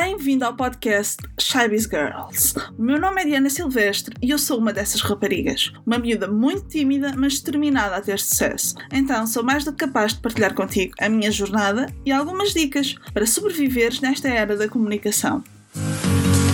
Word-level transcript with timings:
Bem-vindo 0.00 0.44
ao 0.44 0.54
podcast 0.54 1.16
Shybiz 1.40 1.82
Girls. 1.82 2.54
O 2.78 2.82
meu 2.82 3.00
nome 3.00 3.20
é 3.20 3.24
Diana 3.24 3.50
Silvestre 3.50 4.14
e 4.22 4.30
eu 4.30 4.38
sou 4.38 4.56
uma 4.56 4.72
dessas 4.72 5.00
raparigas. 5.00 5.72
Uma 5.84 5.98
miúda 5.98 6.28
muito 6.28 6.68
tímida, 6.68 7.14
mas 7.16 7.40
determinada 7.40 7.96
a 7.96 8.00
ter 8.00 8.20
sucesso. 8.20 8.76
Então 8.92 9.26
sou 9.26 9.42
mais 9.42 9.64
do 9.64 9.72
que 9.72 9.84
capaz 9.84 10.14
de 10.14 10.20
partilhar 10.20 10.54
contigo 10.54 10.94
a 11.00 11.08
minha 11.08 11.32
jornada 11.32 11.92
e 12.06 12.12
algumas 12.12 12.52
dicas 12.54 12.94
para 13.12 13.26
sobreviveres 13.26 14.00
nesta 14.00 14.28
era 14.28 14.56
da 14.56 14.68
comunicação. 14.68 15.42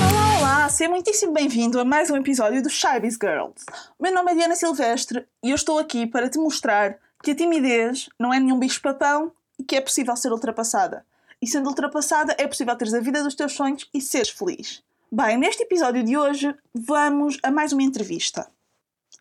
Olá, 0.00 0.38
olá! 0.38 0.68
Seja 0.70 0.88
muitíssimo 0.88 1.34
bem-vindo 1.34 1.78
a 1.78 1.84
mais 1.84 2.08
um 2.08 2.16
episódio 2.16 2.62
do 2.62 2.70
Shybiz 2.70 3.18
Girls. 3.20 3.66
O 3.98 4.02
meu 4.02 4.14
nome 4.14 4.32
é 4.32 4.36
Diana 4.36 4.56
Silvestre 4.56 5.26
e 5.44 5.50
eu 5.50 5.54
estou 5.54 5.78
aqui 5.78 6.06
para 6.06 6.30
te 6.30 6.38
mostrar 6.38 6.96
que 7.22 7.32
a 7.32 7.36
timidez 7.36 8.08
não 8.18 8.32
é 8.32 8.40
nenhum 8.40 8.58
bicho-papão 8.58 9.32
e 9.58 9.64
que 9.64 9.76
é 9.76 9.82
possível 9.82 10.16
ser 10.16 10.32
ultrapassada 10.32 11.04
e 11.44 11.46
sendo 11.46 11.68
ultrapassada 11.68 12.34
é 12.38 12.48
possível 12.48 12.74
teres 12.74 12.94
a 12.94 13.00
vida 13.00 13.22
dos 13.22 13.34
teus 13.34 13.52
sonhos 13.52 13.86
e 13.92 14.00
seres 14.00 14.30
feliz. 14.30 14.82
Bem, 15.12 15.36
neste 15.36 15.62
episódio 15.62 16.02
de 16.02 16.16
hoje 16.16 16.54
vamos 16.72 17.36
a 17.42 17.50
mais 17.50 17.70
uma 17.70 17.82
entrevista. 17.82 18.50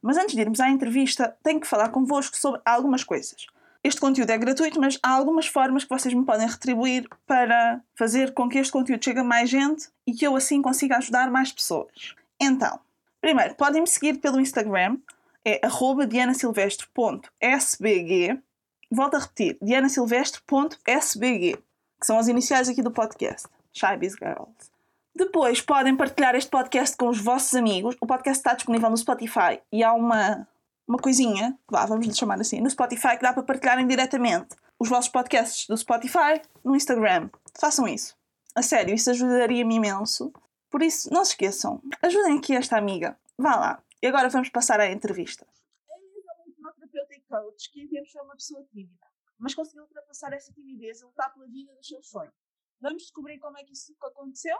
Mas 0.01 0.15
antes 0.15 0.33
de 0.33 0.39
irmos 0.39 0.61
à 0.61 0.69
entrevista, 0.69 1.35
tenho 1.43 1.59
que 1.59 1.67
falar 1.67 1.89
convosco 1.89 2.37
sobre 2.37 2.61
algumas 2.63 3.03
coisas. 3.03 3.45
Este 3.83 3.99
conteúdo 3.99 4.29
é 4.29 4.37
gratuito, 4.37 4.79
mas 4.79 4.97
há 5.03 5.09
algumas 5.09 5.47
formas 5.47 5.83
que 5.83 5.89
vocês 5.89 6.13
me 6.13 6.23
podem 6.23 6.47
retribuir 6.47 7.05
para 7.27 7.81
fazer 7.93 8.33
com 8.33 8.47
que 8.47 8.57
este 8.57 8.71
conteúdo 8.71 9.03
chegue 9.03 9.19
a 9.19 9.23
mais 9.25 9.49
gente 9.49 9.89
e 10.07 10.13
que 10.13 10.25
eu 10.25 10.33
assim 10.33 10.61
consiga 10.61 10.99
ajudar 10.99 11.29
mais 11.29 11.51
pessoas. 11.51 12.15
Então, 12.39 12.79
primeiro, 13.19 13.53
podem 13.55 13.81
me 13.81 13.87
seguir 13.87 14.19
pelo 14.19 14.39
Instagram, 14.39 14.97
é 15.43 15.59
dianasilvestre.sbg. 16.07 18.41
Volto 18.89 19.15
a 19.15 19.19
repetir, 19.19 19.57
dianasilvestre.sbg 19.61 21.61
que 22.03 22.07
são 22.07 22.19
as 22.19 22.27
iniciais 22.27 22.67
aqui 22.67 22.81
do 22.81 22.91
podcast, 22.91 23.47
Shy 23.71 23.95
Biz 23.97 24.15
Girls. 24.15 24.69
Depois 25.15 25.61
podem 25.61 25.95
partilhar 25.95 26.35
este 26.35 26.51
podcast 26.51 26.97
com 26.97 27.07
os 27.07 27.17
vossos 27.17 27.55
amigos. 27.55 27.95
O 28.01 28.05
podcast 28.05 28.39
está 28.39 28.53
disponível 28.53 28.89
no 28.89 28.97
Spotify 28.97 29.61
e 29.71 29.81
há 29.81 29.93
uma, 29.93 30.45
uma 30.85 30.97
coisinha, 30.97 31.57
vá, 31.71 31.85
vamos 31.85 32.05
lhe 32.05 32.13
chamar 32.13 32.41
assim, 32.41 32.59
no 32.59 32.69
Spotify 32.69 33.15
que 33.15 33.21
dá 33.21 33.31
para 33.31 33.43
partilharem 33.43 33.87
diretamente 33.87 34.53
os 34.77 34.89
vossos 34.89 35.09
podcasts 35.09 35.65
do 35.65 35.77
Spotify 35.77 36.41
no 36.61 36.75
Instagram. 36.75 37.29
Façam 37.57 37.87
isso. 37.87 38.17
A 38.53 38.61
sério, 38.61 38.93
isso 38.93 39.09
ajudaria-me 39.09 39.75
imenso. 39.75 40.33
Por 40.69 40.83
isso, 40.83 41.09
não 41.09 41.23
se 41.23 41.31
esqueçam, 41.31 41.81
ajudem 42.01 42.37
aqui 42.37 42.53
esta 42.53 42.75
amiga. 42.75 43.17
Vá 43.37 43.55
lá. 43.55 43.83
E 44.01 44.07
agora 44.07 44.27
vamos 44.27 44.49
passar 44.49 44.81
à 44.81 44.91
entrevista. 44.91 45.47
É 45.89 46.59
uma 46.59 46.73
terapeuta 46.73 47.13
e 47.13 47.21
coach 47.21 47.71
que 47.71 47.87
é 47.97 48.21
uma 48.21 48.35
pessoa 48.35 48.61
tímida 48.73 49.12
mas 49.43 49.53
conseguiu 49.53 49.83
ultrapassar 49.83 50.31
essa 50.31 50.53
timidez 50.53 51.01
e 51.01 51.03
lutar 51.03 51.33
pela 51.33 51.45
vida 51.49 51.75
dos 51.75 51.85
seus 51.85 52.07
sonhos. 52.07 52.33
Vamos 52.79 53.03
descobrir 53.03 53.37
como 53.39 53.57
é 53.57 53.63
que 53.65 53.73
isso 53.73 53.93
aconteceu? 54.01 54.57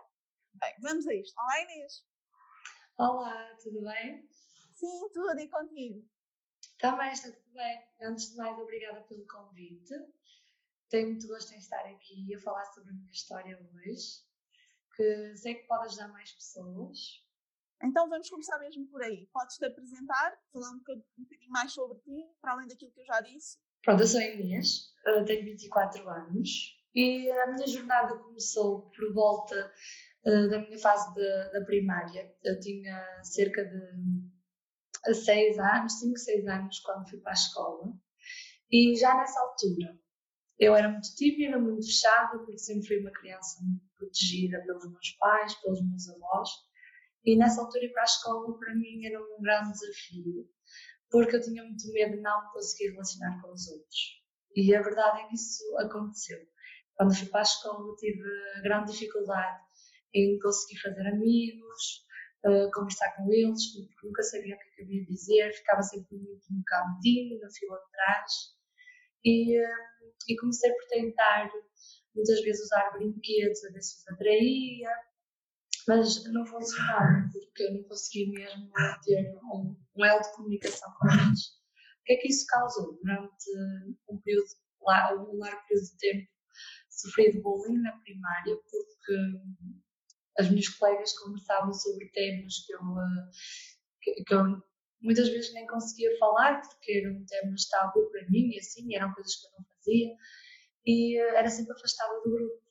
Bem, 0.56 0.76
vamos 0.82 1.08
a 1.08 1.14
isto. 1.16 1.34
Olá, 1.40 1.62
Inês. 1.62 2.06
Olá, 2.98 3.58
tudo 3.64 3.82
bem? 3.82 4.28
Sim, 4.74 5.10
tudo 5.14 5.40
e 5.40 5.48
contigo. 5.48 6.06
Também 6.80 7.14
está 7.14 7.32
tudo 7.32 7.54
bem. 7.54 7.88
Antes 8.02 8.32
de 8.32 8.36
mais, 8.36 8.60
obrigada 8.60 9.02
pelo 9.04 9.26
convite. 9.26 9.94
Tenho 10.90 11.12
muito 11.12 11.30
gosto 11.30 11.54
em 11.54 11.60
estar 11.60 11.86
aqui 11.86 12.36
a 12.36 12.40
falar 12.42 12.66
sobre 12.66 12.90
a 12.90 12.94
minha 12.94 13.12
história 13.12 13.58
hoje, 13.58 14.22
que 14.98 15.38
sei 15.38 15.56
que 15.56 15.66
pode 15.66 15.86
ajudar 15.86 16.10
mais 16.10 16.30
pessoas. 16.34 17.24
Então 17.82 18.10
vamos 18.10 18.30
começar 18.30 18.60
mesmo 18.60 18.86
por 18.90 19.02
aí. 19.02 19.28
Podes 19.28 19.58
te 19.58 19.66
apresentar, 19.66 20.38
falar 20.52 20.72
um 20.72 20.80
bocadinho 20.80 21.50
mais 21.50 21.72
sobre 21.72 22.00
ti, 22.00 22.30
para 22.42 22.52
além 22.52 22.68
daquilo 22.68 22.92
que 22.92 23.00
eu 23.00 23.06
já 23.06 23.22
disse, 23.22 23.63
Pronto, 23.84 24.02
eu 24.02 24.08
sou 24.08 24.22
Inês, 24.22 24.94
tenho 25.26 25.44
24 25.44 26.08
anos 26.10 26.50
e 26.96 27.30
a 27.30 27.52
minha 27.52 27.68
jornada 27.68 28.18
começou 28.18 28.90
por 28.92 29.14
volta 29.14 29.74
uh, 30.26 30.50
da 30.50 30.60
minha 30.60 30.80
fase 30.80 31.14
de, 31.14 31.52
da 31.52 31.66
primária. 31.66 32.34
Eu 32.46 32.58
tinha 32.62 33.06
cerca 33.24 33.62
de 33.66 35.14
6 35.14 35.60
anos, 35.60 36.00
5, 36.00 36.18
6 36.18 36.48
anos 36.48 36.80
quando 36.80 37.10
fui 37.10 37.20
para 37.20 37.32
a 37.32 37.34
escola 37.34 37.94
e 38.72 38.96
já 38.96 39.18
nessa 39.18 39.38
altura 39.42 40.00
eu 40.58 40.74
era 40.76 40.88
muito 40.88 41.14
tímida, 41.16 41.60
muito 41.60 41.86
fechada, 41.86 42.38
porque 42.38 42.58
sempre 42.58 42.88
fui 42.88 43.00
uma 43.00 43.12
criança 43.12 43.62
muito 43.66 43.84
protegida 43.98 44.64
pelos 44.66 44.90
meus 44.90 45.12
pais, 45.20 45.56
pelos 45.56 45.82
meus 45.82 46.08
avós. 46.08 46.50
E 47.26 47.36
nessa 47.36 47.60
altura 47.60 47.84
ir 47.84 47.92
para 47.92 48.04
a 48.04 48.06
escola 48.06 48.58
para 48.58 48.76
mim 48.76 49.06
era 49.06 49.22
um 49.22 49.42
grande 49.42 49.74
desafio, 49.74 50.50
porque 51.14 51.36
eu 51.36 51.42
tinha 51.42 51.64
muito 51.64 51.94
medo 51.94 52.16
de 52.16 52.22
não 52.22 52.52
conseguir 52.52 52.90
relacionar 52.90 53.40
com 53.40 53.52
os 53.52 53.68
outros. 53.68 54.24
E 54.56 54.76
a 54.76 54.82
verdade 54.82 55.22
é 55.22 55.28
que 55.28 55.36
isso 55.36 55.64
aconteceu. 55.78 56.40
Quando 56.96 57.16
fui 57.16 57.28
para 57.28 57.42
a 57.42 57.44
escola 57.44 57.96
tive 57.98 58.24
grande 58.64 58.92
dificuldade 58.92 59.62
em 60.16 60.40
conseguir 60.40 60.82
fazer 60.82 61.08
amigos, 61.08 62.08
uh, 62.46 62.72
conversar 62.74 63.16
com 63.16 63.32
eles, 63.32 63.64
porque 63.74 64.08
nunca 64.08 64.24
sabia 64.24 64.56
o 64.56 64.58
que 64.58 64.82
eu 64.82 64.86
havia 64.86 65.06
dizer, 65.06 65.54
ficava 65.54 65.84
sempre 65.84 66.18
muito 66.18 66.46
no 66.50 66.64
cantinho, 66.66 67.40
na 67.40 67.50
fila 67.52 67.78
de 67.78 67.92
trás. 67.92 68.32
E, 69.24 69.60
uh, 69.60 70.14
e 70.30 70.36
comecei 70.36 70.72
por 70.72 70.88
tentar 70.88 71.52
muitas 72.16 72.42
vezes 72.42 72.66
usar 72.66 72.90
brinquedos 72.90 73.64
a 73.66 73.72
ver 73.72 73.82
se 73.84 73.98
os 73.98 74.08
atraía, 74.08 74.90
mas 75.88 76.24
não 76.32 76.44
funcionava, 76.44 77.30
porque 77.32 77.64
eu 77.64 77.74
não 77.76 77.84
conseguia 77.84 78.32
mesmo 78.32 78.72
ter 79.04 79.32
um, 79.44 79.76
um 79.96 80.06
elo 80.06 80.22
de 80.22 80.34
comunicação 80.34 80.92
com 81.00 81.08
eles. 81.10 81.48
O 81.48 82.04
que 82.06 82.14
é 82.14 82.18
que 82.18 82.28
isso 82.28 82.46
causou? 82.48 82.98
Durante 83.02 83.46
um 84.10 84.18
período, 84.22 84.48
um 84.82 85.40
largo 85.40 85.68
período 85.68 85.86
de 85.86 85.98
tempo, 85.98 86.28
sofri 86.90 87.32
de 87.32 87.42
bullying 87.42 87.82
na 87.82 87.98
primária, 88.00 88.56
porque 88.56 89.14
as 90.38 90.50
minhas 90.50 90.70
colegas 90.70 91.18
conversavam 91.20 91.74
sobre 91.74 92.10
temas 92.10 92.66
que 92.66 92.74
eu, 92.74 92.80
que, 94.02 94.24
que 94.24 94.34
eu 94.34 94.64
muitas 95.02 95.30
vezes 95.30 95.54
nem 95.54 95.68
conseguia 95.68 96.18
falar, 96.18 96.62
porque 96.62 96.92
era 97.04 97.14
um 97.14 97.26
tema 97.26 97.54
estável 97.56 98.10
para 98.10 98.30
mim 98.30 98.52
e 98.52 98.60
assim, 98.60 98.96
eram 98.96 99.14
coisas 99.14 99.36
que 99.36 99.48
eu 99.48 99.52
não 99.58 99.66
fazia, 99.76 100.16
e 100.86 101.18
era 101.38 101.50
sempre 101.50 101.74
afastada 101.74 102.22
do 102.22 102.32
grupo. 102.32 102.64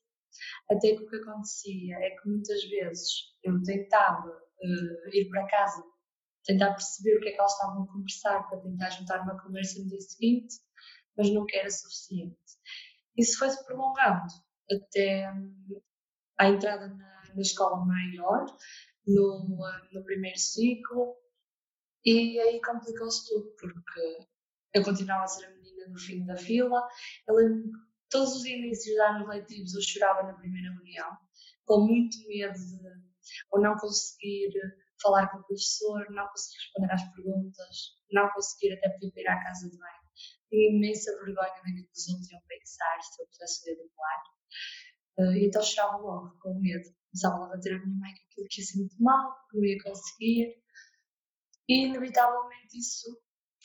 Até 0.70 0.96
que 0.96 1.02
o 1.02 1.08
que 1.08 1.16
acontecia 1.16 1.96
é 1.96 2.10
que 2.10 2.28
muitas 2.28 2.64
vezes 2.64 3.34
eu 3.44 3.62
tentava 3.62 4.28
uh, 4.28 5.08
ir 5.14 5.28
para 5.28 5.46
casa, 5.46 5.84
tentar 6.44 6.72
perceber 6.72 7.16
o 7.16 7.20
que 7.20 7.28
é 7.28 7.32
que 7.32 7.38
elas 7.38 7.52
estavam 7.52 7.84
a 7.84 7.86
conversar 7.86 8.48
para 8.48 8.60
tentar 8.60 8.90
juntar 8.90 9.22
uma 9.22 9.40
conversa 9.42 9.80
no 9.80 9.88
dia 9.88 10.00
seguinte, 10.00 10.56
mas 11.16 11.30
nunca 11.30 11.56
era 11.56 11.70
suficiente. 11.70 12.36
Isso 13.16 13.38
foi-se 13.38 13.64
prolongando 13.64 14.32
até 14.70 15.30
um, 15.32 15.80
à 16.38 16.48
entrada 16.48 16.88
na, 16.88 17.22
na 17.34 17.42
escola 17.42 17.84
maior, 17.84 18.46
no, 19.06 19.58
no 19.92 20.04
primeiro 20.04 20.38
ciclo, 20.38 21.16
e 22.04 22.38
aí 22.40 22.60
complicou-se 22.60 23.28
tudo, 23.28 23.54
porque 23.56 24.26
eu 24.74 24.82
continuava 24.82 25.24
a 25.24 25.28
ser 25.28 25.46
a 25.46 25.50
menina 25.50 25.88
no 25.88 25.98
fim 25.98 26.24
da 26.24 26.36
fila. 26.36 26.82
Todos 28.10 28.36
os 28.36 28.44
inícios 28.44 28.94
de 28.94 29.00
anos 29.00 29.28
letivos 29.28 29.74
eu 29.74 29.82
chorava 29.82 30.22
na 30.24 30.34
primeira 30.34 30.72
reunião, 30.72 31.16
com 31.64 31.86
muito 31.86 32.16
medo 32.26 32.54
de 32.54 33.12
ou 33.50 33.60
não 33.60 33.76
conseguir 33.76 34.50
falar 35.02 35.30
com 35.30 35.38
o 35.38 35.44
professor, 35.44 36.06
não 36.10 36.26
conseguir 36.28 36.58
responder 36.58 36.92
às 36.92 37.14
perguntas, 37.14 37.76
não 38.10 38.30
conseguir 38.30 38.74
até 38.74 38.88
poder 38.90 39.12
ir 39.16 39.28
à 39.28 39.42
casa 39.42 39.68
de 39.68 39.78
banho. 39.78 40.02
Tinha 40.48 40.76
imensa 40.76 41.10
vergonha 41.24 41.52
daquilo 41.54 41.86
que 41.86 41.98
os 41.98 42.08
outros 42.08 42.30
iam 42.30 42.40
pensar 42.48 43.02
se 43.02 43.22
eu 43.22 43.26
pudesse 43.26 43.70
ler 43.70 43.76
falar. 43.96 44.22
Uh, 45.18 45.36
e 45.36 45.46
então 45.46 45.62
chorava 45.62 45.96
logo, 45.96 46.38
com 46.40 46.54
medo. 46.60 46.88
Começava 47.10 47.52
a 47.52 47.56
dizer 47.56 47.74
à 47.74 47.86
minha 47.86 47.98
mãe 47.98 48.14
que 48.14 48.22
aquilo 48.22 48.46
ia 48.58 48.64
ser 48.64 48.78
muito 48.78 49.02
mal, 49.02 49.36
que 49.50 49.56
não 49.56 49.64
ia 49.64 49.82
conseguir. 49.82 50.62
E 51.68 51.86
inevitavelmente 51.86 52.78
isso 52.78 53.20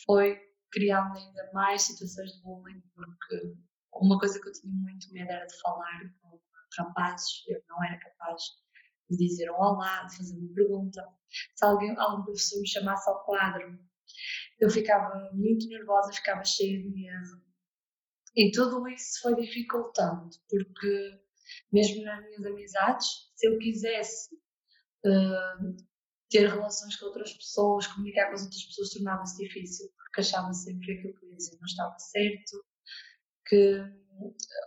foi 0.06 0.40
criando 0.72 1.18
ainda 1.18 1.50
mais 1.54 1.84
situações 1.84 2.32
de 2.34 2.42
bullying, 2.44 2.82
porque 2.94 3.56
uma 3.94 4.20
coisa 4.20 4.40
que 4.40 4.48
eu 4.48 4.54
tinha 4.54 4.74
muito 4.74 5.12
medo 5.12 5.32
era 5.32 5.46
de 5.46 5.60
falar 5.62 6.02
com 6.22 6.40
rapazes, 6.78 7.44
eu 7.48 7.62
não 7.70 7.84
era 7.84 7.98
capaz 8.00 8.44
de 9.10 9.18
dizer 9.18 9.50
um 9.52 9.56
olá, 9.56 10.04
de 10.04 10.18
fazer 10.18 10.38
uma 10.38 10.54
pergunta. 10.54 11.08
Se 11.56 11.66
alguém, 11.66 11.96
algum 11.98 12.24
professor 12.24 12.60
me 12.62 12.68
chamasse 12.68 13.10
ao 13.10 13.24
quadro, 13.24 13.80
eu 14.60 14.70
ficava 14.70 15.32
muito 15.34 15.68
nervosa, 15.68 16.14
ficava 16.14 16.44
cheia 16.44 16.82
de 16.82 16.90
medo. 16.90 17.42
E 18.36 18.52
tudo 18.52 18.88
isso 18.88 19.22
foi 19.22 19.36
dificultando, 19.36 20.30
porque 20.50 21.20
mesmo 21.72 22.04
nas 22.04 22.24
minhas 22.24 22.46
amizades, 22.46 23.08
se 23.36 23.48
eu 23.48 23.58
quisesse 23.58 24.36
uh, 25.06 25.76
ter 26.30 26.48
relações 26.48 26.96
com 26.98 27.06
outras 27.08 27.34
pessoas, 27.34 27.88
comunicar 27.88 28.28
com 28.28 28.34
as 28.34 28.44
outras 28.44 28.64
pessoas, 28.64 28.90
tornava-se 28.92 29.38
difícil, 29.38 29.90
porque 29.96 30.22
achava 30.22 30.54
sempre 30.54 30.86
que 30.86 30.92
aquilo 30.94 31.14
que 31.16 31.26
eu 31.26 31.30
ia 31.30 31.38
dizer 31.38 31.58
não 31.58 31.66
estava 31.66 32.00
certo, 32.00 32.66
que 33.48 33.82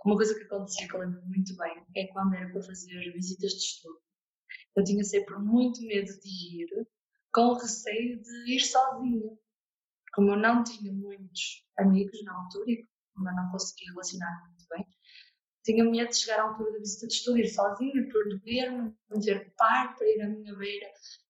uma 0.05 0.17
coisa 0.17 0.35
que 0.35 0.45
acontecia 0.45 0.89
que 0.89 0.95
eu 0.95 1.01
lembro 1.01 1.23
muito 1.27 1.57
bem 1.57 1.85
é 1.97 2.07
quando 2.09 2.35
era 2.35 2.51
para 2.51 2.63
fazer 2.63 3.13
visitas 3.13 3.53
de 3.53 3.59
estudo. 3.59 4.01
Eu 4.77 4.85
tinha 4.85 5.05
sempre 5.05 5.37
muito 5.39 5.81
medo 5.83 6.13
de 6.21 6.63
ir, 6.63 6.89
com 7.33 7.55
receio 7.55 8.21
de 8.21 8.55
ir 8.55 8.61
sozinha. 8.61 9.31
Como 10.13 10.31
eu 10.31 10.37
não 10.37 10.65
tinha 10.65 10.93
muitos 10.93 11.65
amigos 11.79 12.23
na 12.25 12.35
altura 12.35 12.71
e 12.71 12.89
como 13.15 13.29
eu 13.29 13.35
não 13.35 13.51
conseguia 13.51 13.91
relacionar 13.91 14.45
muito 14.49 14.67
bem, 14.71 14.87
tinha 15.63 15.85
medo 15.85 16.09
de 16.09 16.17
chegar 16.17 16.41
à 16.41 16.43
altura 16.45 16.73
da 16.73 16.79
visita 16.79 17.07
de 17.07 17.15
estudo, 17.15 17.39
ir 17.39 17.49
sozinha, 17.49 18.09
perder-me, 18.09 18.95
não 19.09 19.21
ter 19.21 19.53
par 19.57 19.95
para 19.97 20.07
ir 20.07 20.23
à 20.23 20.29
minha 20.29 20.55
beira, 20.57 20.87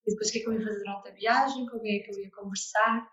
e 0.06 0.10
depois 0.10 0.28
o 0.28 0.32
que 0.32 0.38
é 0.38 0.42
que 0.42 0.48
eu 0.48 0.52
ia 0.54 0.62
fazer 0.64 0.78
durante 0.78 1.08
a 1.08 1.12
viagem, 1.12 1.66
com 1.66 1.80
quem 1.80 1.96
é 1.96 1.98
que 2.00 2.10
eu 2.12 2.18
ia 2.18 2.30
conversar. 2.30 3.10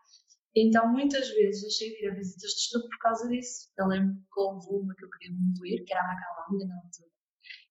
Então, 0.56 0.91
muitas 0.91 1.29
vezes 1.29 1.62
deixei 1.62 1.89
de 1.95 2.06
ir 2.06 2.09
a 2.09 2.13
visitas 2.13 2.51
de 2.51 2.57
estudo 2.57 2.88
por 2.89 2.97
causa 3.00 3.27
disso. 3.27 3.69
Eu 3.77 3.88
lembro 3.88 4.15
que 4.15 4.39
houve 4.39 4.68
uma 4.69 4.95
que 4.95 5.06
eu 5.06 5.09
queria 5.09 5.35
muito 5.35 5.65
ir, 5.65 5.83
que 5.83 5.94
era 5.94 6.03
a 6.03 6.07
Macalândia 6.07 6.68
na 6.68 6.75
altura. 6.75 7.09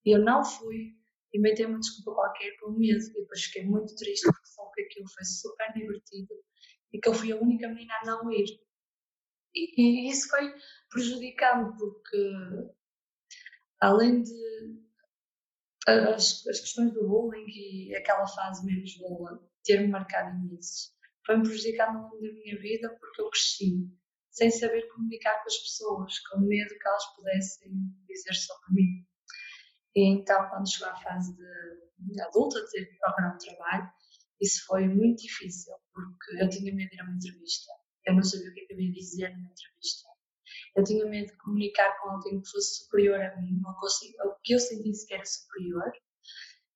E 0.05 0.11
eu 0.11 0.21
não 0.21 0.45
fui, 0.45 0.97
inventei 1.37 1.67
uma 1.67 1.81
desculpa 1.81 2.15
qualquer 2.15 2.57
com 2.59 2.73
medo, 2.73 2.99
e 2.99 3.13
depois 3.13 3.45
fiquei 3.45 3.65
muito 3.65 3.95
triste 3.97 4.25
porque 4.25 4.47
soube 4.47 4.73
que 4.75 4.83
aquilo 4.83 5.09
foi 5.09 5.25
super 5.25 5.73
divertido 5.73 6.35
e 6.93 7.01
que 7.01 7.09
eu 7.09 7.15
fui 7.15 7.33
a 7.33 7.37
única 7.37 7.69
menina 7.69 7.95
a 8.03 8.07
não 8.07 8.31
ir. 8.31 8.47
E, 9.55 9.81
e 9.81 10.11
isso 10.11 10.29
foi 10.29 10.55
prejudicando, 10.91 11.77
porque 11.77 12.33
além 13.81 14.23
de 14.23 14.87
as, 15.87 16.47
as 16.47 16.61
questões 16.61 16.93
do 16.93 17.07
bullying 17.07 17.47
e 17.47 17.95
aquela 17.95 18.27
fase 18.27 18.67
menos 18.67 18.97
boa 18.99 19.41
ter-me 19.65 19.89
marcado 19.89 20.37
imenso, 20.37 20.93
foi-me 21.25 21.45
prejudicando 21.45 21.97
ao 21.97 22.03
longo 22.05 22.21
da 22.21 22.33
minha 22.33 22.59
vida 22.59 22.97
porque 23.01 23.21
eu 23.21 23.31
cresci 23.31 23.89
sem 24.31 24.51
saber 24.51 24.87
comunicar 24.89 25.43
com 25.43 25.49
as 25.49 25.57
pessoas, 25.57 26.19
com 26.29 26.41
medo 26.41 26.79
que 26.79 26.87
elas 26.87 27.17
pudessem 27.17 27.73
dizer 28.07 28.35
sobre 28.35 28.75
mim. 28.75 29.07
E 29.97 30.05
então, 30.05 30.49
quando 30.51 30.71
chegou 30.71 30.89
à 30.89 30.97
fase 30.97 31.35
de, 31.35 32.13
de 32.13 32.21
adulta, 32.21 32.61
de 32.61 32.71
ter 32.71 32.85
que 32.85 32.99
procurar 32.99 33.35
um 33.35 33.39
trabalho, 33.39 33.91
isso 34.43 34.67
foi 34.67 34.87
muito 34.87 35.23
difícil, 35.23 35.75
porque 35.95 36.43
eu 36.43 36.51
tinha 36.51 36.75
medo 36.75 36.91
de 36.91 36.97
ir 36.97 37.01
a 37.01 37.05
uma 37.05 37.17
entrevista. 37.17 37.73
Eu 38.05 38.15
não 38.15 38.23
sabia 38.23 38.51
o 38.51 38.55
que, 38.55 38.61
é 38.61 38.67
que 38.67 38.73
eu 38.75 38.81
ia 38.81 38.93
dizer 38.93 39.35
numa 39.35 39.51
entrevista. 39.51 40.09
Eu 40.77 40.85
tinha 40.85 41.07
medo 41.07 41.29
de 41.29 41.39
comunicar 41.39 41.99
com 41.99 42.11
alguém 42.11 42.43
que 42.43 42.51
fosse 42.51 42.85
superior 42.85 43.21
a 43.23 43.41
mim, 43.41 43.63
ou, 43.65 44.35
que 44.45 44.53
eu 44.53 44.59
sentisse 44.59 45.07
que 45.07 45.15
era 45.15 45.25
superior. 45.25 45.91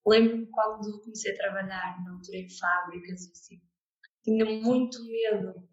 Lembro-me 0.07 0.47
quando 0.51 1.01
comecei 1.03 1.33
a 1.33 1.37
trabalhar 1.37 2.03
na 2.03 2.15
altura 2.15 2.39
em 2.39 2.49
fábricas 2.49 3.31
assim, 3.31 3.61
tinha 4.25 4.47
muito 4.47 4.99
medo 5.05 5.69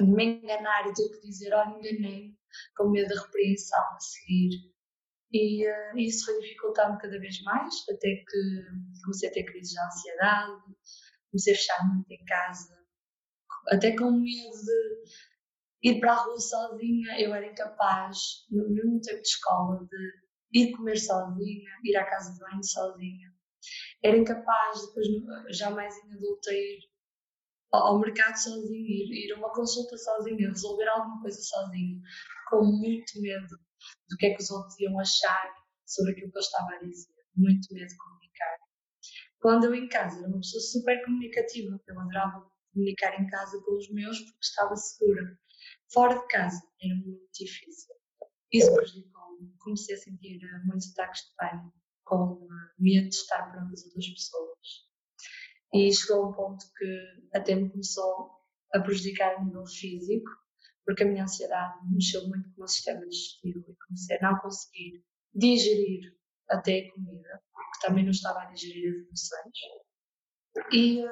de 0.00 0.04
me 0.04 0.24
enganar 0.24 0.88
e 0.88 0.92
ter 0.92 1.08
que 1.10 1.20
dizer, 1.28 1.54
olha, 1.54 1.78
enganei, 1.78 2.36
com 2.76 2.90
medo 2.90 3.14
da 3.14 3.22
repreensão 3.22 3.78
a 3.78 4.00
seguir. 4.00 4.71
E 5.32 5.66
uh, 5.66 5.98
isso 5.98 6.26
foi 6.26 6.40
dificultando 6.40 6.98
cada 6.98 7.18
vez 7.18 7.42
mais, 7.42 7.74
até 7.88 8.08
que 8.08 9.02
comecei 9.02 9.30
a 9.30 9.32
ter 9.32 9.44
crises 9.44 9.72
de 9.72 9.80
ansiedade, 9.80 10.62
comecei 11.30 11.54
a 11.54 11.56
fechar 11.56 11.88
muito 11.88 12.10
em 12.10 12.24
casa, 12.26 12.82
até 13.68 13.96
com 13.96 14.10
medo 14.10 14.22
de 14.22 15.90
ir 15.90 16.00
para 16.00 16.12
a 16.12 16.24
rua 16.24 16.38
sozinha, 16.38 17.20
eu 17.20 17.34
era 17.34 17.46
incapaz, 17.46 18.46
no 18.50 18.68
mesmo 18.70 19.00
tempo 19.00 19.22
de 19.22 19.28
escola, 19.28 19.86
de 19.86 20.60
ir 20.60 20.72
comer 20.72 20.98
sozinha, 20.98 21.70
ir 21.84 21.96
à 21.96 22.04
casa 22.04 22.32
de 22.32 22.38
banho 22.38 22.64
sozinha. 22.64 23.32
Era 24.02 24.16
incapaz, 24.16 24.86
depois, 24.86 25.06
já 25.56 25.70
mais 25.70 25.94
em 26.04 26.12
adulta, 26.14 26.52
ir 26.52 26.80
ao 27.72 27.98
mercado 27.98 28.36
sozinha, 28.36 28.88
ir, 28.88 29.26
ir 29.26 29.32
a 29.32 29.38
uma 29.38 29.52
consulta 29.52 29.96
sozinha, 29.96 30.48
resolver 30.48 30.88
alguma 30.88 31.22
coisa 31.22 31.40
sozinha, 31.40 32.00
com 32.50 32.64
muito 32.64 33.20
medo 33.20 33.58
do 34.08 34.16
que 34.16 34.26
é 34.26 34.34
que 34.34 34.42
os 34.42 34.50
outros 34.50 34.78
iam 34.80 34.98
achar 34.98 35.54
sobre 35.86 36.12
aquilo 36.12 36.30
que 36.30 36.38
eu 36.38 36.40
estava 36.40 36.74
a 36.74 36.78
dizer. 36.78 37.12
Muito 37.36 37.72
medo 37.72 37.88
de 37.88 37.96
comunicar. 37.96 38.58
Quando 39.40 39.64
eu 39.64 39.74
em 39.74 39.88
casa 39.88 40.18
era 40.18 40.28
uma 40.28 40.38
pessoa 40.38 40.62
super 40.62 41.04
comunicativa, 41.04 41.80
eu 41.86 42.00
adorava 42.00 42.50
comunicar 42.72 43.20
em 43.20 43.26
casa 43.26 43.60
com 43.64 43.76
os 43.76 43.90
meus 43.90 44.18
porque 44.20 44.38
estava 44.40 44.76
segura. 44.76 45.38
Fora 45.92 46.18
de 46.18 46.26
casa 46.28 46.62
era 46.80 46.94
muito 46.94 47.28
difícil. 47.32 47.94
Isso 48.52 48.74
prejudicou-me. 48.74 49.54
Comecei 49.58 49.94
a 49.94 49.98
sentir 49.98 50.38
eh, 50.42 50.64
muitos 50.64 50.90
ataques 50.92 51.22
de 51.22 51.34
pânico, 51.36 51.74
com 52.04 52.48
medo 52.78 53.08
de 53.08 53.14
estar 53.14 53.50
perante 53.50 53.72
as 53.72 53.84
outras 53.84 54.08
pessoas. 54.08 54.58
E 55.72 55.92
chegou 55.92 56.24
a 56.24 56.28
um 56.28 56.32
ponto 56.32 56.64
que 56.76 57.28
até 57.34 57.54
me 57.54 57.70
começou 57.70 58.30
a 58.74 58.80
prejudicar 58.80 59.36
a 59.36 59.44
nível 59.44 59.66
físico, 59.66 60.30
porque 60.84 61.02
a 61.02 61.06
minha 61.06 61.24
ansiedade 61.24 61.74
mexeu 61.90 62.26
muito 62.28 62.48
com 62.50 62.56
o 62.56 62.58
meu 62.58 62.68
sistema 62.68 63.06
digestivo 63.06 63.64
e 63.68 63.76
comecei 63.86 64.18
a 64.18 64.22
não 64.22 64.38
conseguir 64.40 65.04
digerir 65.34 66.16
até 66.48 66.80
a 66.80 66.92
comida, 66.92 67.42
porque 67.52 67.86
também 67.86 68.04
não 68.04 68.10
estava 68.10 68.42
a 68.42 68.46
digerir 68.46 68.90
as 68.90 69.06
emoções. 69.06 69.58
E 70.72 71.04
uh, 71.04 71.08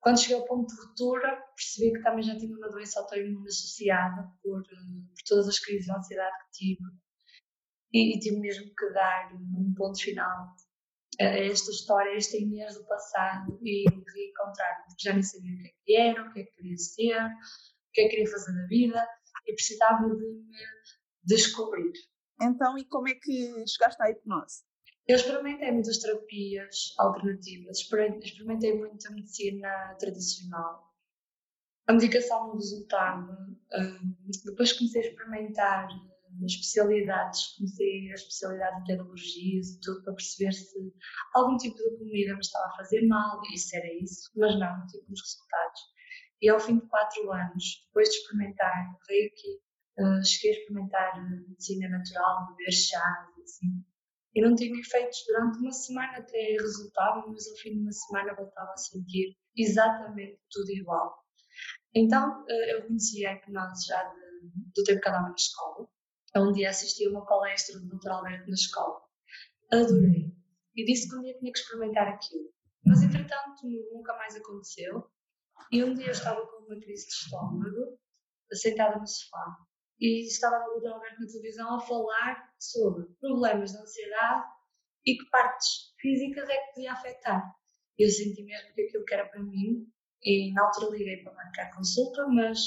quando 0.00 0.20
cheguei 0.20 0.36
ao 0.36 0.44
ponto 0.46 0.66
de 0.66 0.80
ruptura, 0.80 1.42
percebi 1.54 1.92
que 1.92 2.02
também 2.02 2.22
já 2.22 2.36
tinha 2.36 2.56
uma 2.56 2.70
doença 2.70 3.00
autoimune 3.00 3.46
associada 3.46 4.28
por, 4.42 4.60
eh, 4.60 5.06
por 5.14 5.22
todas 5.26 5.48
as 5.48 5.58
crises 5.60 5.86
de 5.86 5.92
ansiedade 5.92 6.36
que 6.44 6.50
tive 6.58 6.90
e, 7.92 8.16
e 8.16 8.18
tive 8.18 8.40
mesmo 8.40 8.64
que 8.74 8.90
dar 8.92 9.32
um 9.34 9.72
ponto 9.74 10.00
final 10.00 10.56
a 11.20 11.24
esta 11.24 11.70
história, 11.70 12.12
a 12.12 12.16
esta 12.16 12.36
Inês 12.36 12.74
do 12.74 12.86
passado 12.86 13.58
e 13.62 13.84
reencontrar-me, 13.88 14.84
porque 14.86 15.04
já 15.04 15.12
nem 15.12 15.22
sabia 15.22 15.52
o 15.52 15.58
que 15.58 15.68
é 15.68 15.72
que 15.84 15.96
era, 15.96 16.22
o 16.22 16.32
que 16.32 16.40
é 16.40 16.44
que 16.44 16.56
queria 16.56 16.76
ser, 16.78 17.30
que 17.92 18.02
que 18.02 18.08
queria 18.08 18.30
fazer 18.30 18.52
na 18.52 18.66
vida 18.66 19.06
e 19.46 19.54
precisava 19.54 20.08
de 20.08 20.16
me 20.16 20.42
descobrir. 21.24 21.92
Então, 22.40 22.76
e 22.76 22.84
como 22.86 23.08
é 23.08 23.14
que 23.14 23.64
chegaste 23.66 24.02
à 24.02 24.10
hipnose? 24.10 24.64
Eu 25.08 25.16
experimentei 25.16 25.72
muitas 25.72 25.98
terapias 25.98 26.94
alternativas, 26.98 27.78
experimentei 27.78 28.78
muita 28.78 29.10
medicina 29.10 29.96
tradicional. 29.98 30.92
A 31.88 31.92
medicação 31.92 32.48
não 32.48 32.54
resultava. 32.54 33.36
Hum, 33.74 34.16
depois 34.44 34.72
comecei 34.72 35.02
a 35.02 35.08
experimentar 35.08 35.88
especialidades, 36.46 37.56
comecei 37.56 38.10
a 38.10 38.14
especialidade 38.14 38.80
de 38.80 38.86
tecnologias 38.86 39.70
e 39.70 39.80
tudo 39.80 40.02
para 40.04 40.14
perceber 40.14 40.52
se 40.52 40.94
algum 41.34 41.56
tipo 41.56 41.76
de 41.76 41.98
comida 41.98 42.34
me 42.34 42.40
estava 42.40 42.66
a 42.66 42.76
fazer 42.76 43.06
mal, 43.06 43.40
se 43.54 43.76
era 43.76 44.02
isso, 44.02 44.30
mas 44.36 44.58
não, 44.58 44.78
não 44.78 44.86
tive 44.86 45.04
os 45.12 45.20
resultados. 45.20 45.80
E 46.42 46.48
ao 46.48 46.58
fim 46.58 46.78
de 46.78 46.86
quatro 46.88 47.32
anos, 47.32 47.84
depois 47.86 48.08
de 48.08 48.16
experimentar 48.16 48.98
Reiki, 49.08 49.60
hum, 49.98 50.24
cheguei 50.24 50.50
a 50.50 50.58
experimentar 50.58 51.30
medicina 51.48 51.88
natural, 51.88 52.48
beber 52.48 52.72
chá, 52.72 53.28
assim, 53.40 53.84
e 54.34 54.40
não 54.40 54.54
tinha 54.54 54.78
efeitos 54.78 55.22
durante 55.26 55.58
uma 55.58 55.72
semana, 55.72 56.18
até 56.18 56.56
resultava, 56.58 57.26
mas 57.28 57.46
ao 57.48 57.56
fim 57.56 57.74
de 57.74 57.80
uma 57.80 57.92
semana 57.92 58.34
voltava 58.34 58.72
a 58.72 58.76
sentir 58.76 59.36
exatamente 59.56 60.40
tudo 60.50 60.70
igual. 60.72 61.22
Então 61.94 62.44
eh, 62.48 62.74
eu 62.74 62.86
conhecia 62.86 63.30
a 63.30 63.34
hipnose 63.34 63.86
já 63.86 64.02
de, 64.02 64.50
do 64.74 64.84
tempo 64.84 65.00
que 65.02 65.08
andava 65.08 65.28
na 65.28 65.34
escola. 65.34 65.86
Um 66.34 66.52
dia 66.52 66.70
assisti 66.70 67.06
a 67.06 67.10
uma 67.10 67.26
palestra 67.26 67.78
Dr. 67.78 68.08
Alberto 68.08 68.48
na 68.48 68.54
escola. 68.54 69.02
Adorei. 69.70 70.34
E 70.74 70.84
disse 70.86 71.08
que 71.08 71.16
um 71.16 71.20
dia 71.20 71.38
tinha 71.38 71.52
que 71.52 71.58
experimentar 71.58 72.08
aquilo. 72.08 72.50
Mas 72.86 73.02
entretanto 73.02 73.66
nunca 73.92 74.16
mais 74.16 74.34
aconteceu. 74.34 75.06
E 75.70 75.82
um 75.84 75.94
dia 75.94 76.06
eu 76.06 76.12
estava 76.12 76.46
com 76.46 76.64
uma 76.64 76.80
crise 76.80 77.06
de 77.06 77.12
estômago, 77.12 77.98
sentada 78.52 78.98
no 78.98 79.06
sofá, 79.06 79.56
e 80.00 80.26
estava 80.26 80.56
a. 80.56 80.60
Alberto 80.60 81.20
na 81.20 81.26
televisão 81.26 81.74
a 81.76 81.80
falar 81.80 82.52
sobre 82.58 83.06
problemas 83.20 83.72
de 83.72 83.78
ansiedade 83.78 84.44
e 85.06 85.16
que 85.16 85.30
partes 85.30 85.94
físicas 86.00 86.48
é 86.48 86.56
que 86.56 86.74
podia 86.74 86.92
afetar. 86.92 87.54
Eu 87.98 88.10
senti 88.10 88.42
mesmo 88.42 88.74
que 88.74 88.82
aquilo 88.82 89.04
que 89.04 89.14
era 89.14 89.28
para 89.28 89.42
mim, 89.42 89.86
e 90.22 90.52
na 90.52 90.64
altura 90.64 90.96
liguei 90.96 91.22
para 91.22 91.34
marcar 91.34 91.74
consulta, 91.74 92.26
mas 92.28 92.58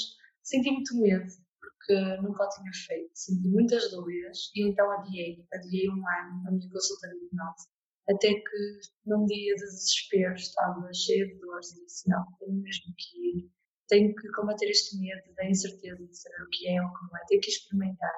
senti 0.42 0.70
muito 0.70 0.96
medo, 0.98 1.26
porque 1.60 2.16
nunca 2.22 2.44
o 2.44 2.48
tinha 2.48 2.72
feito. 2.86 3.10
Senti 3.14 3.48
muitas 3.48 3.90
dúvidas 3.90 4.50
e 4.54 4.68
então 4.68 4.90
adiei, 4.92 5.46
adiei 5.52 5.88
um 5.88 6.08
ano 6.08 6.48
a 6.48 6.50
minha 6.50 6.70
consulta 6.70 7.08
de 7.08 7.16
hipnose. 7.16 7.75
Até 8.08 8.34
que 8.34 8.80
num 9.04 9.26
dia 9.26 9.54
de 9.54 9.60
desespero 9.60 10.34
estava 10.34 10.92
cheia 10.92 11.26
de 11.26 11.38
dores 11.40 11.72
e 11.72 11.84
disse: 11.84 12.08
Não, 12.08 12.24
tenho 12.38 12.62
mesmo 12.62 12.94
que 12.96 13.38
ir 13.38 13.56
tenho 13.88 14.14
que 14.14 14.28
combater 14.32 14.66
este 14.66 14.98
medo 14.98 15.34
da 15.34 15.48
incerteza 15.48 16.04
de 16.04 16.16
saber 16.16 16.42
o 16.42 16.48
que 16.50 16.68
é 16.68 16.82
ou 16.82 16.88
o 16.88 16.92
que 16.92 17.04
não 17.04 17.18
é, 17.18 17.24
tenho 17.28 17.40
que 17.40 17.50
experimentar. 17.50 18.14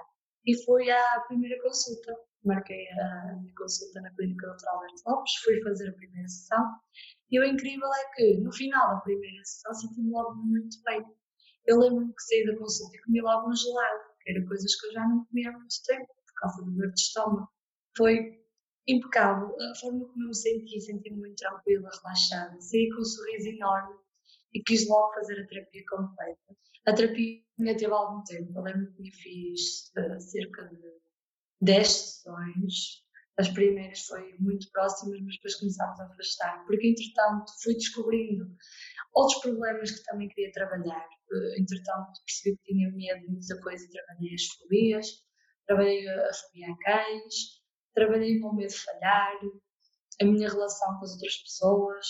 E 0.47 0.65
foi 0.65 0.91
à 0.91 1.21
primeira 1.27 1.61
consulta, 1.63 2.15
marquei 2.45 2.89
a 2.91 3.37
minha 3.41 3.55
consulta 3.55 4.01
na 4.01 4.15
clínica 4.15 4.47
Dr. 4.47 4.69
Alberto 4.69 5.03
Lopes, 5.07 5.35
fui 5.45 5.63
fazer 5.63 5.89
a 5.91 5.93
primeira 5.93 6.29
sessão 6.29 6.65
e 7.31 7.39
o 7.39 7.45
incrível 7.45 7.93
é 7.93 8.15
que 8.15 8.39
no 8.39 8.53
final 8.53 8.95
da 8.95 9.01
primeira 9.01 9.45
sessão 9.45 9.75
senti-me 9.75 10.11
logo 10.11 10.35
muito 10.37 10.77
bem. 10.85 11.05
Eu 11.67 11.79
lembro-me 11.79 12.15
que 12.15 12.23
saí 12.23 12.47
da 12.47 12.57
consulta 12.57 12.97
e 12.97 13.03
comi 13.03 13.21
logo 13.21 13.51
um 13.51 13.55
gelado, 13.55 14.05
que 14.23 14.31
era 14.31 14.47
coisas 14.47 14.75
que 14.75 14.87
eu 14.87 14.93
já 14.93 15.07
não 15.07 15.27
comia 15.27 15.51
há 15.51 15.53
muito 15.53 15.75
tempo, 15.87 16.07
por 16.07 16.35
causa 16.37 16.65
do 16.65 16.93
de 16.93 17.01
estômago. 17.01 17.49
Foi 17.95 18.41
impecável. 18.89 19.55
A 19.61 19.75
forma 19.79 20.07
como 20.07 20.25
eu 20.25 20.29
me 20.29 20.35
senti, 20.35 20.81
senti-me 20.81 21.19
muito 21.19 21.37
tranquila, 21.37 21.91
relaxada. 22.03 22.61
Saí 22.61 22.89
com 22.91 23.01
um 23.01 23.05
sorriso 23.05 23.49
enorme 23.49 23.97
e 24.55 24.63
quis 24.63 24.89
logo 24.89 25.13
fazer 25.15 25.41
a 25.41 25.47
terapia 25.47 25.83
completa. 25.89 26.57
A 26.87 26.95
terapia 26.95 27.43
teve 27.77 27.93
algum 27.93 28.23
tempo, 28.25 28.53
eu 28.57 28.63
lembro 28.63 28.93
que 28.95 29.11
fiz 29.11 29.91
uh, 29.99 30.19
cerca 30.21 30.65
de 30.69 30.99
10 31.61 31.89
sessões. 31.89 33.07
As 33.39 33.49
primeiras 33.51 34.01
foi 34.07 34.35
muito 34.41 34.69
próximas, 34.73 35.21
mas 35.21 35.35
depois 35.37 35.55
começámos 35.57 36.01
a 36.01 36.07
afastar, 36.07 36.65
porque 36.67 36.89
entretanto 36.89 37.53
fui 37.63 37.75
descobrindo 37.75 38.51
outros 39.15 39.41
problemas 39.43 39.91
que 39.91 40.03
também 40.05 40.29
queria 40.29 40.51
trabalhar. 40.53 41.07
Uh, 41.31 41.61
entretanto 41.61 42.21
percebi 42.25 42.57
que 42.57 42.73
tinha 42.73 42.91
medo 42.91 43.21
de 43.21 43.33
muita 43.33 43.61
coisa 43.61 43.87
trabalhei 43.91 44.35
as 44.35 44.47
fobias. 44.47 45.07
trabalhei 45.67 46.09
a 46.09 46.33
fobiar 46.33 46.77
cães, 46.79 47.58
trabalhei 47.99 48.39
com 48.41 48.49
o 48.49 48.55
medo 48.55 48.71
de 48.71 48.79
falhar, 48.79 49.33
a 50.21 50.25
minha 50.25 50.49
relação 50.49 50.99
com 50.99 51.05
as 51.05 51.13
outras 51.13 51.37
pessoas. 51.39 52.07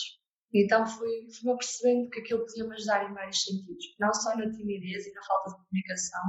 Então 0.54 0.87
fui, 0.87 1.28
fui 1.40 1.54
percebendo 1.54 2.09
que 2.11 2.21
aquilo 2.21 2.45
podia 2.47 2.66
me 2.66 2.75
ajudar 2.75 3.11
em 3.11 3.14
vários 3.14 3.42
sentidos, 3.42 3.85
não 3.99 4.12
só 4.14 4.35
na 4.37 4.50
timidez 4.50 5.07
e 5.07 5.12
na 5.12 5.23
falta 5.23 5.50
de 5.50 5.57
comunicação, 5.66 6.23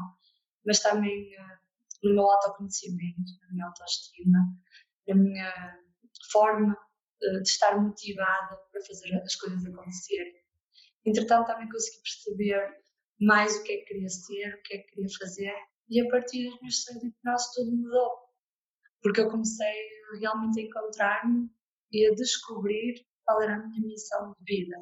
mas 0.65 0.79
também 0.81 1.35
uh, 1.37 1.57
no 2.03 2.15
meu 2.15 2.29
autoconhecimento, 2.29 3.31
na 3.41 3.51
minha 3.53 3.65
autoestima, 3.65 4.39
na 5.07 5.15
minha 5.15 5.79
forma 6.31 6.73
uh, 6.73 7.41
de 7.41 7.49
estar 7.49 7.79
motivada 7.81 8.57
para 8.71 8.81
fazer 8.85 9.15
as 9.15 9.35
coisas 9.35 9.65
acontecerem. 9.65 10.33
Entretanto, 11.05 11.47
também 11.47 11.69
consegui 11.69 12.01
perceber 12.01 12.77
mais 13.21 13.55
o 13.55 13.63
que 13.63 13.71
é 13.71 13.77
que 13.77 13.85
queria 13.85 14.09
ser, 14.09 14.53
o 14.53 14.61
que 14.63 14.73
é 14.75 14.77
que 14.79 14.91
queria 14.91 15.07
fazer, 15.17 15.53
e 15.89 16.01
a 16.01 16.09
partir 16.09 16.49
das 16.49 16.59
minhas 16.59 16.75
sessões 16.75 17.01
de 17.01 17.07
hipnose 17.07 17.53
tudo 17.55 17.71
mudou. 17.71 18.28
Porque 19.01 19.21
eu 19.21 19.29
comecei 19.29 19.89
realmente 20.19 20.59
a 20.59 20.63
encontrar-me 20.63 21.49
e 21.91 22.07
a 22.07 22.15
descobrir 22.15 23.05
qual 23.25 23.41
era 23.41 23.55
a 23.55 23.67
minha 23.67 23.87
missão 23.87 24.33
de 24.39 24.55
vida. 24.55 24.77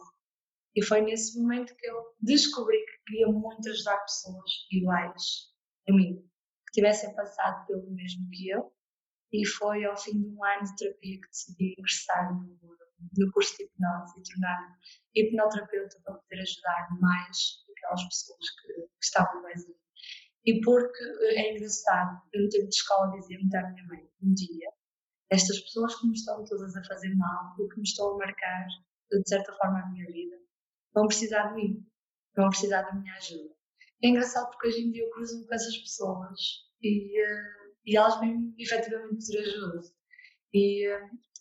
E 0.75 0.83
foi 0.83 1.01
nesse 1.01 1.39
momento 1.39 1.75
que 1.75 1.88
eu 1.88 2.15
descobri 2.21 2.77
que 2.86 3.03
queria 3.07 3.27
muito 3.27 3.69
ajudar 3.69 3.97
pessoas 4.01 4.51
iguais 4.71 5.51
a 5.89 5.93
mim, 5.93 6.21
que 6.67 6.74
tivessem 6.74 7.13
passado 7.15 7.65
pelo 7.65 7.89
mesmo 7.91 8.29
que 8.29 8.50
eu. 8.50 8.71
E 9.33 9.45
foi 9.45 9.83
ao 9.86 9.97
fim 9.97 10.21
de 10.21 10.27
um 10.27 10.43
ano 10.43 10.63
de 10.63 10.75
terapia 10.77 11.19
que 11.19 11.27
decidi 11.27 11.75
ingressar 11.77 12.33
no, 12.33 12.77
no 13.17 13.31
curso 13.33 13.57
de 13.57 13.63
hipnose 13.63 14.19
e 14.19 14.24
tornar-me 14.24 14.75
hipnoterapeuta 15.15 15.97
para 16.03 16.13
poder 16.13 16.41
ajudar 16.41 16.88
mais 17.01 17.65
aquelas 17.75 18.03
pessoas 18.05 18.50
que, 18.62 18.74
que 18.74 19.03
estavam 19.03 19.41
mais. 19.41 19.65
E 20.47 20.61
porque 20.61 21.03
é 21.35 21.53
engraçado, 21.53 22.21
eu 22.31 22.47
tempo 22.47 22.69
de 22.69 22.75
escola 22.75 23.11
dizia 23.11 23.37
muito 23.37 23.53
à 23.53 23.69
minha 23.69 23.85
mãe, 23.87 24.09
um 24.23 24.33
dia, 24.33 24.69
estas 25.29 25.59
pessoas 25.59 25.93
que 25.99 26.07
me 26.07 26.13
estão 26.13 26.41
todas 26.45 26.73
a 26.73 26.83
fazer 26.85 27.13
mal, 27.15 27.53
ou 27.59 27.67
que 27.67 27.75
me 27.75 27.83
estão 27.83 28.13
a 28.13 28.17
marcar, 28.17 28.67
de 29.11 29.27
certa 29.27 29.51
forma, 29.55 29.81
a 29.81 29.89
minha 29.89 30.05
vida, 30.05 30.37
vão 30.93 31.05
precisar 31.05 31.49
de 31.49 31.55
mim, 31.55 31.85
vão 32.33 32.49
precisar 32.49 32.83
da 32.83 32.93
minha 32.93 33.13
ajuda. 33.15 33.53
É 34.01 34.07
engraçado 34.07 34.49
porque 34.51 34.67
hoje 34.67 34.83
em 34.83 34.91
dia 34.91 35.03
eu 35.03 35.09
cruzo-me 35.09 35.45
com 35.45 35.53
essas 35.53 35.77
pessoas 35.79 36.39
e, 36.81 37.21
uh, 37.21 37.75
e 37.85 37.97
elas 37.97 38.17
vêm 38.21 38.55
efetivamente 38.57 39.25
pedir 39.25 39.39
ajuda. 39.39 39.81
E 40.53 40.87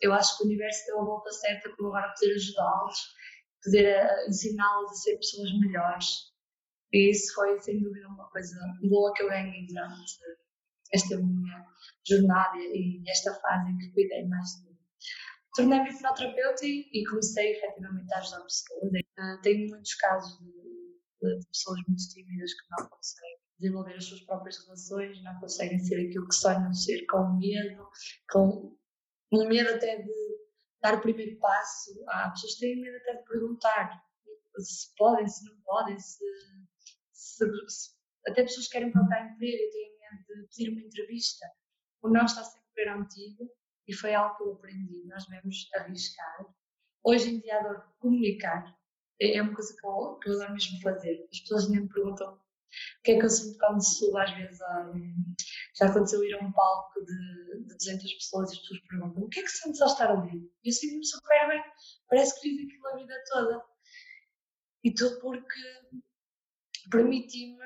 eu 0.00 0.12
acho 0.14 0.36
que 0.36 0.42
o 0.42 0.46
universo 0.46 0.84
deu 0.86 1.00
a 1.00 1.04
volta 1.04 1.30
certa 1.30 1.70
para 1.76 1.86
agora 1.86 2.12
poder 2.12 2.34
ajudá-los, 2.34 2.98
poder 3.62 4.28
ensiná-los 4.28 4.90
a 4.90 4.94
ser 4.94 5.16
pessoas 5.16 5.52
melhores. 5.60 6.34
E 6.92 7.10
isso 7.10 7.34
foi, 7.34 7.58
sem 7.60 7.80
dúvida, 7.80 8.08
uma 8.08 8.28
coisa 8.30 8.56
boa 8.88 9.12
que 9.14 9.22
eu 9.22 9.28
ganhei 9.28 9.66
durante 9.66 10.12
esta 10.92 11.16
minha 11.16 11.66
jornada 12.06 12.56
e 12.58 13.02
esta 13.08 13.34
fase 13.34 13.70
em 13.70 13.78
que 13.78 13.90
cuidei 13.90 14.26
mais 14.28 14.48
de 14.50 14.70
mim. 14.70 14.78
Tornei-me 15.54 15.90
hipnoterapeuta 15.90 16.66
e, 16.66 17.04
comecei 17.08 17.52
efetivamente 17.52 18.12
a 18.12 18.18
ajudar 18.18 18.42
pessoas. 18.42 18.82
Uh, 18.82 19.40
tenho 19.42 19.68
muitos 19.70 19.94
casos 19.94 20.38
de, 20.38 20.52
de, 21.22 21.46
pessoas 21.46 21.80
muito 21.88 22.08
tímidas 22.08 22.52
que 22.52 22.66
não 22.70 22.88
conseguem 22.88 23.38
desenvolver 23.58 23.94
as 23.94 24.04
suas 24.04 24.20
próprias 24.20 24.64
relações, 24.64 25.22
não 25.24 25.40
conseguem 25.40 25.78
ser 25.78 26.06
aquilo 26.06 26.28
que 26.28 26.34
sonham 26.34 26.72
ser, 26.74 27.06
com 27.06 27.38
medo, 27.38 27.88
com 28.30 28.76
medo 29.32 29.70
até 29.70 30.02
de 30.02 30.12
dar 30.82 30.94
o 30.94 31.00
primeiro 31.00 31.38
passo. 31.38 32.04
Há 32.08 32.30
pessoas 32.30 32.54
que 32.54 32.60
têm 32.60 32.80
medo 32.80 32.96
até 32.98 33.14
de 33.14 33.24
perguntar 33.24 34.06
se 34.58 34.94
podem, 34.96 35.26
se 35.26 35.44
não 35.44 35.56
podem, 35.60 35.98
se 35.98 36.24
até 38.26 38.42
pessoas 38.42 38.66
que 38.66 38.72
querem 38.72 38.92
procurar 38.92 39.32
emprego 39.32 39.56
e 39.56 39.70
têm 39.70 39.96
de 40.26 40.48
pedir 40.48 40.70
uma 40.70 40.80
entrevista. 40.80 41.46
O 42.02 42.08
não 42.08 42.24
está 42.24 42.42
sempre 42.44 42.84
garantido 42.84 43.50
e 43.86 43.92
foi 43.92 44.14
algo 44.14 44.36
que 44.36 44.42
eu 44.42 44.52
aprendi. 44.52 45.04
Nós 45.06 45.26
devemos 45.26 45.68
arriscar. 45.74 46.46
Hoje 47.04 47.30
em 47.30 47.40
dia 47.40 47.60
adoro 47.60 47.82
comunicar. 47.98 48.76
É, 49.20 49.36
é 49.36 49.42
uma 49.42 49.54
coisa 49.54 49.74
que 49.74 49.86
eu, 49.86 50.18
que 50.18 50.28
eu 50.28 50.34
adoro 50.34 50.52
mesmo 50.52 50.80
fazer. 50.80 51.26
As 51.32 51.40
pessoas 51.40 51.68
nem 51.68 51.82
me 51.82 51.88
perguntam 51.88 52.34
o 52.34 53.02
que 53.04 53.12
é 53.12 53.18
que 53.18 53.24
eu 53.24 53.30
sinto 53.30 53.58
quando 53.58 53.80
subo 53.80 54.18
às 54.18 54.30
vezes 54.32 54.58
já 55.78 55.86
aconteceu 55.86 56.22
ir 56.24 56.34
a 56.34 56.44
um 56.44 56.52
palco 56.52 57.04
de, 57.04 57.66
de 57.66 57.74
200 57.74 58.14
pessoas 58.14 58.50
e 58.50 58.54
as 58.54 58.60
pessoas 58.60 58.80
perguntam 58.88 59.22
o 59.22 59.28
que 59.28 59.40
é 59.40 59.42
que 59.42 59.48
sentes 59.48 59.80
ao 59.80 59.88
estar 59.88 60.10
ali? 60.10 60.50
Eu 60.64 60.72
sinto-me 60.72 61.06
super 61.06 61.48
bem, 61.48 61.62
parece 62.08 62.34
que 62.34 62.48
fiz 62.48 62.66
aquilo 62.66 62.88
a 62.88 62.96
vida 62.96 63.14
toda. 63.30 63.64
E 64.84 64.94
tudo 64.94 65.20
porque 65.20 65.60
permiti-me 66.90 67.64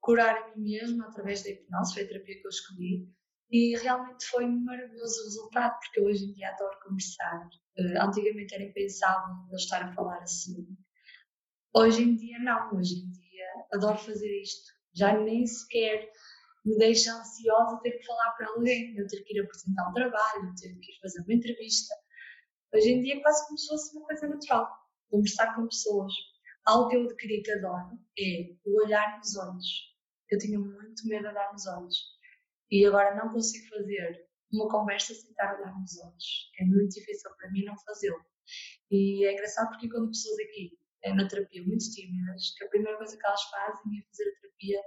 curar 0.00 0.36
a 0.36 0.56
mim 0.56 0.70
mesma 0.70 1.06
através 1.06 1.42
da 1.42 1.50
hipnose, 1.50 1.94
foi 1.94 2.04
a 2.04 2.08
terapia 2.08 2.40
que 2.40 2.46
eu 2.46 2.50
escolhi, 2.50 3.08
e 3.50 3.76
realmente 3.78 4.26
foi 4.26 4.44
um 4.44 4.64
maravilhoso 4.64 5.24
resultado, 5.24 5.78
porque 5.80 6.00
hoje 6.00 6.24
em 6.24 6.32
dia 6.34 6.50
adoro 6.50 6.78
conversar. 6.84 7.48
Uh, 7.78 8.00
antigamente 8.00 8.54
era 8.54 8.64
impensável 8.64 9.34
eu 9.50 9.56
estar 9.56 9.82
a 9.82 9.92
falar 9.92 10.22
assim. 10.22 10.66
Hoje 11.74 12.02
em 12.02 12.14
dia 12.14 12.38
não, 12.38 12.76
hoje 12.76 12.94
em 12.94 13.10
dia 13.10 13.46
adoro 13.72 13.98
fazer 13.98 14.40
isto. 14.40 14.72
Já 14.94 15.18
nem 15.18 15.46
sequer 15.46 16.10
me 16.64 16.76
deixa 16.78 17.12
ansiosa 17.12 17.80
ter 17.82 17.92
que 17.92 18.06
falar 18.06 18.30
para 18.32 18.48
alguém, 18.50 18.96
eu 18.96 19.06
ter 19.08 19.22
que 19.22 19.36
ir 19.36 19.40
apresentar 19.40 19.88
um 19.88 19.94
trabalho, 19.94 20.46
eu 20.46 20.54
ter 20.54 20.78
que 20.78 20.92
ir 20.92 21.00
fazer 21.00 21.20
uma 21.22 21.34
entrevista. 21.34 21.94
Hoje 22.72 22.90
em 22.90 23.02
dia 23.02 23.16
é 23.16 23.20
quase 23.20 23.46
como 23.46 23.58
se 23.58 23.66
fosse 23.66 23.96
uma 23.96 24.06
coisa 24.06 24.28
natural, 24.28 24.68
conversar 25.10 25.56
com 25.56 25.66
pessoas. 25.66 26.12
Algo 26.66 26.88
que 26.88 26.96
eu 26.96 27.04
adquiri 27.04 27.42
que 27.42 27.52
adoro 27.52 27.98
é 28.18 28.54
o 28.64 28.84
olhar 28.84 29.18
nos 29.18 29.36
olhos 29.36 29.90
eu 30.30 30.38
tinha 30.38 30.58
muito 30.58 31.06
medo 31.06 31.22
de 31.22 31.28
olhar 31.28 31.52
nos 31.52 31.66
olhos. 31.66 31.96
E 32.70 32.86
agora 32.86 33.14
não 33.16 33.32
consigo 33.32 33.68
fazer 33.68 34.28
uma 34.52 34.68
conversa 34.68 35.14
sem 35.14 35.30
estar 35.30 35.50
a 35.50 35.58
olhar 35.58 35.78
nos 35.78 35.98
olhos. 36.00 36.50
É 36.60 36.64
muito 36.64 36.94
difícil 36.94 37.30
para 37.36 37.50
mim 37.50 37.64
não 37.64 37.76
fazê-lo. 37.78 38.24
E 38.90 39.26
é 39.26 39.32
engraçado 39.32 39.70
porque 39.70 39.88
quando 39.88 40.08
pessoas 40.08 40.38
aqui 40.38 40.78
é, 41.02 41.14
na 41.14 41.26
terapia 41.26 41.62
muito 41.64 41.84
tímidas, 41.90 42.54
que 42.56 42.64
a 42.64 42.68
primeira 42.68 42.96
coisa 42.96 43.16
que 43.16 43.26
elas 43.26 43.42
fazem 43.44 43.98
é 43.98 44.02
fazer 44.06 44.30
a 44.30 44.40
terapia 44.40 44.82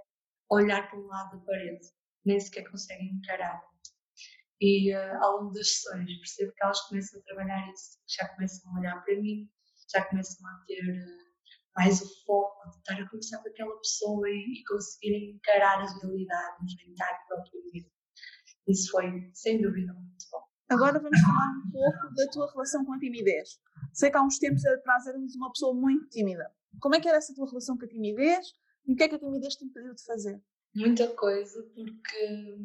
olhar 0.49 0.89
para 0.89 0.99
um 0.99 1.07
lado 1.07 1.37
da 1.37 1.45
parede, 1.45 1.87
nem 2.25 2.39
sequer 2.39 2.69
conseguem 2.69 3.13
encarar. 3.15 3.61
E 4.61 4.95
uh, 4.95 5.23
ao 5.23 5.41
longo 5.41 5.53
das 5.53 5.67
sessões 5.67 6.17
percebo 6.19 6.53
que 6.53 6.63
elas 6.63 6.81
começam 6.81 7.19
a 7.19 7.23
trabalhar 7.23 7.71
isso, 7.71 7.97
já 8.07 8.27
começam 8.29 8.71
a 8.71 8.79
olhar 8.79 9.03
para 9.03 9.19
mim, 9.19 9.49
já 9.91 10.05
começam 10.05 10.47
a 10.47 10.63
ter 10.67 10.79
uh, 10.79 11.22
mais 11.75 12.01
o 12.01 12.25
foco 12.25 12.69
de 12.69 12.77
estar 12.77 12.93
a 12.93 13.09
conversar 13.09 13.41
com 13.41 13.49
aquela 13.49 13.77
pessoa 13.77 14.29
e, 14.29 14.59
e 14.59 14.63
conseguirem 14.65 15.31
encarar 15.31 15.79
a 15.79 15.99
realidade, 15.99 16.63
enfrentar 16.63 17.21
o 17.23 17.27
próprio 17.27 17.61
medo. 17.73 17.89
Isso 18.67 18.91
foi, 18.91 19.29
sem 19.33 19.61
dúvida, 19.61 19.93
muito 19.93 20.25
bom. 20.31 20.43
Agora 20.69 20.99
vamos 20.99 21.19
falar 21.19 21.49
um 21.65 21.71
pouco 21.71 22.15
da 22.15 22.27
tua 22.31 22.51
relação 22.51 22.85
com 22.85 22.93
a 22.93 22.99
timidez. 22.99 23.59
Sei 23.93 24.09
que 24.09 24.17
há 24.17 24.23
uns 24.23 24.39
tempos 24.39 24.65
atrás 24.65 25.05
eras 25.07 25.35
uma 25.35 25.51
pessoa 25.51 25.73
muito 25.73 26.07
tímida. 26.09 26.49
Como 26.79 26.95
é 26.95 26.99
que 26.99 27.07
era 27.07 27.17
essa 27.17 27.33
tua 27.33 27.47
relação 27.47 27.77
com 27.77 27.85
a 27.85 27.87
timidez 27.87 28.53
e 28.87 28.93
o 28.93 28.95
que 28.95 29.03
é 29.03 29.09
que 29.09 29.15
a 29.15 29.19
timidez 29.19 29.55
te 29.55 29.65
impediu 29.65 29.93
de 29.93 30.03
fazer? 30.03 30.41
Muita 30.75 31.07
coisa, 31.15 31.61
porque 31.75 32.57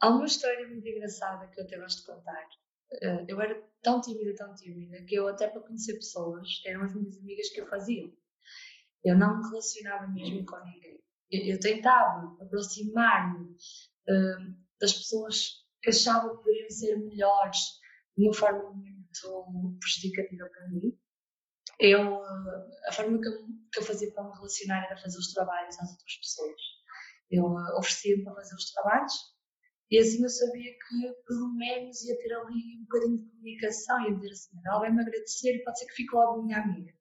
há 0.00 0.10
uma 0.10 0.26
história 0.26 0.68
muito 0.68 0.86
engraçada 0.86 1.46
que 1.48 1.60
eu 1.60 1.64
até 1.64 1.78
gosto 1.78 2.00
de 2.00 2.06
contar. 2.06 2.46
Eh, 2.92 3.24
eu 3.28 3.40
era 3.40 3.60
tão 3.82 4.00
tímida, 4.00 4.34
tão 4.36 4.54
tímida, 4.54 5.02
que 5.04 5.14
eu 5.14 5.28
até 5.28 5.48
para 5.48 5.62
conhecer 5.62 5.94
pessoas, 5.94 6.62
eram 6.66 6.82
as 6.82 6.94
minhas 6.94 7.16
amigas 7.18 7.48
que 7.50 7.60
eu 7.60 7.66
fazia. 7.66 8.12
Eu 9.04 9.16
não 9.18 9.38
me 9.38 9.48
relacionava 9.48 10.08
mesmo 10.08 10.44
com 10.44 10.56
ninguém. 10.64 11.02
Eu, 11.30 11.54
eu 11.54 11.60
tentava 11.60 12.36
aproximar-me 12.40 13.44
uh, 13.44 14.56
das 14.80 14.92
pessoas 14.92 15.64
que 15.82 15.90
achava 15.90 16.30
que 16.30 16.36
poderiam 16.36 16.70
ser 16.70 16.96
melhores 16.98 17.58
de 18.16 18.24
uma 18.24 18.34
forma 18.34 18.70
muito 18.72 19.78
prejudicativa 19.78 20.48
para 20.48 20.68
mim. 20.68 20.98
Eu, 21.78 22.22
a 22.88 22.92
forma 22.92 23.20
que 23.20 23.28
eu, 23.28 23.46
que 23.72 23.80
eu 23.80 23.82
fazia 23.84 24.10
para 24.12 24.24
me 24.24 24.34
relacionar 24.34 24.86
era 24.86 24.96
fazer 24.96 25.18
os 25.18 25.32
trabalhos 25.32 25.78
às 25.78 25.90
outras 25.90 26.16
pessoas. 26.16 26.60
Eu 27.30 27.44
uh, 27.44 27.78
oferecia-me 27.78 28.24
para 28.24 28.34
fazer 28.34 28.54
os 28.54 28.72
trabalhos 28.72 29.35
e 29.90 29.98
assim 29.98 30.22
eu 30.22 30.28
sabia 30.28 30.72
que 30.72 31.14
pelo 31.26 31.54
menos 31.54 32.02
ia 32.04 32.16
ter 32.18 32.32
ali 32.32 32.78
um 32.78 32.82
bocadinho 32.82 33.18
de 33.18 33.30
comunicação, 33.30 34.00
ia 34.02 34.14
dizer 34.14 34.30
assim, 34.30 34.60
ela 34.66 34.80
vai 34.80 34.92
me 34.92 35.00
agradecer 35.00 35.54
e 35.54 35.64
pode 35.64 35.78
ser 35.78 35.86
que 35.86 35.94
fique 35.94 36.14
logo 36.14 36.42
minha 36.42 36.58
amiga. 36.58 36.92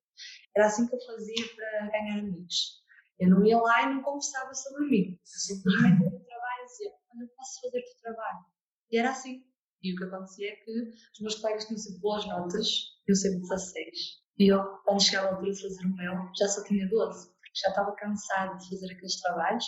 Era 0.55 0.67
assim 0.67 0.87
que 0.87 0.95
eu 0.95 0.99
fazia 1.05 1.55
para 1.55 1.89
ganhar 1.89 2.19
amigos. 2.19 2.83
Eu 3.19 3.29
não 3.29 3.45
ia 3.45 3.57
lá 3.57 3.83
e 3.83 3.95
não 3.95 4.03
conversava 4.03 4.53
sobre 4.53 4.87
mim. 4.87 5.11
Eu 5.13 5.19
simplesmente 5.25 6.03
ia 6.03 6.09
trabalho 6.09 6.61
e 6.61 6.65
dizia, 6.65 6.91
olha, 6.91 7.23
eu 7.23 7.29
posso 7.35 7.61
fazer 7.61 7.79
o 7.79 8.01
trabalho. 8.01 8.45
E 8.91 8.97
era 8.97 9.09
assim. 9.09 9.43
E 9.81 9.93
o 9.93 9.97
que 9.97 10.03
acontecia 10.03 10.51
é 10.51 10.55
que 10.55 10.71
os 10.71 11.19
meus 11.21 11.35
colegas 11.35 11.65
tinham 11.65 11.77
sempre 11.77 12.01
boas 12.01 12.25
notas, 12.25 12.67
eu 13.07 13.15
sempre 13.15 13.41
16. 13.41 13.89
E 14.37 14.51
eu, 14.51 14.63
quando 14.83 15.01
chegava 15.01 15.27
a 15.27 15.31
altura 15.31 15.51
de 15.51 15.61
fazer 15.61 15.85
o 15.85 15.95
meu, 15.95 16.13
já 16.37 16.47
só 16.47 16.63
tinha 16.63 16.89
12, 16.89 17.29
porque 17.29 17.51
já 17.63 17.69
estava 17.69 17.95
cansada 17.95 18.57
de 18.57 18.69
fazer 18.69 18.93
aqueles 18.93 19.21
trabalhos. 19.21 19.65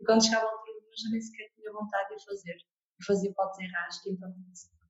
E 0.00 0.04
quando 0.04 0.24
chegava 0.24 0.46
a 0.46 0.50
altura 0.50 0.67
meu, 0.98 1.04
já 1.04 1.10
nem 1.10 1.20
sequer 1.20 1.48
tinha 1.54 1.72
vontade 1.72 2.16
de 2.16 2.24
fazer. 2.24 2.56
E 3.00 3.04
fazia 3.04 3.32
para 3.32 3.46
o 3.46 3.50
desenrasque, 3.50 4.10
então 4.10 4.34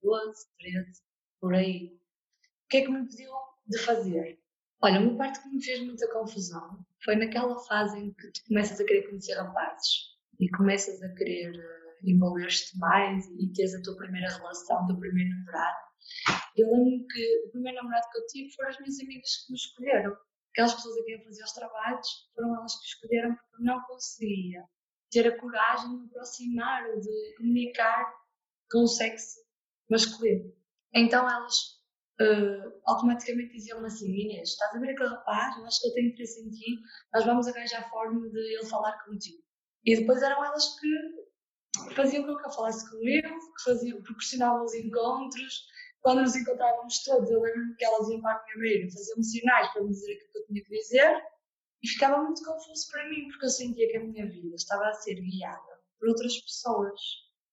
12, 0.02 0.46
13, 0.58 1.02
por 1.40 1.54
aí. 1.54 1.86
O 1.86 2.68
que 2.68 2.76
é 2.78 2.82
que 2.82 2.90
me 2.90 3.06
pediu 3.06 3.32
de 3.66 3.78
fazer? 3.78 4.38
Olha, 4.80 5.00
uma 5.00 5.16
parte 5.18 5.42
que 5.42 5.48
me 5.48 5.62
fez 5.62 5.80
muita 5.80 6.10
confusão 6.12 6.86
foi 7.04 7.16
naquela 7.16 7.58
fase 7.64 7.98
em 7.98 8.12
que 8.12 8.32
tu 8.32 8.40
começas 8.46 8.80
a 8.80 8.84
querer 8.84 9.08
conhecer 9.08 9.34
rapazes 9.34 10.16
e 10.38 10.48
começas 10.50 11.02
a 11.02 11.12
querer 11.14 11.50
uh, 11.50 12.08
envolver-te 12.08 12.78
mais 12.78 13.26
e 13.26 13.52
teres 13.52 13.74
a 13.74 13.82
tua 13.82 13.96
primeira 13.96 14.32
relação, 14.32 14.84
o 14.84 14.86
teu 14.86 14.98
primeiro 14.98 15.30
namorado. 15.30 15.78
Eu 16.56 16.70
lembro 16.70 17.06
que 17.08 17.44
o 17.46 17.50
primeiro 17.50 17.76
namorado 17.78 18.06
que 18.12 18.18
eu 18.18 18.26
tive 18.26 18.54
foram 18.54 18.70
as 18.70 18.78
minhas 18.78 19.00
amigas 19.00 19.36
que 19.36 19.52
me 19.52 19.58
escolheram. 19.58 20.16
Aquelas 20.52 20.74
pessoas 20.74 20.96
a 20.96 21.04
quem 21.04 21.14
eu 21.14 21.24
fazia 21.24 21.44
os 21.44 21.52
trabalhos 21.52 22.08
foram 22.34 22.56
elas 22.56 22.78
que 22.78 22.86
escolheram 22.86 23.34
porque 23.34 23.56
eu 23.56 23.64
não 23.64 23.82
conseguia 23.84 24.64
ter 25.10 25.26
a 25.26 25.38
coragem 25.38 25.90
de 25.90 25.96
me 25.96 26.06
aproximar 26.06 26.86
ou 26.90 27.00
de 27.00 27.34
comunicar 27.36 28.14
com 28.70 28.82
o 28.82 28.88
sexo 28.88 29.40
masculino. 29.90 30.52
Então 30.94 31.28
elas 31.28 31.54
uh, 32.20 32.80
automaticamente 32.86 33.52
diziam-me 33.52 33.86
assim: 33.86 34.10
Inês, 34.10 34.50
estás 34.50 34.74
a 34.74 34.78
ver 34.78 34.90
aquele 34.90 35.08
rapaz? 35.08 35.56
Eu 35.56 35.66
acho 35.66 35.80
que 35.80 35.86
ele 35.88 35.94
tem 35.94 36.08
interesse 36.08 36.40
em 36.40 36.50
ti, 36.50 36.78
nós 37.12 37.24
vamos 37.24 37.48
arranjar 37.48 37.88
forma 37.90 38.28
de 38.28 38.38
ele 38.38 38.66
falar 38.66 38.98
contigo. 39.04 39.42
E 39.84 39.96
depois 39.96 40.22
eram 40.22 40.44
elas 40.44 40.78
que 40.78 41.94
faziam 41.94 42.24
com 42.24 42.36
que 42.36 42.46
eu 42.46 42.52
falasse 42.52 42.90
com 42.90 42.96
ele, 42.98 43.28
que 43.28 43.64
faziam, 43.64 44.02
proporcionavam 44.02 44.64
os 44.64 44.74
encontros. 44.74 45.66
Quando 46.00 46.22
nos 46.22 46.36
encontrávamos 46.36 47.02
todos, 47.02 47.30
eu 47.30 47.40
lembro-me 47.40 47.74
que 47.76 47.84
elas 47.84 48.08
iam 48.08 48.20
para 48.20 48.32
a 48.32 48.44
minha 48.44 48.58
beira, 48.58 48.90
faziam 48.90 49.22
sinais 49.22 49.72
para 49.72 49.82
me 49.82 49.90
dizer 49.90 50.12
aquilo 50.12 50.32
que 50.32 50.38
eu 50.38 50.46
tinha 50.46 50.64
que 50.64 50.70
dizer, 50.70 51.22
e 51.82 51.88
ficava 51.88 52.22
muito 52.22 52.44
confuso 52.44 52.90
para 52.90 53.08
mim, 53.08 53.28
porque 53.28 53.46
eu 53.46 53.50
sentia 53.50 53.88
que 53.88 53.96
a 53.96 54.04
minha 54.04 54.26
vida 54.28 54.54
estava 54.54 54.88
a 54.88 54.92
ser 54.92 55.14
guiada 55.14 55.80
por 55.98 56.08
outras 56.08 56.40
pessoas. 56.40 57.00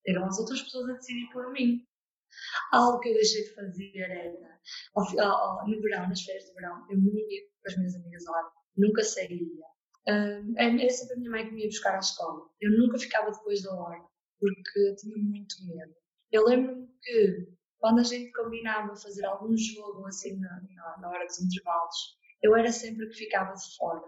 Eram 0.07 0.25
as 0.25 0.39
outras 0.39 0.61
pessoas 0.61 0.89
a 0.89 0.93
decidir 0.93 1.29
por 1.31 1.51
mim. 1.51 1.85
Algo 2.71 2.99
que 2.99 3.09
eu 3.09 3.13
deixei 3.13 3.43
de 3.43 3.55
fazer 3.55 3.91
era, 3.97 4.59
no 4.95 5.81
verão, 5.81 6.09
nas 6.09 6.21
férias 6.21 6.45
de 6.45 6.53
verão, 6.53 6.85
eu 6.89 6.97
me 6.99 7.11
ia 7.11 7.41
com 7.43 7.69
as 7.69 7.77
minhas 7.77 7.95
amigas 7.95 8.25
lá, 8.25 8.51
nunca 8.77 9.03
saía. 9.03 9.65
era 10.05 10.89
sempre 10.89 11.13
a 11.15 11.17
minha 11.17 11.31
mãe 11.31 11.47
que 11.47 11.53
me 11.53 11.61
ia 11.61 11.67
buscar 11.67 11.95
à 11.95 11.99
escola. 11.99 12.49
Eu 12.59 12.71
nunca 12.77 12.99
ficava 12.99 13.31
depois 13.31 13.63
da 13.63 13.73
hora, 13.73 14.03
porque 14.39 14.95
tinha 14.95 15.17
muito 15.17 15.55
medo. 15.65 15.95
Eu 16.31 16.45
lembro-me 16.45 16.87
que 17.01 17.55
quando 17.77 17.99
a 17.99 18.03
gente 18.03 18.31
combinava 18.33 18.95
fazer 18.95 19.25
algum 19.25 19.55
jogo 19.55 20.05
assim 20.07 20.37
na, 20.39 20.61
na, 20.75 20.97
na 20.99 21.09
hora 21.09 21.25
dos 21.25 21.39
intervalos, 21.39 22.17
eu 22.41 22.55
era 22.55 22.71
sempre 22.71 23.07
que 23.09 23.15
ficava 23.15 23.53
de 23.53 23.75
fora. 23.77 24.03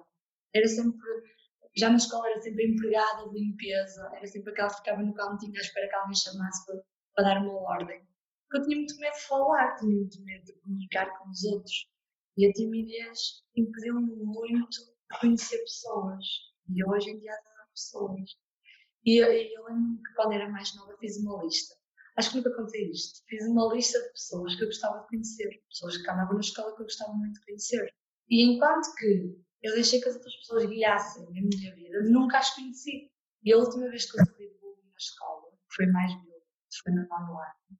Era 0.53 0.67
sempre, 0.67 1.07
já 1.75 1.89
na 1.89 1.97
escola 1.97 2.29
era 2.29 2.41
sempre 2.41 2.71
empregada 2.71 3.29
de 3.29 3.39
limpeza, 3.39 4.09
era 4.15 4.25
sempre 4.27 4.51
aquela 4.51 4.69
que 4.69 4.77
ficava 4.77 5.03
no 5.03 5.13
cantinho 5.13 5.57
à 5.57 5.61
espera 5.61 5.89
que 5.89 5.95
alguém 5.95 6.15
chamasse 6.15 6.65
para, 6.65 6.81
para 7.15 7.25
dar 7.25 7.41
uma 7.41 7.53
ordem. 7.53 8.07
Porque 8.49 8.57
eu 8.57 8.63
tinha 8.63 8.77
muito 8.77 8.97
medo 8.97 9.13
de 9.13 9.27
falar, 9.27 9.75
tinha 9.75 9.95
muito 9.95 10.23
medo 10.23 10.45
de 10.45 10.53
comunicar 10.61 11.19
com 11.19 11.29
os 11.29 11.43
outros. 11.43 11.87
E 12.37 12.47
a 12.47 12.53
timidez 12.53 13.43
impediu-me 13.55 14.15
muito 14.15 14.77
de 15.11 15.19
conhecer 15.19 15.57
pessoas. 15.59 16.23
E 16.69 16.83
eu 16.83 16.87
hoje 16.87 17.09
em 17.09 17.19
dia 17.19 17.31
adoro 17.31 17.69
pessoas. 17.73 18.37
E 19.05 19.21
eu, 19.21 19.27
lembro-me 19.27 19.97
que 20.03 20.13
quando 20.15 20.33
era 20.33 20.49
mais 20.49 20.75
nova 20.75 20.95
fiz 20.99 21.17
uma 21.17 21.43
lista. 21.43 21.75
Acho 22.17 22.31
que 22.31 22.37
nunca 22.37 22.55
contei 22.55 22.89
isto. 22.89 23.23
Fiz 23.27 23.47
uma 23.47 23.73
lista 23.73 23.99
de 24.01 24.09
pessoas 24.11 24.55
que 24.55 24.63
eu 24.63 24.67
gostava 24.67 25.01
de 25.01 25.07
conhecer. 25.07 25.63
Pessoas 25.69 25.97
que 25.97 26.09
andavam 26.09 26.33
na 26.33 26.39
escola 26.39 26.75
que 26.75 26.81
eu 26.81 26.85
gostava 26.85 27.13
muito 27.13 27.39
de 27.39 27.45
conhecer. 27.45 27.93
E 28.29 28.43
enquanto 28.43 28.93
que 28.95 29.39
eu 29.67 29.73
deixei 29.75 30.01
que 30.01 30.09
as 30.09 30.15
outras 30.15 30.35
pessoas 30.37 30.65
guiassem 30.65 31.25
a 31.25 31.31
minha 31.31 31.75
vida, 31.75 32.03
nunca 32.03 32.39
as 32.39 32.53
conheci. 32.55 33.11
E 33.43 33.53
a 33.53 33.57
última 33.57 33.89
vez 33.89 34.09
que 34.09 34.19
eu 34.19 34.25
sofri 34.25 34.47
de 34.47 34.57
bullying 34.59 34.89
na 34.89 34.97
escola, 34.97 35.51
que 35.51 35.75
foi 35.75 35.85
mais 35.87 36.11
violento, 36.13 36.45
foi 36.83 36.93
no 36.93 37.07
nono 37.07 37.39
ano, 37.39 37.79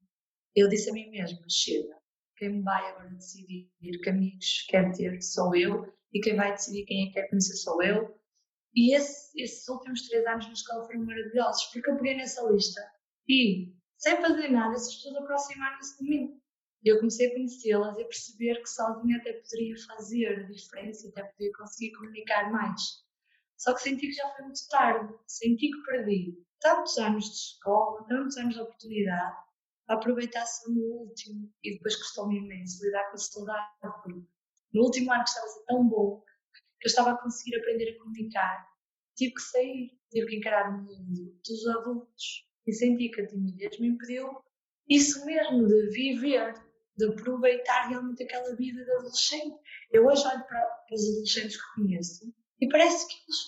eu 0.54 0.68
disse 0.68 0.90
a 0.90 0.92
mim 0.92 1.10
mesma: 1.10 1.44
chega, 1.48 1.96
quem 2.36 2.62
vai 2.62 2.90
agora 2.90 3.10
decidir 3.10 3.70
que 3.80 4.08
amigos 4.08 4.66
quer 4.68 4.92
ter 4.92 5.20
sou 5.22 5.54
eu, 5.54 5.92
e 6.12 6.20
quem 6.20 6.36
vai 6.36 6.52
decidir 6.52 6.84
quem 6.84 7.04
é 7.04 7.06
que 7.08 7.14
quer 7.14 7.28
conhecer 7.28 7.56
sou 7.56 7.82
eu. 7.82 8.18
E 8.74 8.94
esse, 8.94 9.40
esses 9.40 9.66
últimos 9.68 10.06
três 10.08 10.26
anos 10.26 10.46
na 10.46 10.52
escola 10.52 10.84
foram 10.86 11.04
maravilhosos, 11.04 11.64
porque 11.72 11.90
eu 11.90 11.96
peguei 11.96 12.16
nessa 12.16 12.42
lista 12.50 12.80
e, 13.28 13.74
sem 13.96 14.16
fazer 14.20 14.48
nada, 14.48 14.74
essas 14.74 14.94
pessoas 14.94 15.16
aproximaram-se 15.16 15.98
de 15.98 16.08
mim. 16.08 16.40
E 16.84 16.90
eu 16.90 16.98
comecei 16.98 17.26
a 17.26 17.34
conhecê-las 17.34 17.98
e 17.98 18.02
a 18.02 18.06
perceber 18.06 18.62
que 18.62 18.68
sozinha 18.68 19.16
até 19.18 19.32
poderia 19.32 19.74
fazer 19.86 20.26
a 20.26 20.42
diferença, 20.44 21.08
até 21.08 21.24
poderia 21.24 21.52
conseguir 21.54 21.92
comunicar 21.92 22.52
mais. 22.52 23.04
Só 23.56 23.74
que 23.74 23.82
senti 23.82 24.06
que 24.06 24.12
já 24.12 24.28
foi 24.34 24.44
muito 24.44 24.68
tarde, 24.68 25.14
senti 25.26 25.70
que 25.70 25.82
perdi 25.82 26.38
tantos 26.60 26.96
anos 26.98 27.24
de 27.24 27.36
escola, 27.36 28.06
tantos 28.06 28.36
anos 28.36 28.54
de 28.54 28.60
oportunidade, 28.60 29.36
a 29.88 29.94
aproveitar 29.94 30.46
se 30.46 30.70
no 30.72 30.80
último 30.80 31.52
e 31.64 31.72
depois 31.72 31.96
custou-me 31.96 32.38
imenso 32.38 32.84
lidar 32.84 33.10
com 33.10 33.16
a 33.16 33.18
saudade, 33.18 33.68
porque 33.80 34.20
no 34.72 34.82
último 34.82 35.12
ano 35.12 35.24
que 35.24 35.30
estava 35.30 35.46
a 35.46 35.50
ser 35.50 35.64
tão 35.64 35.88
bom, 35.88 36.22
que 36.80 36.86
eu 36.86 36.88
estava 36.88 37.12
a 37.12 37.18
conseguir 37.18 37.56
aprender 37.56 37.90
a 37.90 37.98
comunicar, 37.98 38.68
tive 39.16 39.34
que 39.34 39.42
sair, 39.42 39.98
tive 40.10 40.26
que 40.26 40.36
encarar 40.36 40.70
o 40.70 40.82
mundo 40.82 41.40
dos 41.44 41.66
adultos 41.68 42.48
e 42.66 42.72
senti 42.72 43.08
que 43.08 43.22
a 43.22 43.26
timidez 43.26 43.78
me 43.80 43.88
impediu 43.88 44.40
isso 44.88 45.24
mesmo 45.26 45.66
de 45.66 45.90
viver, 45.90 46.54
de 46.98 47.06
aproveitar 47.06 47.88
realmente 47.88 48.24
aquela 48.24 48.54
vida 48.56 48.84
de 48.84 48.90
adolescente. 48.90 49.56
Eu 49.92 50.04
hoje 50.04 50.26
olho 50.26 50.44
para, 50.46 50.66
para 50.66 50.94
os 50.94 51.08
adolescentes 51.08 51.56
que 51.56 51.74
conheço 51.76 52.34
e 52.60 52.68
parece 52.68 53.06
que 53.06 53.14
eles 53.14 53.38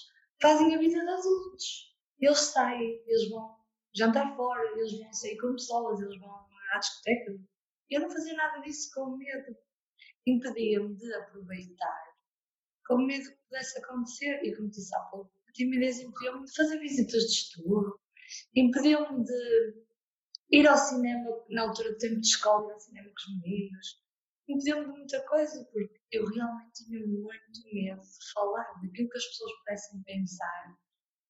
fazem 0.41 0.75
a 0.75 0.79
vida 0.79 1.01
de 1.01 1.11
adultos. 1.11 1.97
Eles 2.21 2.39
saem, 2.39 3.03
eles 3.07 3.29
vão 3.29 3.57
jantar 3.93 4.37
fora, 4.37 4.63
eles 4.77 4.97
vão 5.01 5.13
sair 5.13 5.37
com 5.39 5.53
pessoas, 5.53 6.01
eles 6.01 6.19
vão 6.21 6.31
à 6.73 6.79
discoteca. 6.79 7.39
Eu 7.91 8.01
não 8.03 8.11
fazia 8.11 8.35
nada 8.35 8.61
disso 8.61 8.89
com 8.95 9.17
medo. 9.17 9.57
Impedia-me 10.27 10.95
de 10.95 11.13
aproveitar, 11.15 12.05
com 12.87 12.99
medo 12.99 13.29
que 13.29 13.37
pudesse 13.49 13.79
acontecer. 13.79 14.41
E 14.45 14.55
como 14.55 14.71
disse 14.71 14.95
há 14.95 15.01
pouco, 15.11 15.33
a 15.49 15.53
timidez 15.53 15.99
impediu-me 15.99 16.45
de 16.45 16.55
fazer 16.55 16.79
visitas 16.79 17.23
de 17.23 17.33
estudo, 17.33 17.99
impediu-me 18.55 19.25
de 19.25 19.90
ir 20.51 20.67
ao 20.67 20.77
cinema 20.77 21.31
na 21.49 21.63
altura 21.63 21.93
do 21.93 21.99
tempo 21.99 22.21
de 22.21 22.27
escola, 22.27 22.69
ir 22.69 22.73
ao 22.73 22.81
cinema 22.81 23.09
com 23.09 23.15
os 23.15 23.43
meninos. 23.43 24.01
Impediu-me 24.49 24.85
de 24.85 24.99
muita 24.99 25.27
coisa, 25.29 25.65
porque 25.73 26.01
eu 26.11 26.27
realmente 26.27 26.85
tinha 26.85 27.07
muito 27.07 27.63
medo 27.73 28.01
de 28.01 28.33
falar, 28.35 28.67
daquilo 28.83 29.09
que 29.09 29.19
as 29.19 29.27
pessoas 29.27 29.53
pudessem 29.59 30.03
pensar 30.03 30.77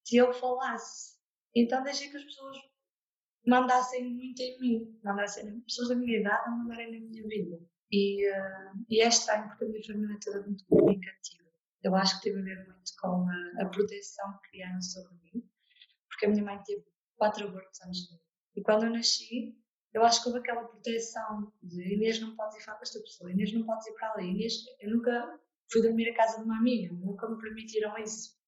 se 0.05 0.17
eu 0.17 0.33
falasse. 0.33 1.19
Então 1.55 1.83
deixei 1.83 2.11
que 2.11 2.17
as 2.17 2.25
pessoas 2.25 2.57
mandassem 3.47 4.09
muito 4.09 4.41
em 4.41 4.61
mim, 4.61 5.01
mandassem 5.05 5.61
pessoas 5.63 5.89
da 5.91 5.97
minha 5.97 6.19
idade 6.19 6.49
a 6.49 6.51
mandarem 6.51 6.93
na 6.93 7.07
minha 7.07 7.23
vida. 7.29 7.59
E, 7.93 8.31
uh, 8.31 8.85
e 8.89 9.01
é 9.01 9.09
estranho 9.09 9.49
porque 9.49 9.65
a 9.65 9.69
minha 9.69 9.83
família 9.85 10.15
é 10.15 10.19
toda 10.25 10.47
muito 10.47 10.65
comunicativa. 10.67 11.51
Eu 11.83 11.95
acho 11.95 12.17
que 12.17 12.31
teve 12.31 12.41
a 12.41 12.45
ver 12.45 12.67
muito 12.67 12.93
com 13.01 13.29
a, 13.29 13.65
a 13.65 13.69
proteção 13.69 14.33
que 14.33 14.51
criaram 14.51 14.81
sobre 14.81 15.13
mim, 15.23 15.49
porque 16.09 16.27
a 16.27 16.29
minha 16.29 16.45
mãe 16.45 16.63
teve 16.65 16.85
quatro 17.17 17.49
abortos 17.49 17.81
antes 17.83 18.07
de 18.07 18.15
mim. 18.15 18.30
E 18.57 18.63
quando 18.63 18.85
eu 18.85 18.91
nasci, 18.91 19.57
eu 19.93 20.05
acho 20.05 20.23
que 20.23 20.29
houve 20.29 20.41
aquela 20.41 20.65
proteção 20.65 21.53
de 21.63 21.95
Inês 21.95 22.21
não 22.21 22.37
pode 22.37 22.57
ir 22.57 22.63
falar 22.63 22.79
com 22.79 22.85
esta 22.85 23.01
pessoa, 23.01 23.31
Inês 23.31 23.53
não 23.53 23.65
pode 23.65 23.89
ir 23.89 23.95
para 23.95 24.13
ali, 24.13 24.31
Inês, 24.31 24.55
eu 24.81 24.91
nunca 24.91 25.41
fui 25.71 25.83
dormir 25.83 26.09
a 26.11 26.15
casa 26.15 26.39
de 26.39 26.45
uma 26.45 26.59
amiga, 26.59 26.93
nunca 26.95 27.29
me 27.29 27.39
permitiram 27.41 27.97
isso. 27.99 28.39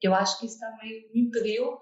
Eu 0.00 0.14
acho 0.14 0.38
que 0.38 0.46
isso 0.46 0.58
também 0.58 1.10
me 1.12 1.22
impediu 1.22 1.78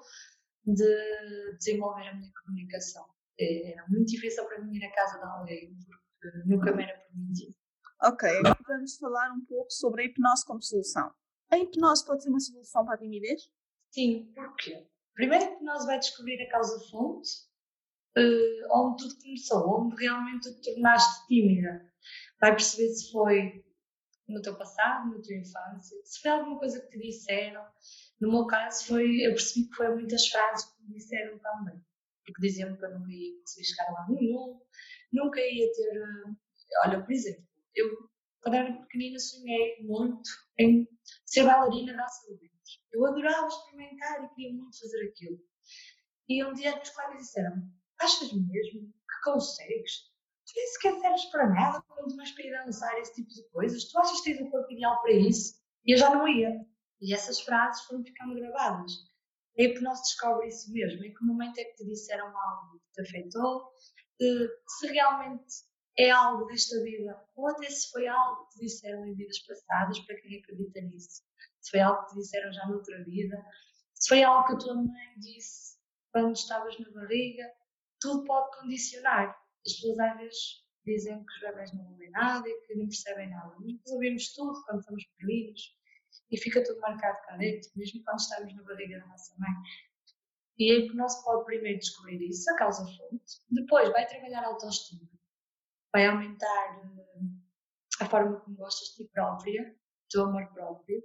de 0.64 1.56
desenvolver 1.58 2.08
a 2.08 2.14
minha 2.14 2.32
comunicação. 2.44 3.06
É, 3.38 3.72
era 3.72 3.86
muito 3.88 4.10
difícil 4.10 4.44
para 4.46 4.62
mim 4.62 4.74
ir 4.74 4.84
à 4.84 4.92
casa 4.92 5.18
de 5.18 5.24
alguém, 5.24 5.76
porque 6.20 6.38
nunca 6.46 6.72
me 6.72 6.82
era 6.82 6.98
permitido. 6.98 7.54
Ok, 8.02 8.28
agora 8.28 8.58
vamos 8.66 8.96
falar 8.96 9.32
um 9.32 9.44
pouco 9.44 9.70
sobre 9.70 10.02
a 10.02 10.04
hipnose 10.06 10.44
como 10.44 10.62
solução. 10.62 11.14
A 11.50 11.58
hipnose 11.58 12.04
pode 12.04 12.22
ser 12.22 12.30
uma 12.30 12.40
solução 12.40 12.84
para 12.84 12.94
a 12.94 12.98
timidez? 12.98 13.50
Sim, 13.90 14.32
porquê? 14.34 14.86
Primeiro 15.16 15.44
a 15.44 15.48
hipnose 15.48 15.86
vai 15.86 15.98
descobrir 15.98 16.40
a 16.42 16.50
causa-fonte, 16.50 17.30
uh, 18.18 18.78
onde 18.78 19.02
tudo 19.02 19.22
começou, 19.22 19.80
onde 19.80 19.96
realmente 19.96 20.48
tu 20.48 20.60
te 20.60 20.74
tornaste 20.74 21.26
tímida. 21.26 21.90
Vai 22.40 22.52
perceber 22.52 22.88
se 22.90 23.10
foi 23.10 23.64
no 24.28 24.42
teu 24.42 24.56
passado, 24.58 25.10
na 25.10 25.22
tua 25.22 25.36
infância, 25.36 25.96
se 26.04 26.20
foi 26.20 26.30
alguma 26.30 26.58
coisa 26.58 26.80
que 26.80 26.88
te 26.90 26.98
disseram, 26.98 27.64
no 28.20 28.30
meu 28.30 28.46
caso, 28.46 28.86
foi, 28.86 29.24
eu 29.24 29.30
percebi 29.30 29.68
que 29.68 29.74
foi 29.74 29.94
muitas 29.94 30.26
frases 30.28 30.66
que 30.66 30.82
me 30.82 30.94
disseram 30.94 31.38
também. 31.38 31.80
Porque 32.24 32.42
diziam-me 32.42 32.76
que 32.76 32.84
eu 32.84 32.98
nunca 32.98 33.10
ia 33.10 33.38
conseguir 33.40 33.66
chegar 33.66 33.92
lá 33.92 34.06
nenhum, 34.08 34.60
nunca 35.12 35.40
ia 35.40 35.72
ter. 35.72 36.02
Olha, 36.84 37.02
por 37.02 37.12
exemplo, 37.12 37.46
eu, 37.74 37.88
quando 38.42 38.54
era 38.54 38.72
pequenina, 38.82 39.18
sonhei 39.18 39.82
muito 39.82 40.28
em 40.58 40.88
ser 41.24 41.44
bailarina 41.44 41.96
da 41.96 42.08
saúde. 42.08 42.50
Eu 42.96 43.04
adorava 43.04 43.46
experimentar 43.46 44.24
e 44.24 44.28
queria 44.30 44.54
muito 44.54 44.80
fazer 44.80 45.06
aquilo. 45.08 45.38
E 46.28 46.42
um 46.42 46.54
dia 46.54 46.80
os 46.80 46.88
colegas 46.88 47.18
disseram: 47.18 47.70
Achas 48.00 48.32
mesmo 48.32 48.88
que 48.88 49.20
consegues? 49.22 50.10
Tu 50.46 50.52
nem 50.56 50.66
sequer 50.68 51.00
serves 51.00 51.24
para 51.26 51.48
nada 51.50 51.82
quando 51.88 52.16
vais 52.16 52.30
para 52.30 52.46
ir 52.46 52.64
dançar 52.64 52.98
esse 52.98 53.14
tipo 53.14 53.28
de 53.28 53.46
coisas. 53.50 53.84
Tu 53.84 53.98
achas 53.98 54.20
que 54.22 54.32
tens 54.32 54.46
o 54.46 54.50
corpo 54.50 54.72
ideal 54.72 54.98
para 55.02 55.12
isso? 55.12 55.60
E 55.84 55.92
eu 55.92 55.98
já 55.98 56.08
não 56.08 56.26
ia. 56.26 56.64
E 57.02 57.12
essas 57.12 57.38
frases 57.40 57.84
foram 57.84 58.02
ficando 58.02 58.34
gravadas. 58.34 58.92
A 59.58 59.62
hipnose 59.62 60.02
descobre 60.02 60.48
isso 60.48 60.72
mesmo, 60.72 61.04
em 61.04 61.12
que 61.12 61.24
momento 61.24 61.58
é 61.58 61.64
que 61.64 61.76
te 61.76 61.84
disseram 61.84 62.26
algo 62.26 62.78
que 62.78 62.92
te 62.92 63.00
afetou, 63.02 63.72
se 64.18 64.86
realmente 64.86 65.54
é 65.98 66.10
algo 66.10 66.46
desta 66.46 66.82
vida, 66.82 67.22
ou 67.34 67.48
até 67.48 67.68
se 67.68 67.90
foi 67.90 68.06
algo 68.06 68.46
que 68.46 68.54
te 68.54 68.60
disseram 68.60 69.04
em 69.06 69.14
vidas 69.14 69.38
passadas, 69.40 69.98
para 70.00 70.16
quem 70.20 70.38
acredita 70.38 70.80
nisso. 70.80 71.25
Se 71.66 71.72
foi 71.72 71.80
algo 71.80 72.04
que 72.04 72.10
te 72.10 72.20
disseram 72.20 72.52
já 72.52 72.64
noutra 72.68 73.02
vida, 73.02 73.44
se 73.92 74.08
foi 74.08 74.22
algo 74.22 74.46
que 74.46 74.52
a 74.52 74.58
tua 74.58 74.74
mãe 74.76 75.18
disse 75.18 75.76
quando 76.12 76.32
estavas 76.32 76.78
na 76.78 76.88
barriga, 76.92 77.42
tudo 78.00 78.24
pode 78.24 78.56
condicionar. 78.56 79.36
As 79.66 79.72
pessoas 79.72 79.98
às 79.98 80.16
vezes 80.16 80.38
dizem 80.84 81.24
que 81.24 81.32
os 81.32 81.40
bebés 81.40 81.72
não 81.74 81.90
ouvem 81.90 82.08
nada 82.12 82.48
e 82.48 82.60
que 82.60 82.74
não 82.76 82.86
percebem 82.86 83.28
nada. 83.30 83.56
Nós 83.58 83.90
ouvimos 83.90 84.32
tudo 84.32 84.62
quando 84.64 84.84
somos 84.84 85.04
pequeninos 85.06 85.76
e 86.30 86.38
fica 86.38 86.62
tudo 86.62 86.78
marcado 86.78 87.18
cá 87.26 87.36
dentro, 87.36 87.68
mesmo 87.74 88.00
quando 88.04 88.20
estamos 88.20 88.54
na 88.54 88.62
barriga 88.62 89.00
da 89.00 89.06
nossa 89.08 89.34
mãe. 89.36 89.50
E 90.58 90.70
a 90.70 90.78
hipnose 90.78 91.24
pode 91.24 91.46
primeiro 91.46 91.80
descobrir 91.80 92.28
isso, 92.28 92.48
a 92.48 92.56
causa-fonte, 92.58 93.42
depois 93.50 93.90
vai 93.90 94.06
trabalhar 94.06 94.44
a 94.44 94.46
autoestima, 94.46 95.10
vai 95.92 96.06
aumentar 96.06 96.78
uh, 96.78 98.02
a 98.02 98.06
forma 98.06 98.40
como 98.40 98.56
gostas 98.56 98.88
de 98.90 99.04
ti 99.04 99.10
própria, 99.12 99.76
teu 100.16 100.24
amor 100.24 100.46
próprio. 100.52 101.02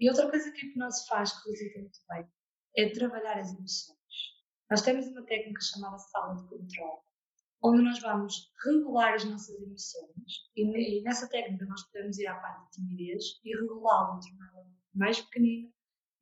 E 0.00 0.08
outra 0.08 0.30
coisa 0.30 0.50
que 0.50 0.66
a 0.66 0.68
hipnose 0.68 1.06
faz, 1.06 1.32
que 1.42 1.50
resulta 1.50 1.80
muito 1.80 1.98
bem, 2.08 2.26
é 2.76 2.88
trabalhar 2.90 3.38
as 3.38 3.54
emoções. 3.54 3.98
Nós 4.70 4.82
temos 4.82 5.06
uma 5.06 5.24
técnica 5.26 5.60
chamada 5.60 5.98
sala 5.98 6.34
de 6.34 6.48
controle, 6.48 7.00
onde 7.62 7.82
nós 7.82 8.00
vamos 8.00 8.50
regular 8.64 9.14
as 9.14 9.24
nossas 9.24 9.54
emoções 9.60 10.50
e, 10.56 11.02
nessa 11.02 11.28
técnica 11.28 11.66
nós 11.66 11.82
podemos 11.84 12.18
ir 12.18 12.26
à 12.26 12.34
parte 12.34 12.64
de 12.64 12.70
timidez 12.72 13.24
e 13.44 13.54
regulá-la, 13.54 14.18
torná-la 14.18 14.66
mais 14.94 15.20
pequenina 15.20 15.70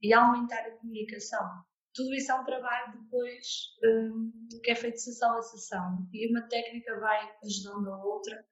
e 0.02 0.12
aumentar 0.12 0.66
a 0.66 0.76
comunicação. 0.78 1.64
Tudo 1.94 2.14
isso 2.14 2.32
é 2.32 2.34
um 2.34 2.44
trabalho 2.44 3.00
depois 3.00 3.76
um, 3.84 4.32
que 4.62 4.70
é 4.70 4.74
feito 4.74 4.98
sessão 4.98 5.38
a 5.38 5.42
sessão 5.42 6.08
e 6.12 6.30
uma 6.30 6.42
técnica 6.48 6.98
vai 6.98 7.36
ajudando 7.44 7.92
a 7.92 8.04
outra 8.04 8.44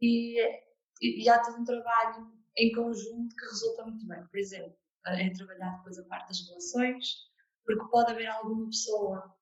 e, 0.00 0.40
e, 1.00 1.24
e 1.24 1.28
há 1.28 1.40
todo 1.40 1.60
um 1.60 1.64
trabalho 1.64 2.41
em 2.56 2.72
conjunto 2.72 3.34
que 3.34 3.44
resulta 3.46 3.84
muito 3.84 4.06
bem. 4.06 4.24
Por 4.26 4.38
exemplo, 4.38 4.76
é 5.06 5.30
trabalhar 5.30 5.76
depois 5.78 5.98
a 5.98 6.04
parte 6.04 6.28
das 6.28 6.48
relações, 6.48 7.04
porque 7.64 7.90
pode 7.90 8.12
haver 8.12 8.26
alguma 8.26 8.66
pessoa 8.66 9.34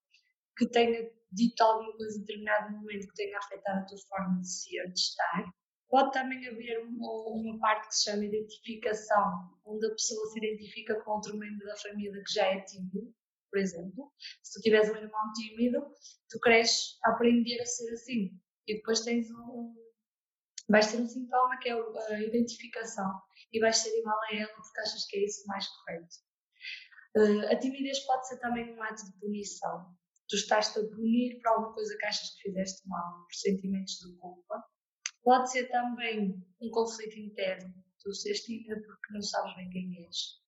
que 0.56 0.68
tenha 0.68 1.10
dito 1.32 1.60
alguma 1.62 1.96
coisa 1.96 2.16
em 2.16 2.20
determinado 2.20 2.72
momento 2.76 3.08
que 3.08 3.14
tenha 3.14 3.38
afetado 3.38 3.80
a 3.80 3.86
tua 3.86 3.98
forma 4.08 4.40
de 4.40 4.50
ser, 4.50 4.92
de 4.92 4.98
estar. 4.98 5.54
Pode 5.88 6.12
também 6.12 6.46
haver 6.46 6.84
uma, 6.84 7.10
uma 7.30 7.58
parte 7.58 7.88
que 7.88 7.96
se 7.96 8.10
chama 8.10 8.24
identificação, 8.24 9.58
onde 9.64 9.86
a 9.86 9.90
pessoa 9.90 10.26
se 10.30 10.38
identifica 10.38 11.00
com 11.02 11.12
outro 11.12 11.36
membro 11.36 11.66
da 11.66 11.76
família 11.76 12.22
que 12.24 12.32
já 12.32 12.46
é 12.46 12.60
tímido, 12.60 13.12
por 13.50 13.58
exemplo. 13.58 14.12
Se 14.42 14.58
tu 14.58 14.62
tiveres 14.62 14.90
um 14.90 14.96
irmão 14.96 15.32
tímido, 15.34 15.84
tu 16.28 16.38
cresces 16.40 16.96
a 17.04 17.10
aprender 17.10 17.60
a 17.60 17.66
ser 17.66 17.92
assim. 17.92 18.30
E 18.68 18.76
depois 18.76 19.00
tens 19.00 19.28
um, 19.30 19.74
vais 20.70 20.90
ter 20.90 20.98
um 20.98 21.06
sintoma 21.06 21.58
que 21.58 21.68
é 21.68 21.72
a 21.72 22.20
identificação 22.20 23.20
e 23.52 23.60
vais 23.60 23.76
ser 23.76 23.96
igual 23.98 24.18
a 24.22 24.34
ela 24.34 24.48
porque 24.54 24.80
achas 24.80 25.06
que 25.06 25.16
é 25.16 25.24
isso 25.24 25.46
mais 25.46 25.66
correto. 25.68 26.16
Uh, 27.16 27.52
a 27.52 27.56
timidez 27.56 27.98
pode 28.06 28.28
ser 28.28 28.38
também 28.38 28.72
um 28.72 28.82
ato 28.82 29.04
de 29.04 29.18
punição. 29.18 29.96
Tu 30.28 30.36
estás-te 30.36 30.78
a 30.78 30.82
punir 30.88 31.40
por 31.40 31.48
alguma 31.48 31.74
coisa 31.74 31.96
que 31.98 32.06
achas 32.06 32.30
que 32.36 32.42
fizeste 32.42 32.88
mal, 32.88 33.24
por 33.24 33.34
sentimentos 33.34 33.94
de 33.94 34.16
culpa. 34.16 34.64
Pode 35.24 35.50
ser 35.50 35.68
também 35.70 36.40
um 36.60 36.70
conflito 36.70 37.18
interno. 37.18 37.74
Tu 38.00 38.14
seres 38.14 38.44
tímida 38.44 38.80
porque 38.80 39.12
não 39.12 39.22
sabes 39.22 39.54
bem 39.56 39.70
quem 39.70 40.06
és. 40.06 40.40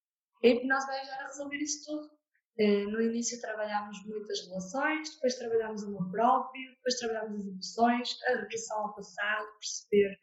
A 0.45 0.47
hipnose 0.47 0.87
vai 0.87 1.01
ajudar 1.01 1.21
a 1.21 1.27
resolver 1.27 1.57
isso 1.57 1.85
tudo. 1.85 2.11
Uh, 2.59 2.91
no 2.91 3.01
início 3.01 3.41
trabalhámos 3.41 4.05
muitas 4.05 4.47
relações, 4.47 5.15
depois 5.15 5.37
trabalhámos 5.37 5.83
o 5.83 5.87
amor 5.89 6.11
próprio, 6.11 6.71
depois 6.75 6.99
trabalhámos 6.99 7.41
as 7.41 7.47
emoções, 7.47 8.19
a 8.29 8.41
regressão 8.41 8.79
ao 8.79 8.95
passado, 8.95 9.47
perceber 9.59 10.21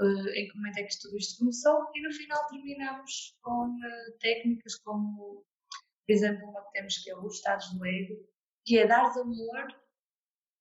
uh, 0.00 0.28
em 0.28 0.48
que 0.48 0.56
momento 0.56 0.78
é 0.78 0.84
que 0.84 1.00
tudo 1.00 1.16
isto 1.16 1.38
começou 1.40 1.90
e 1.94 2.02
no 2.02 2.12
final 2.12 2.46
terminamos 2.46 3.36
com 3.42 3.68
uh, 3.68 4.18
técnicas 4.20 4.76
como 4.76 5.44
por 6.06 6.12
exemplo, 6.12 6.48
uma 6.48 6.62
que 6.66 6.72
temos 6.72 6.98
que 6.98 7.10
é 7.10 7.18
os 7.18 7.34
estados 7.34 7.72
do 7.72 7.84
ego, 7.84 8.14
que 8.64 8.78
é 8.78 8.86
dar 8.86 9.10
amor 9.10 9.66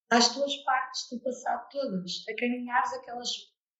às 0.09 0.33
tuas 0.33 0.55
partes 0.63 1.07
do 1.11 1.19
passado 1.21 1.67
todas, 1.69 2.23
acarinhares 2.27 2.93
aquelas 2.93 3.29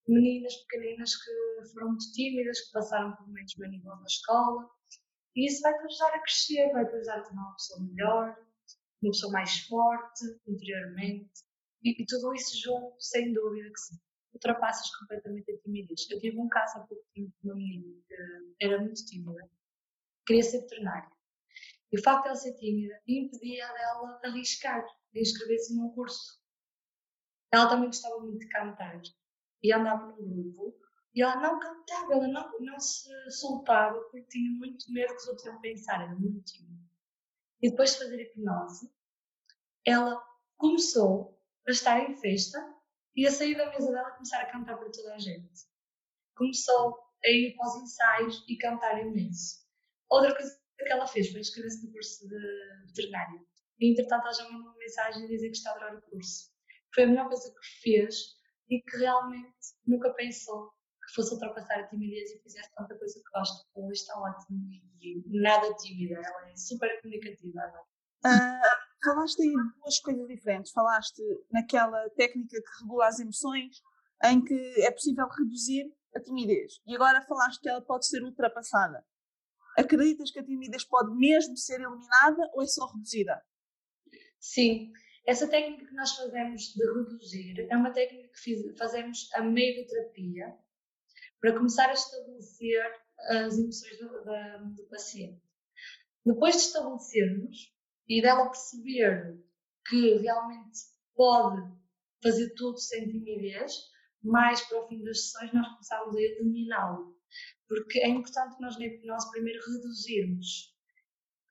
meninas 0.07 0.55
pequeninas 0.57 1.15
que 1.15 1.69
foram 1.73 1.89
muito 1.89 2.11
tímidas, 2.13 2.61
que 2.61 2.71
passaram 2.71 3.15
por 3.15 3.27
momentos 3.27 3.55
bem 3.55 3.81
na 3.83 4.05
escola, 4.05 4.69
e 5.35 5.47
isso 5.47 5.61
vai-te 5.61 5.83
ajudar 5.85 6.15
a 6.15 6.21
crescer, 6.21 6.71
vai-te 6.71 6.95
ajudar 6.95 7.19
a 7.19 7.23
tornar 7.23 7.41
uma 7.41 7.55
pessoa 7.55 7.83
melhor, 7.83 8.37
uma 9.01 9.11
pessoa 9.11 9.31
mais 9.33 9.59
forte 9.67 10.23
interiormente, 10.47 11.43
e, 11.83 12.01
e 12.01 12.05
tudo 12.05 12.33
isso 12.33 12.57
junto, 12.59 12.95
sem 12.99 13.33
dúvida 13.33 13.69
que 13.69 13.79
sim. 13.79 13.99
Ultrapassas 14.33 14.93
completamente 14.97 15.49
a 15.51 15.57
timidez. 15.59 16.09
Eu 16.11 16.19
tive 16.19 16.37
um 16.37 16.49
caso 16.49 16.79
há 16.79 16.81
pouco 16.81 17.05
tempo 17.13 17.31
de 17.41 17.47
uma 17.47 17.55
menina 17.55 18.01
que 18.07 18.65
era 18.65 18.81
muito 18.81 19.05
tímida, 19.05 19.49
queria 20.25 20.43
ser 20.43 20.61
veterinária. 20.61 21.09
E 21.91 21.99
o 21.99 22.03
facto 22.03 22.23
de 22.23 22.29
ela 22.29 22.37
ser 22.37 22.53
tímida 22.55 22.99
impedia 23.07 23.67
dela 23.71 24.19
arriscar 24.25 24.85
e 25.13 25.21
inscrever-se 25.21 25.75
num 25.75 25.89
curso. 25.91 26.41
Ela 27.51 27.69
também 27.69 27.85
gostava 27.85 28.19
muito 28.19 28.39
de 28.39 28.49
cantar 28.49 29.01
e 29.63 29.71
andava 29.71 30.07
num 30.19 30.51
grupo 30.51 30.84
e 31.15 31.21
ela 31.21 31.37
não 31.37 31.57
cantava, 31.59 32.13
ela 32.13 32.27
não, 32.27 32.59
não 32.59 32.79
se 32.79 33.09
soltava 33.31 33.97
porque 34.11 34.27
tinha 34.27 34.51
muito 34.51 34.91
medo 34.91 35.15
que 35.15 35.21
os 35.21 35.27
outros 35.27 35.45
iam 35.45 35.61
pensar, 35.61 36.03
era 36.03 36.13
muito 36.13 36.43
tímida. 36.43 36.83
E 37.61 37.69
depois 37.69 37.93
de 37.93 37.99
fazer 37.99 38.21
hipnose, 38.21 38.91
ela 39.85 40.21
começou 40.57 41.41
a 41.65 41.71
estar 41.71 41.99
em 41.99 42.13
festa 42.17 42.59
e 43.15 43.25
a 43.25 43.31
sair 43.31 43.55
da 43.55 43.69
mesa 43.71 43.93
dela 43.93 44.11
começar 44.11 44.41
a 44.41 44.51
cantar 44.51 44.77
para 44.77 44.91
toda 44.91 45.15
a 45.15 45.17
gente. 45.17 45.63
Começou 46.35 46.99
a 47.23 47.29
ir 47.29 47.55
para 47.55 47.67
os 47.67 47.75
ensaios 47.77 48.45
e 48.49 48.57
cantar 48.57 49.01
imenso. 49.01 49.65
Outra 50.09 50.35
coisa 50.35 50.59
que 50.77 50.91
ela 50.91 51.07
fez 51.07 51.31
foi 51.31 51.39
inscrever-se 51.39 51.85
no 51.85 51.93
curso 51.93 52.27
de 52.27 52.87
veterinária. 52.87 53.39
E, 53.79 53.91
entretanto, 53.91 54.23
ela 54.23 54.33
já 54.33 54.43
mandou 54.43 54.69
uma 54.69 54.77
mensagem 54.77 55.23
a 55.23 55.27
dizer 55.27 55.49
que 55.49 55.57
está 55.57 55.71
a 55.71 55.75
adorar 55.75 55.95
o 55.95 56.01
curso. 56.01 56.51
Foi 56.93 57.05
a 57.05 57.07
melhor 57.07 57.27
coisa 57.27 57.49
que 57.49 57.81
fez 57.81 58.35
e 58.69 58.81
que 58.81 58.97
realmente 58.97 59.55
nunca 59.85 60.13
pensou 60.13 60.74
que 61.05 61.13
fosse 61.13 61.33
ultrapassar 61.33 61.79
a 61.79 61.87
timidez 61.87 62.31
e 62.31 62.39
fizesse 62.41 62.73
tanta 62.75 62.97
coisa 62.97 63.19
que 63.19 63.31
gosta. 63.31 63.67
Hoje 63.75 64.01
está 64.01 64.19
ótimo 64.19 64.59
e 65.01 65.23
nada 65.39 65.73
tímida, 65.75 66.15
ela 66.15 66.49
é 66.49 66.55
super 66.55 67.01
comunicativa 67.01 67.61
agora. 67.61 67.83
Uh, 68.25 69.03
falaste 69.03 69.41
aí 69.41 69.53
duas 69.53 69.99
coisas 69.99 70.27
diferentes. 70.27 70.71
Falaste 70.71 71.21
naquela 71.51 72.09
técnica 72.11 72.57
que 72.57 72.81
regula 72.81 73.07
as 73.07 73.19
emoções, 73.19 73.81
em 74.23 74.43
que 74.43 74.81
é 74.81 74.91
possível 74.91 75.27
reduzir 75.27 75.93
a 76.15 76.19
timidez. 76.19 76.79
E 76.87 76.95
agora 76.95 77.21
falaste 77.21 77.61
que 77.61 77.69
ela 77.69 77.81
pode 77.81 78.07
ser 78.07 78.23
ultrapassada. 78.23 79.05
Acreditas 79.77 80.31
que 80.31 80.39
a 80.39 80.43
timidez 80.45 80.85
pode 80.85 81.13
mesmo 81.15 81.55
ser 81.57 81.81
eliminada 81.81 82.49
ou 82.53 82.63
é 82.63 82.65
só 82.65 82.87
reduzida? 82.87 83.43
Sim, 84.39 84.91
essa 85.27 85.47
técnica 85.47 85.85
que 85.85 85.93
nós 85.93 86.15
fazemos 86.15 86.61
de 86.61 86.85
reduzir 86.85 87.67
é 87.69 87.75
uma 87.75 87.91
técnica 87.91 88.29
que 88.29 88.77
fazemos 88.77 89.29
a 89.33 89.41
meio 89.41 89.81
da 89.81 89.87
terapia 89.87 90.64
para 91.45 91.57
começar 91.57 91.89
a 91.89 91.93
estabelecer 91.93 92.81
as 93.29 93.55
emoções 93.55 93.99
do, 93.99 94.73
do 94.75 94.89
paciente. 94.89 95.39
Depois 96.25 96.55
de 96.55 96.61
estabelecermos 96.61 97.71
e 98.07 98.19
dela 98.19 98.49
perceber 98.49 99.39
que 99.87 100.15
realmente 100.17 100.79
pode 101.13 101.61
fazer 102.23 102.49
tudo 102.55 102.79
sem 102.79 103.07
timidez, 103.07 103.73
mais 104.23 104.59
para 104.61 104.83
o 104.83 104.87
fim 104.87 105.03
das 105.03 105.21
sessões 105.21 105.53
nós 105.53 105.67
começamos 105.67 106.15
a 106.15 106.19
eliminá-lo. 106.19 107.15
Porque 107.67 107.99
é 107.99 108.09
importante 108.09 108.59
nós 108.59 108.79
na 108.79 108.87
hipnose 108.87 109.29
primeiro 109.29 109.63
reduzirmos, 109.71 110.75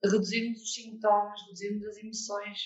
reduzirmos 0.03 0.61
os 0.61 0.75
sintomas, 0.75 1.41
reduzirmos 1.43 1.87
as 1.87 1.99
emoções, 1.99 2.59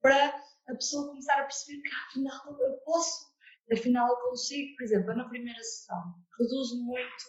para 0.00 0.28
a 0.68 0.74
pessoa 0.74 1.08
começar 1.08 1.40
a 1.40 1.44
perceber 1.44 1.82
que 1.82 1.94
afinal 2.06 2.60
eu 2.60 2.74
posso, 2.84 3.31
afinal 3.70 4.08
eu 4.08 4.30
consigo. 4.30 4.76
Por 4.76 4.84
exemplo, 4.84 5.14
na 5.14 5.28
primeira 5.28 5.62
sessão, 5.62 6.14
reduzo 6.38 6.82
muito 6.84 7.24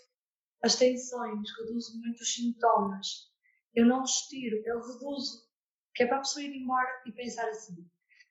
as 0.63 0.75
tensões, 0.75 1.49
reduzo 1.59 1.99
muito 1.99 2.21
os 2.21 2.33
sintomas. 2.33 3.31
Eu 3.75 3.85
não 3.85 4.03
os 4.03 4.27
tiro, 4.27 4.61
eu 4.65 4.81
reduzo. 4.81 5.43
Que 5.95 6.03
é 6.03 6.07
para 6.07 6.17
a 6.17 6.21
pessoa 6.21 6.43
ir 6.43 6.55
embora 6.55 6.89
e 7.05 7.11
pensar 7.11 7.47
assim: 7.49 7.87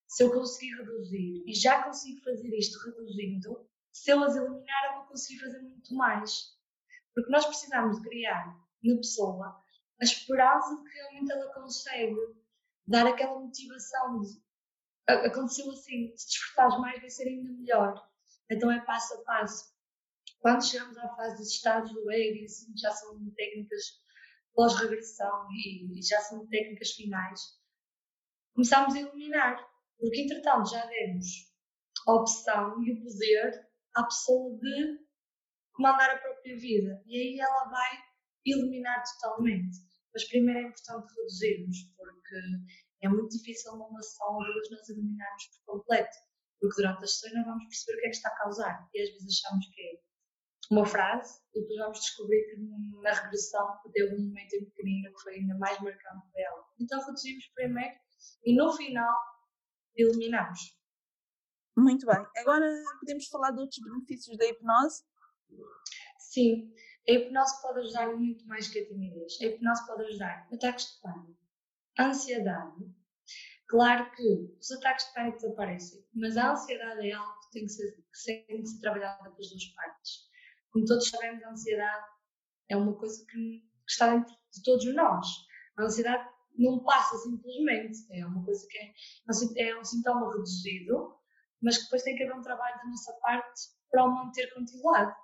se 0.08 0.24
eu 0.24 0.32
conseguir 0.32 0.74
reduzir 0.76 1.44
e 1.46 1.54
já 1.54 1.82
consigo 1.84 2.22
fazer 2.24 2.48
isto 2.56 2.78
reduzindo, 2.84 3.68
se 3.92 4.10
eu 4.10 4.22
as 4.24 4.34
eliminar, 4.34 4.86
eu 4.86 4.98
vou 4.98 5.06
conseguir 5.06 5.40
fazer 5.40 5.60
muito 5.60 5.94
mais. 5.94 6.56
Porque 7.14 7.30
nós 7.30 7.46
precisamos 7.46 8.00
criar 8.00 8.58
na 8.82 8.96
pessoa 8.96 9.62
a 10.00 10.04
esperança 10.04 10.76
de 10.76 10.82
que 10.82 10.96
realmente 10.96 11.32
ela 11.32 11.54
consegue 11.54 12.16
dar 12.86 13.06
aquela 13.06 13.38
motivação 13.38 14.20
de 14.20 14.42
aconteceu 15.06 15.70
assim, 15.70 16.12
se 16.16 16.26
despertares 16.26 16.78
mais 16.78 17.00
vai 17.00 17.10
ser 17.10 17.28
ainda 17.28 17.50
melhor. 17.50 18.08
Então 18.50 18.70
é 18.70 18.80
passo 18.84 19.14
a 19.14 19.24
passo. 19.24 19.72
Quando 20.40 20.64
chegamos 20.64 20.98
à 20.98 21.08
fase 21.16 21.36
dos 21.36 21.48
estados 21.48 21.92
do 21.92 22.10
ego, 22.10 22.44
assim, 22.44 22.76
já 22.76 22.90
são 22.90 23.30
técnicas 23.36 24.00
pós-regressão 24.54 25.48
e, 25.52 25.98
e 25.98 26.02
já 26.02 26.20
são 26.20 26.46
técnicas 26.48 26.90
finais, 26.90 27.40
começamos 28.54 28.94
a 28.94 29.00
eliminar. 29.00 29.56
Porque 29.98 30.22
entretanto 30.22 30.70
já 30.70 30.84
demos 30.86 31.26
a 32.06 32.12
opção 32.14 32.82
e 32.82 32.92
o 32.92 33.02
poder 33.02 33.68
à 33.94 34.02
pessoa 34.04 34.58
de 34.58 34.98
comandar 35.72 36.10
a 36.10 36.18
própria 36.18 36.56
vida. 36.56 37.02
E 37.06 37.16
aí 37.16 37.40
ela 37.40 37.64
vai 37.70 37.98
eliminar 38.44 39.02
totalmente. 39.14 39.78
Mas 40.12 40.28
primeiro 40.28 40.60
é 40.60 40.62
importante 40.64 41.14
reduzirmos, 41.16 41.76
porque 41.96 42.36
É 43.02 43.08
muito 43.08 43.36
difícil 43.36 43.72
uma 43.72 43.98
ação 43.98 44.36
ou 44.36 44.44
duas 44.44 44.70
nós 44.70 44.88
eliminarmos 44.88 45.44
por 45.46 45.78
completo, 45.78 46.16
porque 46.60 46.80
durante 46.80 47.04
as 47.04 47.14
sessões 47.14 47.34
não 47.34 47.44
vamos 47.44 47.64
perceber 47.64 47.98
o 47.98 48.00
que 48.00 48.06
é 48.06 48.10
que 48.10 48.16
está 48.16 48.28
a 48.28 48.36
causar. 48.36 48.88
E 48.94 49.02
às 49.02 49.08
vezes 49.10 49.44
achamos 49.44 49.66
que 49.66 49.80
é 49.82 50.00
uma 50.70 50.86
frase 50.86 51.40
e 51.54 51.60
depois 51.60 51.78
vamos 51.78 52.00
descobrir 52.00 52.44
que 52.44 52.56
na 53.02 53.12
regressão 53.12 53.78
teve 53.92 54.14
um 54.14 54.26
momento 54.26 54.54
em 54.54 54.64
pequenino 54.66 55.12
que 55.14 55.22
foi 55.22 55.34
ainda 55.34 55.58
mais 55.58 55.78
marcante 55.80 56.30
para 56.32 56.42
ela. 56.42 56.64
Então 56.80 57.04
reduzimos 57.04 57.46
primeiro 57.54 57.94
e 58.44 58.56
no 58.56 58.72
final 58.72 59.14
eliminamos. 59.96 60.60
Muito 61.76 62.06
bem. 62.06 62.24
Agora 62.36 62.66
podemos 63.00 63.26
falar 63.28 63.50
de 63.50 63.60
outros 63.60 63.82
benefícios 63.82 64.36
da 64.36 64.46
hipnose? 64.46 65.02
Sim, 66.18 66.72
a 67.08 67.12
hipnose 67.12 67.60
pode 67.60 67.80
ajudar 67.80 68.16
muito 68.16 68.46
mais 68.46 68.68
que 68.68 68.78
a 68.78 68.86
timidez. 68.86 69.40
A 69.40 69.46
hipnose 69.46 69.86
pode 69.86 70.04
ajudar 70.04 70.48
ataques 70.52 70.94
de 70.94 71.00
pânico, 71.00 71.41
ansiedade. 71.98 72.92
Claro 73.68 74.10
que 74.12 74.56
os 74.60 74.70
ataques 74.72 75.06
de 75.06 75.14
pânico 75.14 75.38
desaparecem, 75.38 76.04
mas 76.14 76.36
a 76.36 76.52
ansiedade 76.52 77.08
é 77.08 77.12
algo 77.12 77.40
que 77.40 77.50
tem 77.52 77.64
que 77.64 77.72
ser, 77.72 77.92
que 77.92 78.46
tem 78.46 78.62
que 78.62 78.68
ser 78.68 78.80
trabalhada 78.80 79.30
pelas 79.30 79.48
duas 79.48 79.66
partes. 79.74 80.12
Como 80.70 80.84
todos 80.84 81.08
sabemos, 81.08 81.42
a 81.42 81.50
ansiedade 81.50 82.06
é 82.68 82.76
uma 82.76 82.94
coisa 82.98 83.24
que 83.26 83.62
está 83.88 84.14
dentro 84.14 84.34
de 84.52 84.62
todos 84.62 84.94
nós. 84.94 85.26
A 85.78 85.84
ansiedade 85.84 86.28
não 86.58 86.84
passa 86.84 87.16
simplesmente, 87.18 87.98
é 88.10 88.26
uma 88.26 88.44
coisa 88.44 88.66
que 88.68 88.78
é, 88.78 89.68
é 89.68 89.78
um 89.78 89.84
sintoma 89.84 90.30
reduzido, 90.32 91.16
mas 91.62 91.78
que 91.78 91.84
depois 91.84 92.02
tem 92.02 92.16
que 92.16 92.24
haver 92.24 92.34
um 92.34 92.42
trabalho 92.42 92.76
da 92.76 92.84
nossa 92.84 93.12
parte 93.20 93.60
para 93.90 94.04
o 94.04 94.14
manter 94.14 94.52
controlado. 94.52 95.14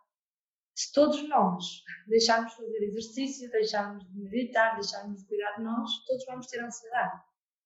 Se 0.78 0.92
todos 0.92 1.28
nós 1.28 1.82
deixarmos 2.06 2.52
de 2.52 2.58
fazer 2.58 2.84
exercício, 2.84 3.50
deixarmos 3.50 4.06
de 4.06 4.16
meditar, 4.16 4.76
deixarmos 4.76 5.20
de 5.20 5.26
cuidar 5.26 5.56
de 5.56 5.64
nós, 5.64 5.90
todos 6.06 6.24
vamos 6.24 6.46
ter 6.46 6.62
ansiedade. 6.62 7.20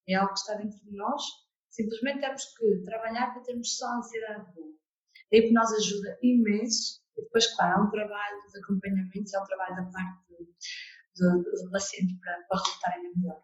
É 0.08 0.14
algo 0.14 0.32
que 0.32 0.38
está 0.38 0.54
dentro 0.54 0.82
de 0.82 0.96
nós, 0.96 1.22
simplesmente 1.68 2.20
temos 2.20 2.42
que 2.56 2.82
trabalhar 2.86 3.34
para 3.34 3.42
termos 3.42 3.76
só 3.76 3.86
ansiedade 3.98 4.50
boa. 4.54 4.72
A 5.30 5.36
hipnose 5.36 5.76
ajuda 5.76 6.18
imenso, 6.22 7.02
e 7.18 7.22
depois, 7.22 7.54
claro, 7.54 7.82
há 7.82 7.84
um 7.84 7.90
trabalho 7.90 8.50
de 8.50 8.58
acompanhamento, 8.58 9.36
é 9.36 9.40
um 9.40 9.44
trabalho 9.44 9.76
da 9.76 9.90
parte 9.90 10.28
do, 10.30 11.42
do, 11.42 11.64
do 11.64 11.70
paciente 11.70 12.18
para, 12.18 12.42
para 12.48 12.60
resultar 12.62 12.94
ainda 12.94 13.10
melhor. 13.14 13.42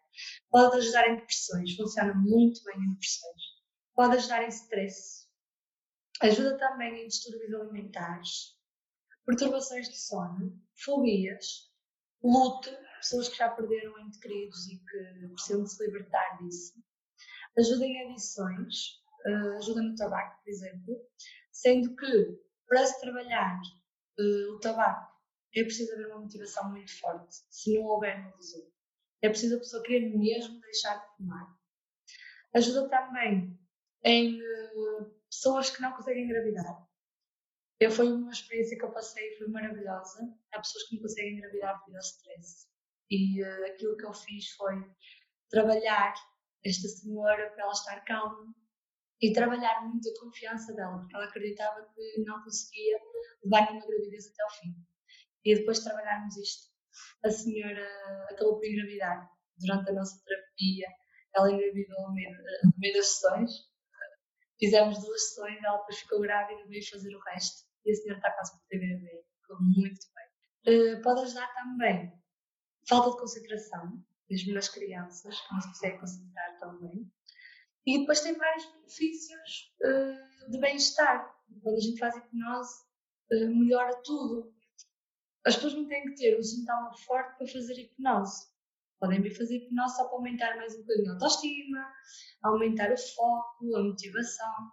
Pode 0.51 0.77
ajudar 0.79 1.11
em 1.11 1.17
depressões, 1.17 1.77
funciona 1.77 2.15
muito 2.15 2.65
bem 2.65 2.79
em 2.79 2.93
depressões. 2.95 3.43
Pode 3.95 4.17
ajudar 4.17 4.45
em 4.45 4.49
stress. 4.49 5.29
Ajuda 6.23 6.57
também 6.57 7.05
em 7.05 7.07
distúrbios 7.07 7.53
alimentares, 7.53 8.58
perturbações 9.29 9.91
de 9.91 9.99
sono, 9.99 10.59
fobias, 10.75 11.71
luto, 12.23 12.71
pessoas 12.97 13.29
que 13.29 13.37
já 13.37 13.51
perderam 13.51 13.99
entes 14.01 14.19
queridos 14.19 14.67
e 14.69 14.79
que 14.79 15.29
precisam 15.35 15.65
de 15.65 15.71
se 15.71 15.85
libertar 15.85 16.39
disso. 16.39 16.83
Ajuda 17.59 17.85
em 17.85 18.11
adições, 18.11 19.03
uh, 19.27 19.59
ajuda 19.59 19.83
no 19.83 19.95
tabaco, 19.97 20.43
por 20.43 20.51
exemplo, 20.51 20.97
sendo 21.53 21.95
que 21.95 22.41
para 22.67 22.87
se 22.87 22.99
trabalhar 23.03 23.61
uh, 24.19 24.55
o 24.55 24.61
tabaco 24.61 25.13
é 25.55 25.63
preciso 25.63 25.93
haver 25.93 26.07
uma 26.07 26.21
motivação 26.21 26.71
muito 26.71 26.99
forte. 26.99 27.37
Se 27.51 27.79
não 27.79 27.85
houver, 27.85 28.25
não 28.25 28.35
resulta. 28.35 28.73
É 29.21 29.29
preciso 29.29 29.57
a 29.57 29.59
pessoa 29.59 29.83
querer 29.83 30.09
mesmo 30.17 30.59
deixar 30.61 30.97
de 30.97 31.17
fumar. 31.17 31.55
Ajuda 32.55 32.89
também 32.89 33.61
em 34.05 34.41
uh, 34.41 35.15
pessoas 35.29 35.69
que 35.69 35.83
não 35.83 35.93
conseguem 35.93 36.25
engravidar. 36.25 36.88
Eu, 37.81 37.93
foi 37.93 38.11
uma 38.11 38.33
experiência 38.33 38.77
que 38.77 38.85
eu 38.85 38.91
passei, 38.91 39.37
foi 39.37 39.47
maravilhosa. 39.49 40.19
Há 40.53 40.59
pessoas 40.59 40.85
que 40.85 40.97
não 40.97 41.03
conseguem 41.03 41.37
engravidar 41.37 41.79
devido 41.79 41.95
ao 41.95 42.01
stress. 42.01 42.67
E 43.09 43.43
uh, 43.43 43.67
aquilo 43.67 43.97
que 43.97 44.05
eu 44.05 44.13
fiz 44.13 44.51
foi 44.51 44.75
trabalhar 45.49 46.13
esta 46.65 46.89
senhora 46.89 47.51
para 47.51 47.63
ela 47.63 47.73
estar 47.73 48.01
calma 48.05 48.53
e 49.23 49.33
trabalhar 49.33 49.87
muito 49.87 50.09
a 50.09 50.21
confiança 50.21 50.75
dela, 50.75 50.99
porque 50.99 51.15
ela 51.15 51.27
acreditava 51.27 51.89
que 51.95 52.25
não 52.25 52.43
conseguia 52.43 52.99
levar 53.45 53.71
nenhuma 53.71 53.87
gravidez 53.87 54.27
até 54.27 54.43
ao 54.43 54.51
fim. 54.51 54.75
E 55.45 55.55
depois 55.55 55.79
de 55.79 55.85
trabalharmos 55.85 56.37
isto, 56.37 56.69
a 57.25 57.31
senhora 57.31 57.89
acabou 58.29 58.57
por 58.57 58.67
engravidar 58.67 59.31
durante 59.57 59.91
a 59.91 59.95
nossa 59.95 60.21
terapia. 60.25 60.89
Ela 61.35 61.53
engravidou 61.53 62.09
no 62.09 62.15
meio, 62.15 62.37
meio 62.77 62.95
das 62.95 63.07
sessões. 63.07 63.51
Fizemos 64.59 64.99
duas 65.01 65.29
sessões, 65.29 65.63
ela 65.63 65.79
depois 65.79 65.99
ficou 66.01 66.21
grávida 66.21 66.61
e 66.61 66.67
veio 66.67 66.91
fazer 66.91 67.15
o 67.15 67.21
resto 67.21 67.68
e 67.89 67.93
a 67.93 67.95
senhora 67.95 68.19
está 68.19 68.31
quase 68.33 68.53
por 68.53 68.69
bebê, 68.69 69.25
ficou 69.41 69.57
muito 69.61 70.01
bem. 70.15 70.97
Uh, 70.97 71.03
pode 71.03 71.23
ajudar 71.23 71.53
também 71.55 72.13
falta 72.89 73.11
de 73.11 73.19
concentração, 73.19 74.03
mesmo 74.31 74.55
nas 74.55 74.69
crianças, 74.69 75.41
que 75.41 75.55
não 75.55 75.61
se 75.61 75.69
consegue 75.69 75.99
concentrar 75.99 76.59
tão 76.59 76.81
bem. 76.81 77.11
E 77.87 78.01
depois 78.01 78.21
tem 78.21 78.37
vários 78.37 78.65
benefícios 78.73 79.75
uh, 79.83 80.51
de 80.51 80.59
bem-estar. 80.59 81.35
Quando 81.63 81.77
a 81.77 81.81
gente 81.81 81.99
faz 81.99 82.17
hipnose, 82.17 82.75
uh, 83.33 83.57
melhora 83.57 83.95
tudo. 84.03 84.53
As 85.47 85.55
pessoas 85.55 85.75
não 85.75 85.89
têm 85.89 86.05
que 86.05 86.15
ter 86.15 86.39
um 86.39 86.43
sintoma 86.43 86.93
forte 87.07 87.39
para 87.39 87.47
fazer 87.47 87.75
hipnose. 87.75 88.47
Podem 89.01 89.23
vir 89.23 89.35
fazer 89.35 89.57
hipnose 89.57 89.97
só 89.97 90.05
para 90.05 90.17
aumentar 90.17 90.57
mais 90.57 90.75
um 90.75 90.81
bocadinho 90.81 91.11
a 91.11 91.15
autoestima, 91.15 91.93
aumentar 92.43 92.93
o 92.93 92.99
foco, 92.99 93.77
a 93.77 93.83
motivação. 93.83 94.73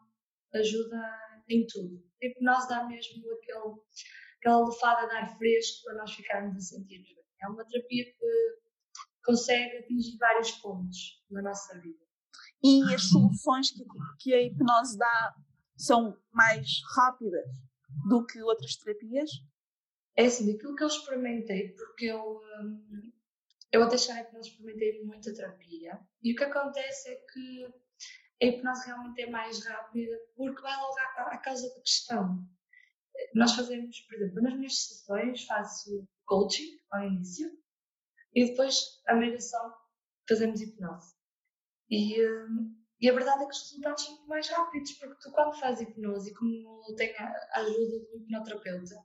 Ajuda 0.54 1.20
em 1.50 1.66
tudo. 1.68 2.04
A 2.26 2.30
hipnose 2.30 2.68
dá 2.68 2.84
mesmo 2.86 3.24
aquele, 3.34 3.76
aquela 4.40 4.66
lefada 4.68 5.08
de 5.08 5.16
ar 5.16 5.38
fresco 5.38 5.84
para 5.84 5.96
nós 5.96 6.12
ficarmos 6.14 6.56
a 6.56 6.60
sentir-nos 6.60 7.14
bem. 7.14 7.26
É 7.42 7.48
uma 7.48 7.66
terapia 7.66 8.06
que 8.06 8.66
consegue 9.24 9.78
atingir 9.78 10.18
vários 10.18 10.52
pontos 10.52 11.24
na 11.30 11.42
nossa 11.42 11.80
vida. 11.80 12.04
E 12.64 12.82
as 12.94 13.10
soluções 13.10 13.72
que, 13.72 13.84
que 14.20 14.34
a 14.34 14.42
hipnose 14.42 14.98
dá 14.98 15.36
são 15.78 16.18
mais 16.32 16.68
rápidas 16.96 17.46
do 18.08 18.26
que 18.26 18.42
outras 18.42 18.76
terapias? 18.78 19.30
É 20.16 20.26
assim, 20.26 20.52
daquilo 20.52 20.76
que 20.76 20.84
eu 20.84 20.88
experimentei, 20.88 21.74
porque 21.74 22.06
eu, 22.06 22.42
hum, 22.62 23.12
eu 23.72 23.84
até 23.84 23.96
a 23.96 24.22
hipnose 24.22 24.50
experimentei 24.50 25.04
muita 25.04 25.34
terapia, 25.34 26.00
e 26.24 26.34
o 26.34 26.36
que 26.36 26.44
acontece 26.44 27.10
é 27.10 27.16
que 27.16 27.68
a 28.42 28.46
hipnose 28.46 28.86
realmente 28.86 29.22
é 29.22 29.30
mais 29.30 29.66
rápida 29.66 30.18
porque 30.36 30.62
vai 30.62 30.76
logo 30.76 31.00
à, 31.00 31.34
à 31.34 31.38
causa 31.38 31.68
da 31.74 31.82
questão. 31.82 32.48
Nós 33.34 33.54
fazemos, 33.54 34.00
por 34.02 34.16
exemplo, 34.16 34.42
nas 34.42 34.56
minhas 34.56 34.78
sessões 34.78 35.46
faço 35.46 36.08
coaching 36.26 36.80
ao 36.92 37.04
início 37.04 37.50
e 38.34 38.46
depois 38.46 39.02
a 39.08 39.16
mediação 39.16 39.74
fazemos 40.28 40.62
hipnose. 40.62 41.16
E, 41.90 42.22
hum, 42.28 42.76
e 43.00 43.10
a 43.10 43.14
verdade 43.14 43.44
é 43.44 43.46
que 43.46 43.52
os 43.52 43.62
resultados 43.62 44.04
são 44.04 44.16
muito 44.16 44.28
mais 44.28 44.50
rápidos 44.50 44.92
porque 44.94 45.16
tu 45.22 45.32
quando 45.32 45.60
fazes 45.60 45.88
hipnose 45.88 46.32
e 46.32 46.34
como 46.34 46.96
tem 46.96 47.16
a 47.18 47.60
ajuda 47.60 48.00
do 48.00 48.18
hipnoterapeuta 48.18 48.96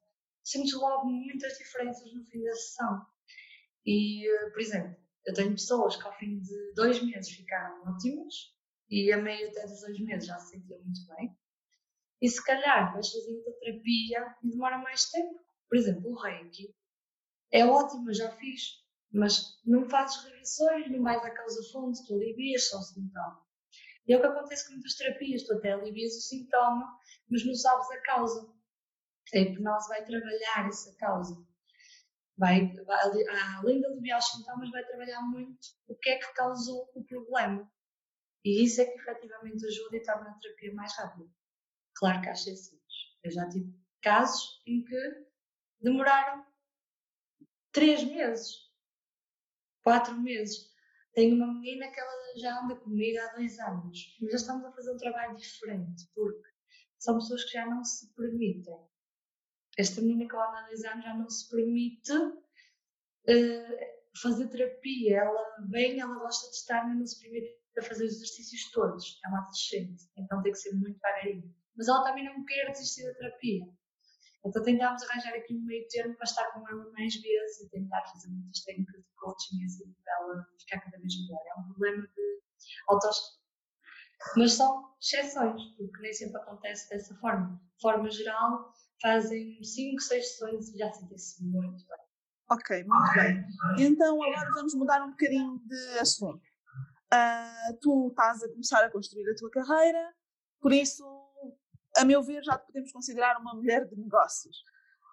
sentes 0.43 0.73
logo 0.75 1.07
muitas 1.07 1.57
diferenças 1.59 2.13
no 2.13 2.25
fim 2.25 2.43
da 2.43 2.55
sessão. 2.55 3.07
E, 3.87 4.29
uh, 4.29 4.51
por 4.51 4.61
exemplo, 4.61 4.97
eu 5.27 5.35
tenho 5.35 5.53
pessoas 5.53 5.97
que 5.97 6.07
ao 6.07 6.17
fim 6.19 6.41
de 6.41 6.73
dois 6.75 7.03
meses 7.03 7.31
ficaram 7.31 7.83
ótimas 7.87 8.35
e 8.91 9.13
a 9.13 9.17
meio 9.17 9.49
até 9.49 9.67
dos 9.67 9.81
dois 9.81 10.01
meses 10.01 10.27
já 10.27 10.39
se 10.39 10.51
sentia 10.51 10.79
muito 10.79 11.07
bem. 11.15 11.37
E 12.21 12.29
se 12.29 12.45
calhar 12.45 12.93
vais 12.93 13.11
fazer 13.11 13.33
outra 13.37 13.53
terapia 13.61 14.37
e 14.43 14.51
demora 14.51 14.79
mais 14.79 15.09
tempo. 15.11 15.41
Por 15.69 15.79
exemplo, 15.79 16.11
o 16.11 16.21
Reiki 16.21 16.75
é 17.53 17.65
ótimo, 17.65 18.13
já 18.13 18.31
fiz, 18.37 18.85
mas 19.13 19.61
não 19.65 19.89
fazes 19.89 20.25
regressões, 20.25 20.91
não 20.91 21.03
vais 21.03 21.23
à 21.25 21.31
causa 21.31 21.73
fonte, 21.73 22.05
tu 22.07 22.15
alivias 22.15 22.69
só 22.69 22.79
o 22.79 22.83
sintoma. 22.83 23.41
E 24.07 24.13
é 24.13 24.17
o 24.17 24.21
que 24.21 24.27
acontece 24.27 24.67
com 24.67 24.73
muitas 24.73 24.95
terapias, 24.95 25.45
tu 25.45 25.55
até 25.55 25.73
alivias 25.73 26.17
o 26.17 26.21
sintoma, 26.21 26.99
mas 27.31 27.47
não 27.47 27.55
sabes 27.55 27.91
a 27.91 28.03
causa. 28.03 28.53
A 29.33 29.39
hipnose 29.39 29.89
vai 29.89 30.05
trabalhar 30.05 30.69
essa 30.69 30.95
causa. 30.97 31.47
Vai, 32.37 32.75
vai, 32.85 32.99
além 33.59 33.81
de 33.81 33.87
aliviar 33.87 34.19
os 34.19 34.27
sintomas, 34.27 34.71
vai 34.71 34.85
trabalhar 34.85 35.23
muito 35.23 35.61
o 35.87 35.95
que 35.95 36.11
é 36.11 36.19
que 36.19 36.33
causou 36.35 36.91
o 36.95 37.05
problema. 37.05 37.71
E 38.45 38.65
isso 38.65 38.81
é 38.81 38.87
que 38.87 38.99
efetivamente 38.99 39.67
ajuda 39.67 39.97
e 39.97 40.03
torna 40.03 40.31
a 40.31 40.35
terapia 40.35 40.75
mais 40.75 40.97
rápida. 40.97 41.31
Claro 41.95 42.23
que 42.23 42.29
há 42.29 42.33
exceções. 42.33 42.81
Eu 43.23 43.31
já 43.31 43.49
tive 43.49 43.75
casos 44.01 44.63
em 44.67 44.83
que 44.83 45.27
demoraram 45.81 46.47
três 47.73 48.03
meses, 48.05 48.71
quatro 49.83 50.19
meses. 50.21 50.71
Tenho 51.13 51.37
uma 51.37 51.53
menina 51.53 51.91
que 51.91 52.01
ela 52.01 52.37
já 52.37 52.63
anda 52.63 52.77
comigo 52.77 53.19
há 53.21 53.35
dois 53.35 53.59
anos, 53.59 54.17
mas 54.21 54.31
já 54.31 54.37
estamos 54.37 54.65
a 54.65 54.73
fazer 54.73 54.93
um 54.93 54.97
trabalho 54.97 55.37
diferente, 55.37 56.09
porque 56.15 56.49
são 56.99 57.19
pessoas 57.19 57.45
que 57.45 57.53
já 57.53 57.67
não 57.67 57.85
se 57.85 58.13
permitem. 58.15 58.79
Esta 59.77 60.01
menina 60.01 60.29
que 60.29 60.35
ela 60.35 60.49
anda 60.49 60.59
há 60.61 60.67
dois 60.67 60.85
anos 60.85 61.05
já 61.05 61.15
não 61.15 61.29
se 61.29 61.49
permite 61.51 62.13
uh, 62.13 62.41
fazer 64.21 64.49
terapia. 64.49 65.19
Ela 65.19 65.67
vem, 65.69 66.01
ela 66.01 66.19
gosta 66.19 66.49
de 66.49 66.57
estar, 66.57 66.87
mas 66.87 66.99
não 66.99 67.07
se 67.07 67.21
permite 67.21 67.60
a 67.79 67.83
fazer 67.83 68.05
os 68.05 68.15
exercícios 68.15 68.71
todos. 68.71 69.21
É 69.25 69.29
uma 69.29 69.39
adolescente, 69.39 70.05
então 70.17 70.43
tem 70.43 70.53
que 70.53 70.59
ser 70.59 70.73
muito 70.73 70.95
devagarinho. 70.95 71.55
Mas 71.77 71.89
ela 71.89 72.05
também 72.05 72.25
não 72.25 72.45
quer 72.45 72.71
desistir 72.73 73.05
da 73.05 73.15
terapia. 73.15 73.67
Então 74.45 74.63
tentámos 74.63 75.03
arranjar 75.03 75.35
aqui 75.35 75.55
um 75.55 75.65
meio 75.65 75.87
termo 75.89 76.15
para 76.17 76.25
estar 76.25 76.51
com 76.53 76.67
ela 76.69 76.91
mais 76.93 77.15
vezes 77.15 77.61
e 77.61 77.71
tentar 77.71 78.03
fazer 78.07 78.29
muitas 78.29 78.63
técnicas 78.65 79.03
de 79.03 79.15
coaching 79.17 79.65
assim 79.65 79.95
para 80.03 80.15
ela 80.15 80.47
ficar 80.59 80.81
cada 80.81 80.99
vez 80.99 81.15
melhor. 81.21 81.41
É 81.47 81.61
um 81.61 81.65
problema 81.65 82.07
de 82.07 82.41
autoestima. 82.89 83.41
Mas 84.37 84.53
são 84.53 84.95
exceções, 85.01 85.63
porque 85.77 85.99
nem 86.01 86.13
sempre 86.13 86.41
acontece 86.41 86.89
dessa 86.91 87.15
forma. 87.17 87.61
De 87.77 87.81
forma 87.81 88.11
geral, 88.11 88.73
fazem 89.01 89.63
5, 89.63 90.01
6 90.01 90.29
sessões 90.29 90.69
e 90.75 90.79
já 90.79 90.93
sentem-se 90.93 91.43
muito 91.45 91.87
bem. 91.87 91.99
Ok, 92.51 92.85
muito 92.85 93.15
bem. 93.15 93.47
Então 93.79 94.23
agora 94.23 94.51
vamos 94.55 94.75
mudar 94.75 95.03
um 95.05 95.11
bocadinho 95.11 95.59
de 95.67 95.99
assunto. 95.99 96.43
Uh, 97.13 97.79
tu 97.81 98.09
estás 98.09 98.43
a 98.43 98.49
começar 98.49 98.85
a 98.85 98.91
construir 98.91 99.29
a 99.29 99.35
tua 99.35 99.51
carreira, 99.51 100.15
por 100.61 100.73
isso, 100.73 101.05
a 101.97 102.05
meu 102.05 102.23
ver, 102.23 102.43
já 102.45 102.57
te 102.59 102.67
podemos 102.67 102.93
considerar 102.93 103.39
uma 103.41 103.55
mulher 103.55 103.85
de 103.87 103.97
negócios. 103.97 104.63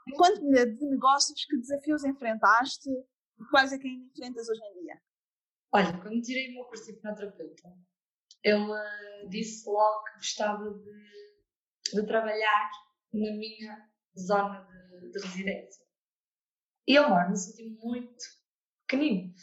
Enquanto 0.07 0.43
mulher 0.43 0.65
de 0.65 0.85
negócios, 0.85 1.45
que 1.45 1.57
desafios 1.57 2.03
enfrentaste 2.03 2.89
e 2.89 3.45
quais 3.49 3.73
é 3.73 3.77
que 3.77 3.87
ainda 3.87 4.05
enfrentas 4.05 4.47
hoje 4.47 4.61
em 4.63 4.81
dia? 4.81 5.01
Olha, 5.73 6.01
quando 6.01 6.21
tirei 6.21 6.49
o 6.49 6.53
meu 6.55 6.65
curso 6.65 6.85
de 6.85 6.91
hipnoterapeuta, 6.93 7.73
eu 8.43 8.59
disse 9.29 9.67
logo 9.67 10.03
que 10.05 10.17
gostava 10.17 10.63
de, 10.73 11.93
de 11.93 12.07
trabalhar 12.07 12.71
na 13.13 13.31
minha 13.31 13.89
zona 14.17 14.65
de, 15.01 15.11
de 15.11 15.19
residência. 15.27 15.85
E 16.87 16.95
eu 16.95 17.09
moro 17.09 17.29
num 17.29 17.35
sítio 17.35 17.69
muito 17.83 18.23
pequenino. 18.87 19.33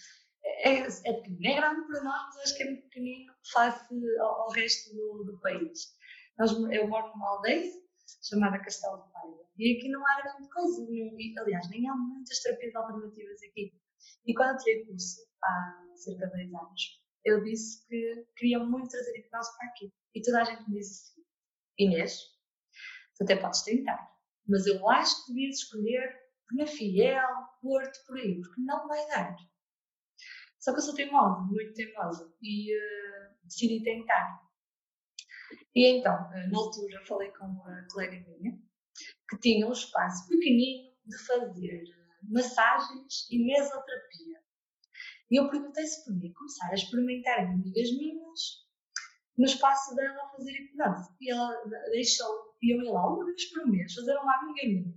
É, 0.45 0.79
é, 0.79 1.13
pequenino, 1.15 1.47
é 1.47 1.57
grande 1.57 1.87
para 1.87 2.03
nós, 2.03 2.37
acho 2.39 2.57
que 2.57 2.63
é 2.63 2.67
muito 2.67 2.83
pequenino 2.85 3.33
face 3.53 3.87
ao, 4.21 4.43
ao 4.43 4.51
resto 4.51 4.95
do, 4.95 5.25
do 5.25 5.41
país. 5.41 5.97
Nós, 6.39 6.53
eu 6.53 6.89
moro 6.89 7.09
numa 7.09 7.31
aldeia 7.31 7.73
chamada 8.23 8.59
Castelo 8.59 9.03
de 9.05 9.13
Paiva 9.13 9.45
e 9.57 9.77
aqui 9.77 9.89
não 9.89 10.07
há 10.07 10.21
grande 10.21 10.49
coisa. 10.51 10.83
Aliás, 11.41 11.71
nem 11.71 11.89
há 11.89 11.95
muitas 11.95 12.41
terapias 12.41 12.75
alternativas 12.75 13.43
aqui. 13.43 13.73
E 14.27 14.35
quando 14.35 14.51
eu 14.51 14.59
tirei 14.59 14.85
curso, 14.85 15.21
há 15.43 15.85
cerca 15.95 16.27
de 16.27 16.33
10 16.33 16.55
anos, 16.55 17.05
eu 17.25 17.43
disse 17.43 17.87
que 17.87 18.27
queria 18.37 18.59
muito 18.59 18.89
trazer 18.89 19.19
hipnose 19.19 19.57
para 19.57 19.69
aqui. 19.69 19.93
E 20.15 20.23
toda 20.23 20.43
a 20.43 20.45
gente 20.45 20.69
me 20.69 20.79
disse 20.79 21.11
assim: 21.11 21.27
Inês, 21.79 22.21
tu 23.17 23.25
até 23.25 23.37
podes 23.37 23.63
tentar, 23.63 24.11
mas 24.47 24.67
eu 24.67 24.89
acho 24.91 25.25
que 25.25 25.33
devias 25.33 25.57
escolher 25.57 26.25
Penafiel, 26.49 27.29
Porto, 27.63 27.99
por 28.07 28.19
aí, 28.19 28.41
porque 28.41 28.61
não 28.61 28.87
vai 28.87 29.07
dar. 29.09 29.37
Só 30.65 30.73
que 30.73 30.79
eu 30.79 30.83
sou 30.83 30.95
teimosa, 30.95 31.43
muito 31.43 31.75
teimosa, 31.75 32.35
e 32.41 32.75
uh, 32.75 33.35
decidi 33.43 33.85
tentar. 33.85 34.43
E 35.75 35.87
então, 35.87 36.15
uh, 36.15 36.51
na 36.51 36.59
altura, 36.59 37.05
falei 37.05 37.31
com 37.33 37.45
uma 37.45 37.87
colega 37.93 38.27
minha 38.27 38.59
que 39.29 39.39
tinha 39.41 39.69
um 39.69 39.73
espaço 39.73 40.27
pequenino 40.27 40.91
de 41.05 41.19
fazer 41.27 41.83
uh, 41.83 42.33
massagens 42.33 43.29
e 43.31 43.45
mesoterapia. 43.45 44.43
E 45.31 45.39
eu 45.39 45.51
perguntei 45.51 45.85
se 45.85 46.03
podia 46.03 46.33
começar 46.33 46.71
a 46.71 46.75
experimentar 46.75 47.41
em 47.41 47.53
amigas 47.53 47.91
minhas 47.99 48.65
no 49.37 49.45
espaço 49.45 49.95
dela 49.95 50.25
a 50.25 50.31
fazer 50.31 50.51
hipnose. 50.51 51.15
E 51.21 51.31
ela 51.31 51.63
deixou, 51.91 52.57
e 52.63 52.75
eu 52.75 52.83
ia 52.83 52.91
lá 52.91 53.07
uma 53.07 53.27
vez 53.27 53.53
por 53.53 53.67
mês 53.67 53.93
fazer 53.93 54.17
uma 54.17 54.35
amiga 54.39 54.67
minha 54.67 54.95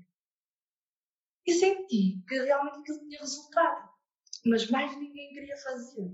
e 1.46 1.54
senti 1.54 2.24
que 2.26 2.40
realmente 2.40 2.80
aquilo 2.80 3.00
tinha 3.00 3.20
resultado. 3.20 3.97
Mas 4.46 4.70
mais 4.70 4.96
ninguém 4.98 5.34
queria 5.34 5.58
fazer. 5.58 6.12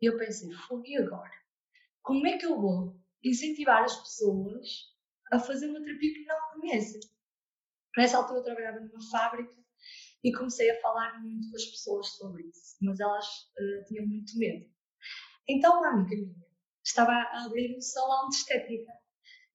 E 0.00 0.06
eu 0.06 0.16
pensei, 0.18 0.48
e 0.84 0.96
agora? 0.98 1.32
Como 2.02 2.26
é 2.26 2.36
que 2.36 2.46
eu 2.46 2.60
vou 2.60 3.00
incentivar 3.22 3.82
as 3.84 3.96
pessoas 3.96 4.92
a 5.32 5.38
fazer 5.38 5.70
uma 5.70 5.82
terapia 5.82 6.14
que 6.14 6.24
não 6.24 6.60
conhecem? 6.60 7.00
Nessa 7.96 8.18
altura 8.18 8.40
eu 8.40 8.44
trabalhava 8.44 8.80
numa 8.80 9.10
fábrica 9.10 9.54
e 10.22 10.32
comecei 10.32 10.70
a 10.70 10.80
falar 10.80 11.20
muito 11.22 11.50
com 11.50 11.56
as 11.56 11.64
pessoas 11.66 12.08
sobre 12.16 12.44
isso, 12.44 12.76
mas 12.82 12.98
elas 13.00 13.26
uh, 13.26 13.84
tinham 13.86 14.06
muito 14.06 14.36
medo. 14.38 14.70
Então 15.48 15.78
uma 15.78 15.90
amiga 15.90 16.16
minha 16.16 16.44
estava 16.84 17.12
a 17.12 17.44
abrir 17.44 17.76
um 17.76 17.80
salão 17.80 18.28
de 18.28 18.36
estética 18.36 18.92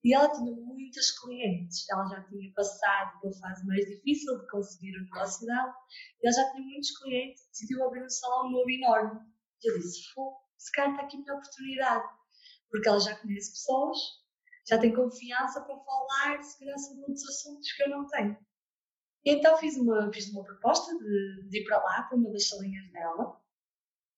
e 0.02 0.14
ela 0.14 0.30
tinha 0.32 0.52
muitas 0.52 1.10
clientes, 1.18 1.84
ela 1.90 2.06
já 2.06 2.22
tinha 2.24 2.52
passado 2.54 3.20
pela 3.20 3.34
fase 3.34 3.66
mais 3.66 3.84
difícil 3.86 4.38
de 4.38 4.46
conseguir 4.48 4.96
o 4.96 5.04
negócio 5.04 5.46
dela, 5.46 5.74
e 6.22 6.26
ela 6.26 6.34
já 6.34 6.52
tinha 6.52 6.64
muitos 6.64 6.98
clientes, 6.98 7.46
decidiu 7.48 7.84
abrir 7.84 8.04
um 8.04 8.08
salão 8.08 8.50
novo 8.50 8.70
enorme. 8.70 9.20
E 9.62 9.70
eu 9.70 9.78
disse: 9.78 10.02
se 10.56 10.72
calhar 10.72 10.92
está 10.92 11.04
aqui 11.04 11.18
minha 11.18 11.34
oportunidade, 11.34 12.08
porque 12.70 12.88
ela 12.88 13.00
já 13.00 13.14
conhece 13.16 13.50
pessoas, 13.50 13.98
já 14.66 14.78
tem 14.78 14.94
confiança 14.94 15.60
para 15.60 15.76
falar, 15.76 16.42
se 16.42 16.58
calhar, 16.58 16.78
sobre 16.78 17.02
outros 17.02 17.28
assuntos 17.28 17.72
que 17.72 17.82
eu 17.82 17.90
não 17.90 18.06
tenho. 18.06 18.38
E 19.24 19.32
então 19.32 19.58
fiz 19.58 19.76
uma, 19.76 20.10
fiz 20.12 20.30
uma 20.32 20.44
proposta 20.44 20.96
de, 20.96 21.48
de 21.48 21.60
ir 21.60 21.64
para 21.64 21.82
lá, 21.82 22.02
para 22.04 22.16
uma 22.16 22.30
das 22.30 22.48
salinhas 22.48 22.90
dela. 22.90 23.38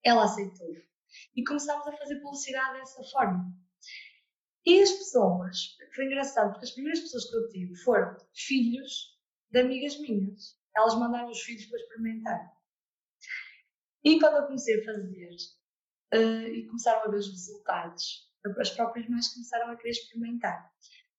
Ela 0.04 0.24
aceitou. 0.24 0.68
E 1.34 1.44
começámos 1.44 1.86
a 1.86 1.96
fazer 1.96 2.20
publicidade 2.20 2.78
dessa 2.78 3.02
forma. 3.04 3.52
E 4.64 4.80
as 4.80 4.92
pessoas, 4.92 5.76
foi 5.94 6.06
engraçado, 6.06 6.52
porque 6.52 6.64
as 6.64 6.70
primeiras 6.70 7.00
pessoas 7.00 7.28
que 7.28 7.36
eu 7.36 7.48
tive 7.48 7.74
foram 7.76 8.16
filhos 8.32 9.18
de 9.50 9.60
amigas 9.60 9.98
minhas. 9.98 10.56
Elas 10.76 10.94
mandaram 10.94 11.30
os 11.30 11.40
filhos 11.40 11.66
para 11.66 11.78
experimentar. 11.78 12.52
E 14.04 14.18
quando 14.18 14.36
eu 14.36 14.46
comecei 14.46 14.80
a 14.80 14.84
fazer, 14.84 15.36
uh, 16.14 16.46
e 16.48 16.66
começaram 16.66 17.02
a 17.02 17.10
ver 17.10 17.18
os 17.18 17.28
resultados, 17.28 18.30
as 18.58 18.70
próprias 18.70 19.08
mães 19.08 19.32
começaram 19.34 19.70
a 19.70 19.76
querer 19.76 19.90
experimentar. 19.90 20.72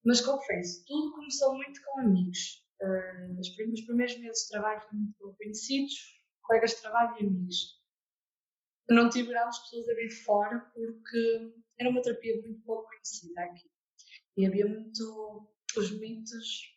Mas 0.03 0.21
confesso, 0.21 0.83
tudo 0.85 1.13
começou 1.13 1.55
muito 1.55 1.81
com 1.83 1.99
amigos. 2.01 2.63
Uh, 2.81 3.39
os 3.39 3.49
primeiros 3.49 4.17
meses 4.17 4.43
de 4.43 4.49
trabalho 4.49 4.81
foram 4.81 4.97
muito 4.99 5.37
conhecidos, 5.37 5.93
colegas 6.41 6.71
de 6.71 6.81
trabalho 6.81 7.15
e 7.19 7.25
amigos. 7.25 7.81
Eu 8.89 8.95
não 8.95 9.09
tive 9.09 9.29
grandes 9.29 9.59
pessoas 9.59 9.87
a 9.87 9.93
vir 9.93 10.09
fora 10.09 10.59
porque 10.73 11.53
era 11.79 11.89
uma 11.89 12.01
terapia 12.01 12.41
muito 12.41 12.61
pouco 12.63 12.87
conhecida 12.89 13.41
aqui. 13.41 13.69
E 14.37 14.45
havia 14.45 14.67
muito 14.67 15.49
os 15.77 15.91
mitos 15.99 16.73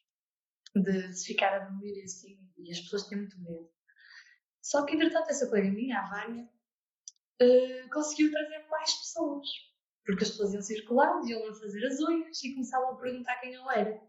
de 0.74 1.12
se 1.12 1.26
ficar 1.28 1.54
a 1.54 1.64
dormir 1.66 1.98
e 1.98 2.02
assim, 2.02 2.38
e 2.58 2.70
as 2.70 2.80
pessoas 2.80 3.06
tinham 3.06 3.22
muito 3.22 3.40
medo. 3.40 3.70
Só 4.62 4.84
que, 4.84 4.94
entretanto, 4.94 5.30
essa 5.30 5.48
colega 5.48 5.70
minha, 5.70 6.00
a 6.00 6.08
Vânia, 6.08 6.44
uh, 6.44 7.90
conseguiu 7.90 8.30
trazer 8.30 8.66
mais 8.68 8.92
pessoas. 8.94 9.48
Porque 10.04 10.24
as 10.24 10.30
pessoas 10.30 10.52
iam 10.52 10.62
circulando, 10.62 11.28
iam 11.28 11.46
lá 11.46 11.54
fazer 11.54 11.84
as 11.86 12.00
unhas 12.00 12.42
e 12.42 12.52
começavam 12.52 12.90
a 12.90 12.96
perguntar 12.96 13.40
quem 13.40 13.54
eu 13.54 13.70
era. 13.70 14.00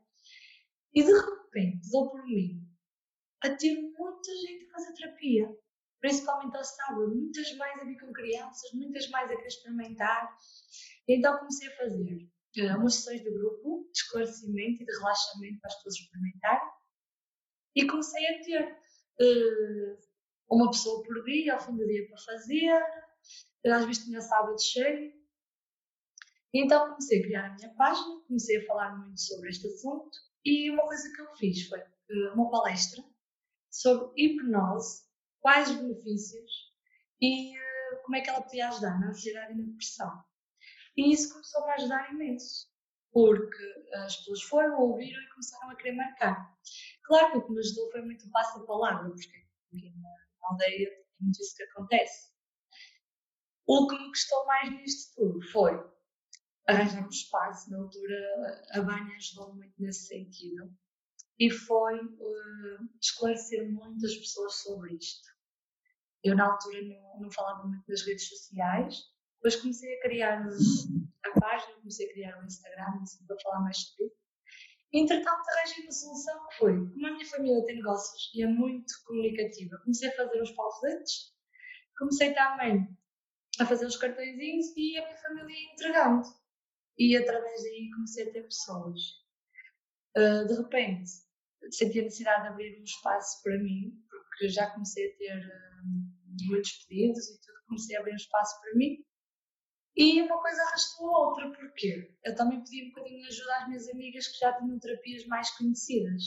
E 0.93 1.03
de 1.03 1.11
repente, 1.11 1.89
dou 1.91 2.09
por 2.09 2.25
mim 2.25 2.67
a 3.43 3.55
ter 3.55 3.75
muita 3.75 4.35
gente 4.35 4.65
a 4.65 4.71
fazer 4.71 4.93
terapia 4.93 5.57
principalmente 6.07 6.55
ao 6.55 6.63
sábado, 6.63 7.13
muitas 7.13 7.53
mais 7.57 7.81
a 7.81 7.83
vir 7.83 7.99
com 7.99 8.13
crianças, 8.13 8.71
muitas 8.73 9.09
mais 9.09 9.29
a 9.29 9.35
querer 9.35 9.47
experimentar. 9.47 10.37
Então 11.05 11.37
comecei 11.37 11.67
a 11.67 11.75
fazer 11.75 12.29
uh, 12.59 12.79
umas 12.79 12.95
sessões 12.95 13.21
de 13.23 13.31
grupo, 13.31 13.89
de 13.91 13.99
esclarecimento 13.99 14.83
e 14.83 14.85
de 14.85 14.91
relaxamento 14.93 15.59
para 15.59 15.69
as 15.69 15.75
pessoas 15.75 15.95
experimentarem. 15.95 16.69
E 17.75 17.87
comecei 17.87 18.25
a 18.25 18.41
ter 18.41 18.71
uh, 19.21 19.99
uma 20.49 20.71
pessoa 20.71 21.03
por 21.03 21.25
dia, 21.25 21.55
ao 21.55 21.59
fim 21.59 21.75
do 21.75 21.85
dia, 21.85 22.07
para 22.07 22.17
fazer. 22.17 22.69
Às 23.65 23.85
vezes 23.85 24.05
tinha 24.05 24.21
sábado 24.21 24.61
cheio. 24.61 25.13
Então 26.53 26.87
comecei 26.87 27.19
a 27.19 27.23
criar 27.23 27.45
a 27.47 27.55
minha 27.55 27.75
página, 27.75 28.21
comecei 28.25 28.63
a 28.63 28.65
falar 28.65 28.97
muito 28.97 29.19
sobre 29.19 29.49
este 29.49 29.67
assunto. 29.67 30.17
E 30.45 30.71
uma 30.71 30.87
coisa 30.87 31.11
que 31.13 31.21
eu 31.21 31.35
fiz 31.35 31.67
foi 31.67 31.83
uma 32.33 32.49
palestra 32.49 33.03
sobre 33.69 34.09
hipnose 34.15 35.06
quais 35.47 35.69
os 35.69 35.77
benefícios 35.77 36.51
e 37.21 37.57
uh, 37.57 38.03
como 38.03 38.17
é 38.17 38.21
que 38.21 38.29
ela 38.29 38.41
podia 38.41 38.67
ajudar 38.67 38.99
na 38.99 39.11
ansiedade 39.11 39.53
e 39.53 39.55
na 39.55 39.63
depressão. 39.63 40.25
E 40.97 41.13
isso 41.13 41.31
começou 41.31 41.63
a 41.63 41.73
ajudar 41.75 42.13
imenso, 42.13 42.67
porque 43.13 43.63
as 43.93 44.17
pessoas 44.17 44.43
foram, 44.43 44.77
ouviram 44.77 45.21
e 45.21 45.29
começaram 45.29 45.69
a 45.69 45.75
querer 45.77 45.93
marcar. 45.93 46.53
Claro 47.05 47.31
que 47.31 47.37
o 47.37 47.45
que 47.45 47.53
me 47.53 47.59
ajudou 47.59 47.91
foi 47.91 48.01
muito 48.01 48.29
fácil 48.29 48.61
a 48.61 48.65
palavra, 48.65 49.09
porque 49.09 49.37
aqui 49.37 49.95
na 50.01 50.49
aldeia 50.49 50.89
é 50.89 51.05
muito 51.21 51.41
isso 51.41 51.55
que 51.55 51.63
acontece. 51.63 52.33
O 53.65 53.87
que 53.87 53.97
me 53.97 54.09
custou 54.09 54.45
mais 54.47 54.69
nisto 54.69 55.15
tudo 55.15 55.51
foi 55.53 55.71
arranjar 56.67 57.05
um 57.05 57.09
espaço. 57.09 57.71
Na 57.71 57.77
altura, 57.77 58.65
a 58.71 58.81
Banha 58.81 59.15
ajudou 59.15 59.55
muito 59.55 59.73
nesse 59.79 60.07
sentido. 60.07 60.75
E 61.39 61.49
foi 61.49 62.03
uh, 62.03 62.89
esclarecer 62.99 63.71
muitas 63.71 64.13
pessoas 64.17 64.55
sobre 64.55 64.95
isto. 64.95 65.36
Eu, 66.23 66.35
na 66.35 66.51
altura, 66.51 66.81
não, 66.81 67.21
não 67.21 67.31
falava 67.31 67.67
muito 67.67 67.85
das 67.87 68.01
redes 68.05 68.27
sociais, 68.27 68.97
depois 69.35 69.55
comecei 69.57 69.95
a 69.95 70.01
criar 70.01 70.45
a 71.25 71.39
página, 71.39 71.75
comecei 71.75 72.09
a 72.09 72.13
criar 72.13 72.41
o 72.41 72.45
Instagram, 72.45 73.01
assim, 73.01 73.25
para 73.25 73.39
falar 73.41 73.61
mais 73.61 73.77
sobre 73.77 74.05
isso. 74.05 74.17
Entretanto, 74.93 75.43
arranjei 75.49 75.83
uma 75.83 75.91
solução 75.91 76.47
que 76.47 76.55
foi, 76.55 76.73
como 76.73 77.07
a 77.07 77.11
minha 77.11 77.25
família 77.25 77.65
tem 77.65 77.75
negócios 77.75 78.31
e 78.33 78.41
é 78.41 78.47
muito 78.47 78.93
comunicativa, 79.05 79.77
comecei 79.79 80.09
a 80.09 80.15
fazer 80.15 80.41
uns 80.41 80.51
panfletos, 80.51 81.33
comecei 81.97 82.33
também 82.33 82.87
a 83.59 83.65
fazer 83.65 83.85
os 83.85 83.97
cartõezinhos 83.97 84.67
e 84.75 84.97
a 84.97 85.05
minha 85.05 85.17
família 85.17 85.55
ia 85.55 85.73
entregando. 85.73 86.27
E 86.97 87.15
através 87.15 87.63
daí 87.63 87.89
comecei 87.93 88.27
a 88.27 88.31
ter 88.31 88.43
pessoas. 88.43 89.01
Uh, 90.17 90.47
de 90.47 90.53
repente, 90.55 91.11
senti 91.71 91.99
a 91.99 92.03
necessidade 92.03 92.43
de 92.43 92.47
abrir 92.47 92.79
um 92.79 92.83
espaço 92.83 93.41
para 93.43 93.57
mim, 93.57 93.93
porque 94.37 94.49
já 94.49 94.69
comecei 94.69 95.11
a 95.11 95.17
ter 95.17 95.47
uh, 95.47 96.45
muitos 96.47 96.85
pedidos 96.85 97.27
e 97.27 97.41
tudo, 97.41 97.65
comecei 97.67 97.97
a 97.97 97.99
abrir 97.99 98.15
espaço 98.15 98.61
para 98.61 98.75
mim. 98.75 99.03
E 99.95 100.21
uma 100.21 100.39
coisa 100.39 100.61
arrastou 100.61 101.09
a 101.09 101.27
outra, 101.29 101.51
porquê? 101.51 102.15
Eu 102.23 102.35
também 102.35 102.63
pedi 102.63 102.85
um 102.85 102.89
bocadinho 102.89 103.19
de 103.19 103.27
ajuda 103.27 103.57
às 103.57 103.67
minhas 103.67 103.89
amigas 103.89 104.27
que 104.27 104.37
já 104.37 104.53
tinham 104.59 104.79
terapias 104.79 105.25
mais 105.25 105.49
conhecidas, 105.57 106.23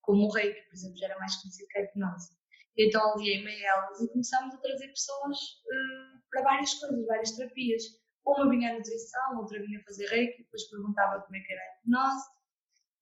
como 0.00 0.24
o 0.26 0.32
Reiki, 0.32 0.60
por 0.62 0.74
exemplo, 0.74 0.98
já 0.98 1.06
era 1.06 1.18
mais 1.20 1.36
conhecido 1.36 1.68
que 1.68 1.78
a 1.78 1.82
hipnose. 1.82 2.36
Então 2.76 3.12
aliei-me 3.12 3.50
a 3.50 3.68
elas 3.68 4.00
e 4.00 4.08
começámos 4.08 4.54
a 4.54 4.58
trazer 4.58 4.88
pessoas 4.88 5.38
uh, 5.38 6.20
para 6.28 6.42
várias 6.42 6.74
coisas, 6.74 7.06
várias 7.06 7.36
terapias. 7.36 7.82
Uma 8.26 8.50
vinha 8.50 8.72
a 8.72 8.74
nutrição, 8.74 9.38
outra 9.38 9.60
vinha 9.60 9.82
fazer 9.84 10.06
reiki, 10.08 10.42
depois 10.42 10.68
perguntava 10.68 11.22
como 11.22 11.36
é 11.36 11.40
que 11.40 11.52
era 11.52 11.62
a 11.62 11.78
hipnose. 11.78 12.26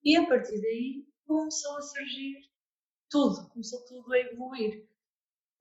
E 0.05 0.16
a 0.18 0.26
partir 0.28 0.61
daí 0.61 1.07
começou 1.26 1.78
a 1.78 1.82
surgir 1.82 2.37
tudo, 3.11 3.48
começou 3.50 3.84
tudo 3.84 4.12
a 4.12 4.18
evoluir. 4.18 4.88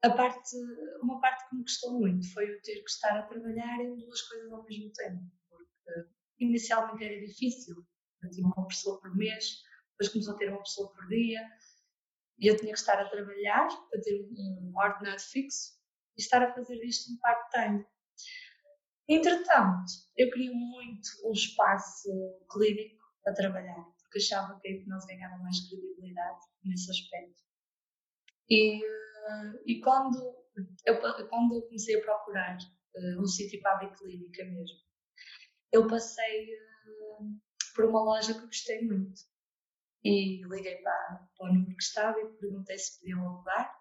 A 0.03 0.09
parte, 0.11 0.55
uma 1.01 1.19
parte 1.19 1.49
que 1.49 1.55
me 1.55 1.63
custou 1.63 1.99
muito 1.99 2.31
foi 2.33 2.45
o 2.45 2.61
ter 2.61 2.83
que 2.83 2.89
estar 2.89 3.17
a 3.17 3.23
trabalhar 3.23 3.81
em 3.81 3.95
duas 3.95 4.21
coisas 4.21 4.51
ao 4.51 4.63
mesmo 4.63 4.91
tempo, 4.93 5.23
porque 5.49 6.09
inicialmente 6.39 7.03
era 7.03 7.25
difícil. 7.25 7.85
Eu 8.21 8.29
tinha 8.29 8.45
uma 8.45 8.67
pessoa 8.67 8.99
por 8.99 9.15
mês, 9.15 9.63
depois 9.91 10.09
começou 10.11 10.35
a 10.35 10.37
ter 10.37 10.49
uma 10.49 10.61
pessoa 10.61 10.91
por 10.93 11.07
dia, 11.07 11.41
e 12.37 12.47
eu 12.47 12.57
tinha 12.57 12.73
que 12.73 12.79
estar 12.79 12.99
a 12.99 13.09
trabalhar 13.09 13.67
para 13.89 14.01
ter 14.01 14.21
um 14.21 14.73
ordenado 14.75 15.21
fixo 15.21 15.73
e 16.17 16.21
estar 16.21 16.43
a 16.43 16.53
fazer 16.53 16.83
isto 16.83 17.13
um 17.13 17.17
part-time. 17.17 17.85
Entretanto, 19.07 19.91
eu 20.17 20.29
queria 20.31 20.51
muito 20.51 21.07
um 21.25 21.31
espaço 21.31 22.09
clínico 22.51 23.05
para 23.23 23.33
trabalhar, 23.33 23.85
porque 24.15 24.19
achava 24.19 24.59
que 24.59 24.67
a 24.67 24.71
hipnose 24.71 25.07
ganhava 25.07 25.37
mais 25.43 25.67
credibilidade 25.67 26.39
nesse 26.63 26.89
aspecto. 26.89 27.43
E, 28.49 28.83
eh, 28.83 29.63
e 29.65 29.81
quando, 29.81 30.17
eu, 30.85 30.99
quando 31.27 31.55
eu 31.55 31.61
comecei 31.63 31.99
a 31.99 32.01
procurar 32.01 32.57
uh, 32.57 33.21
um 33.21 33.25
sítio 33.25 33.59
para 33.61 33.73
abrir 33.73 33.95
clínica 33.97 34.45
mesmo, 34.45 34.77
eu 35.71 35.87
passei 35.87 36.45
uh, 36.45 37.39
por 37.75 37.85
uma 37.85 38.03
loja 38.03 38.33
que 38.33 38.45
gostei 38.45 38.85
muito 38.85 39.21
e 40.03 40.41
liguei 40.45 40.77
para, 40.77 41.27
para 41.37 41.49
o 41.49 41.53
número 41.53 41.75
que 41.75 41.83
estava 41.83 42.19
e 42.19 42.37
perguntei 42.37 42.77
se 42.77 42.99
podiam 42.99 43.27
alugar 43.27 43.75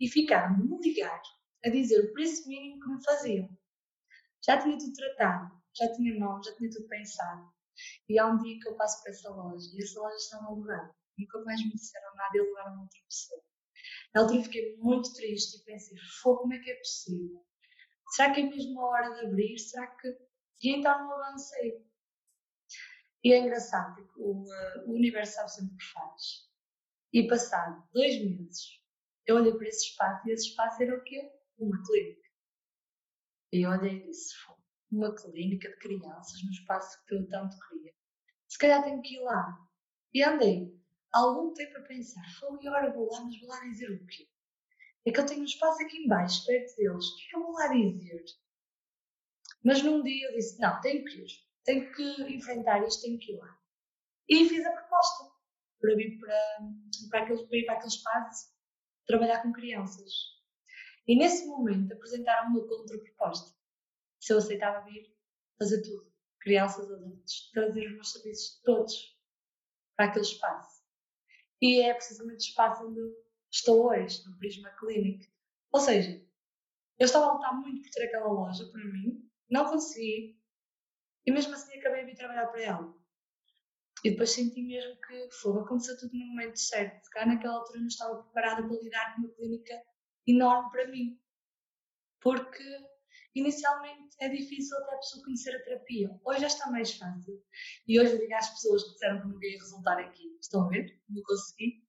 e 0.00 0.08
ficaram 0.08 0.58
me 0.58 0.78
ligar 0.80 1.22
a 1.64 1.70
dizer 1.70 2.00
o 2.00 2.12
preço 2.12 2.46
mínimo 2.48 2.80
que 2.80 2.88
me 2.90 3.04
faziam. 3.04 3.48
Já 4.44 4.60
tinha 4.60 4.76
tudo 4.76 4.92
tratado, 4.92 5.62
já 5.74 5.90
tinha 5.94 6.18
nome, 6.18 6.44
já 6.44 6.54
tinha 6.56 6.70
tudo 6.70 6.88
pensado. 6.88 7.57
E 8.08 8.18
há 8.18 8.26
um 8.26 8.38
dia 8.38 8.58
que 8.60 8.68
eu 8.68 8.76
passo 8.76 9.02
por 9.02 9.10
essa 9.10 9.30
loja 9.30 9.68
e 9.74 9.82
essa 9.82 10.00
loja 10.00 10.16
estava 10.16 10.46
alugada. 10.46 10.94
Nunca 11.18 11.44
mais 11.44 11.60
me 11.64 11.72
disseram 11.72 12.14
nada 12.14 12.36
e 12.36 12.40
alugaram 12.40 12.80
outra 12.80 13.00
pessoa. 13.08 13.42
Na 14.14 14.22
altura 14.22 14.44
fiquei 14.44 14.76
muito 14.76 15.12
triste 15.14 15.58
e 15.58 15.64
pensei, 15.64 15.96
Fô, 16.22 16.36
como 16.38 16.54
é 16.54 16.58
que 16.58 16.70
é 16.70 16.76
possível? 16.76 17.44
Será 18.10 18.32
que 18.32 18.40
é 18.40 18.44
mesmo 18.44 18.80
a 18.80 18.88
hora 18.88 19.14
de 19.14 19.26
abrir? 19.26 19.58
Será 19.58 19.86
que... 19.86 20.08
E 20.62 20.70
então 20.70 20.98
não 20.98 21.12
avancei. 21.12 21.86
E 23.22 23.32
é 23.32 23.38
engraçado, 23.38 23.96
porque 23.96 24.20
o, 24.20 24.42
uh, 24.42 24.90
o 24.90 24.94
universo 24.94 25.34
sabe 25.34 25.52
sempre 25.52 25.74
o 25.74 25.76
que 25.76 25.92
faz. 25.92 26.48
E 27.12 27.26
passado 27.26 27.88
dois 27.92 28.22
meses, 28.22 28.80
eu 29.26 29.36
olhei 29.36 29.52
para 29.52 29.68
esse 29.68 29.90
espaço 29.90 30.28
e 30.28 30.32
esse 30.32 30.48
espaço 30.48 30.82
era 30.82 30.96
o 30.96 31.02
quê? 31.02 31.30
Uma 31.58 31.82
clínica. 31.84 32.28
E 33.52 33.66
olhei 33.66 33.96
e 33.96 34.06
disse, 34.06 34.34
uma 34.90 35.14
clínica 35.14 35.68
de 35.68 35.78
crianças 35.78 36.42
no 36.42 36.50
espaço 36.50 36.98
que 37.06 37.14
eu 37.14 37.28
tanto 37.28 37.56
queria. 37.68 37.92
Se 38.46 38.58
calhar 38.58 38.82
tenho 38.82 39.02
que 39.02 39.16
ir 39.16 39.20
lá. 39.20 39.58
E 40.14 40.22
andei 40.22 40.74
algum 41.12 41.52
tempo 41.52 41.78
a 41.78 41.82
pensar, 41.82 42.22
foi 42.38 42.58
e 42.62 42.68
agora 42.68 42.92
vou 42.92 43.10
lá, 43.10 43.24
mas 43.24 43.38
vou 43.40 43.48
lá 43.48 43.60
dizer 43.60 43.90
o 43.90 44.06
quê? 44.06 44.28
É 45.06 45.12
que 45.12 45.20
eu 45.20 45.26
tenho 45.26 45.42
um 45.42 45.44
espaço 45.44 45.82
aqui 45.82 45.98
embaixo, 45.98 46.44
perto 46.46 46.76
deles, 46.76 47.04
o 47.04 47.16
que 47.16 47.24
é 47.24 47.28
que 47.28 47.36
eu 47.36 47.42
vou 47.42 47.52
lá 47.52 47.68
dizer? 47.68 48.24
Mas 49.64 49.82
num 49.82 50.02
dia 50.02 50.28
eu 50.28 50.34
disse, 50.34 50.60
não, 50.60 50.80
tenho 50.80 51.04
que 51.04 51.18
ir 51.18 51.48
tenho 51.68 51.92
que 51.92 52.34
enfrentar 52.34 52.82
isto, 52.86 53.02
tenho 53.02 53.18
que 53.18 53.30
ir 53.30 53.36
lá. 53.36 53.58
E 54.26 54.48
fiz 54.48 54.64
a 54.64 54.72
proposta 54.72 55.30
para 55.78 55.94
vir 55.94 56.18
para, 56.18 56.34
para, 57.10 57.22
aquele, 57.24 57.46
para 57.46 57.58
ir 57.58 57.64
para 57.66 57.74
aquele 57.74 57.92
espaço 57.92 58.48
trabalhar 59.06 59.42
com 59.42 59.52
crianças. 59.52 60.10
E 61.06 61.14
nesse 61.14 61.46
momento 61.46 61.92
apresentaram-me 61.92 62.58
uma 62.58 62.68
contraproposta. 62.68 63.57
Se 64.20 64.32
eu 64.32 64.38
aceitava 64.38 64.84
vir 64.84 65.14
fazer 65.58 65.82
tudo, 65.82 66.12
crianças, 66.40 66.90
adultos, 66.90 67.50
trazer 67.52 67.86
os 67.86 67.94
meus 67.94 68.12
serviços 68.12 68.60
todos 68.62 69.18
para 69.96 70.06
aquele 70.06 70.24
espaço. 70.24 70.82
E 71.60 71.80
é 71.80 71.92
precisamente 71.92 72.46
o 72.46 72.48
espaço 72.48 72.86
onde 72.86 73.00
estou 73.50 73.88
hoje, 73.88 74.24
no 74.28 74.38
Prisma 74.38 74.70
Clinic. 74.78 75.28
Ou 75.72 75.80
seja, 75.80 76.24
eu 76.98 77.04
estava 77.04 77.26
a 77.26 77.32
lutar 77.34 77.54
muito 77.54 77.82
por 77.82 77.90
ter 77.90 78.04
aquela 78.04 78.32
loja 78.32 78.66
para 78.70 78.84
mim, 78.84 79.28
não 79.50 79.64
consegui, 79.64 80.38
e 81.26 81.32
mesmo 81.32 81.54
assim 81.54 81.78
acabei 81.78 82.04
de 82.04 82.10
vir 82.10 82.16
trabalhar 82.16 82.46
para 82.46 82.62
ela. 82.62 82.98
E 84.04 84.10
depois 84.10 84.30
senti 84.30 84.62
mesmo 84.62 85.00
que 85.00 85.28
foi, 85.30 85.60
aconteceu 85.60 85.98
tudo 85.98 86.16
no 86.16 86.26
momento 86.26 86.56
certo. 86.56 87.10
Calhar 87.10 87.28
naquela 87.28 87.54
altura 87.54 87.80
não 87.80 87.88
estava 87.88 88.22
preparada 88.22 88.66
para 88.66 88.80
lidar 88.80 89.14
com 89.14 89.22
uma 89.22 89.34
clínica 89.34 89.74
enorme 90.26 90.70
para 90.70 90.86
mim. 90.88 91.20
Porque 92.20 92.64
inicialmente 93.38 94.16
é 94.20 94.28
difícil 94.28 94.76
até 94.78 94.94
a 94.94 94.98
pessoa 94.98 95.24
conhecer 95.24 95.56
a 95.56 95.62
terapia. 95.64 96.20
Hoje 96.24 96.40
já 96.40 96.46
está 96.46 96.70
mais 96.70 96.96
fácil. 96.96 97.42
E 97.86 98.00
hoje 98.00 98.18
digo 98.18 98.34
às 98.34 98.50
pessoas 98.50 98.84
que 98.84 98.92
disseram 98.92 99.20
que 99.20 99.28
não 99.28 99.42
ia 99.42 99.58
resultar 99.58 99.98
aqui. 99.98 100.36
Estão 100.40 100.66
a 100.66 100.68
ver? 100.68 101.00
Não 101.08 101.22
consegui. 101.22 101.84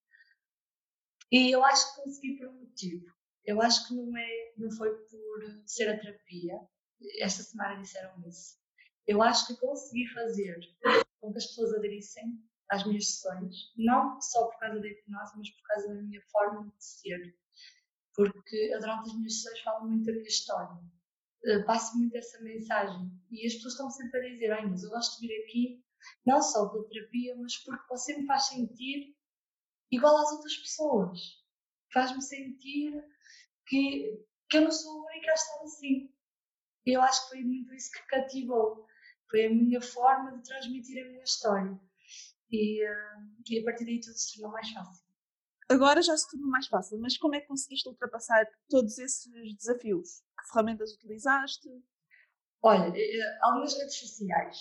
E 1.31 1.51
eu 1.51 1.63
acho 1.63 1.95
que 1.95 2.01
consegui 2.01 2.37
por 2.37 2.47
um 2.47 2.59
motivo. 2.59 3.05
Eu 3.45 3.61
acho 3.61 3.87
que 3.87 3.95
não, 3.95 4.17
é, 4.17 4.53
não 4.57 4.71
foi 4.71 4.89
por 4.91 5.63
ser 5.65 5.89
a 5.89 5.99
terapia. 5.99 6.59
Esta 7.19 7.43
semana 7.43 7.81
disseram 7.81 8.13
isso 8.27 8.59
eu 9.09 9.23
acho 9.23 9.47
que 9.47 9.59
consegui 9.59 10.07
fazer 10.13 10.59
com 11.19 11.31
que 11.31 11.39
as 11.39 11.47
pessoas 11.47 11.73
aderissem 11.73 12.39
às 12.69 12.85
minhas 12.85 13.07
sessões, 13.07 13.55
não 13.75 14.21
só 14.21 14.45
por 14.45 14.59
causa 14.59 14.79
da 14.79 14.87
hipnose, 14.87 15.33
mas 15.35 15.49
por 15.49 15.63
causa 15.63 15.87
da 15.87 16.01
minha 16.03 16.21
forma 16.31 16.65
de 16.65 16.85
ser. 16.85 17.35
Porque 18.13 18.77
durante 18.79 19.09
as 19.09 19.15
minhas 19.15 19.41
sessões, 19.41 19.61
falo 19.61 19.87
muito 19.87 20.05
da 20.05 20.11
minha 20.11 20.27
história. 20.27 20.79
Uh, 21.45 21.65
passo 21.65 21.97
muito 21.97 22.15
essa 22.15 22.41
mensagem. 22.41 23.11
E 23.31 23.45
as 23.45 23.53
pessoas 23.53 23.73
estão 23.73 23.89
sempre 23.89 24.19
a 24.19 24.29
dizer: 24.33 24.51
Ai, 24.51 24.65
mas 24.65 24.83
eu 24.83 24.89
gosto 24.89 25.19
de 25.19 25.27
vir 25.27 25.43
aqui, 25.43 25.83
não 26.25 26.41
só 26.41 26.67
pela 26.69 26.87
terapia, 26.87 27.35
mas 27.37 27.57
porque 27.57 27.87
você 27.89 28.17
me 28.17 28.25
faz 28.25 28.47
sentir 28.47 29.15
igual 29.91 30.17
às 30.17 30.31
outras 30.31 30.55
pessoas. 30.57 31.19
Faz-me 31.93 32.21
sentir 32.21 32.93
que, 33.67 34.21
que 34.49 34.57
eu 34.57 34.61
não 34.61 34.71
sou 34.71 35.01
a 35.01 35.11
única 35.11 35.31
a 35.31 35.33
estar 35.33 35.63
assim. 35.63 36.13
Eu 36.85 37.01
acho 37.01 37.23
que 37.23 37.29
foi 37.29 37.43
muito 37.43 37.73
isso 37.73 37.91
que 37.91 38.07
cativou. 38.07 38.85
Foi 39.29 39.45
a 39.45 39.49
minha 39.49 39.81
forma 39.81 40.37
de 40.37 40.43
transmitir 40.43 41.03
a 41.03 41.07
minha 41.07 41.23
história. 41.23 41.79
E, 42.51 42.83
uh, 42.83 43.43
e 43.47 43.59
a 43.59 43.63
partir 43.63 43.85
daí 43.85 43.99
tudo 43.99 44.17
se 44.17 44.35
tornou 44.35 44.51
mais 44.51 44.69
fácil. 44.71 45.08
Agora 45.69 46.01
já 46.01 46.17
se 46.17 46.29
tornou 46.29 46.49
mais 46.49 46.67
fácil, 46.67 46.99
mas 46.99 47.17
como 47.17 47.35
é 47.35 47.41
que 47.41 47.47
conseguiste 47.47 47.87
ultrapassar 47.87 48.45
todos 48.69 48.97
esses 48.97 49.31
desafios? 49.55 50.21
Que 50.39 50.47
ferramentas 50.51 50.93
utilizaste? 50.93 51.69
Olha, 52.63 52.91
eh, 52.95 53.37
algumas 53.41 53.77
redes 53.77 53.99
sociais. 53.99 54.57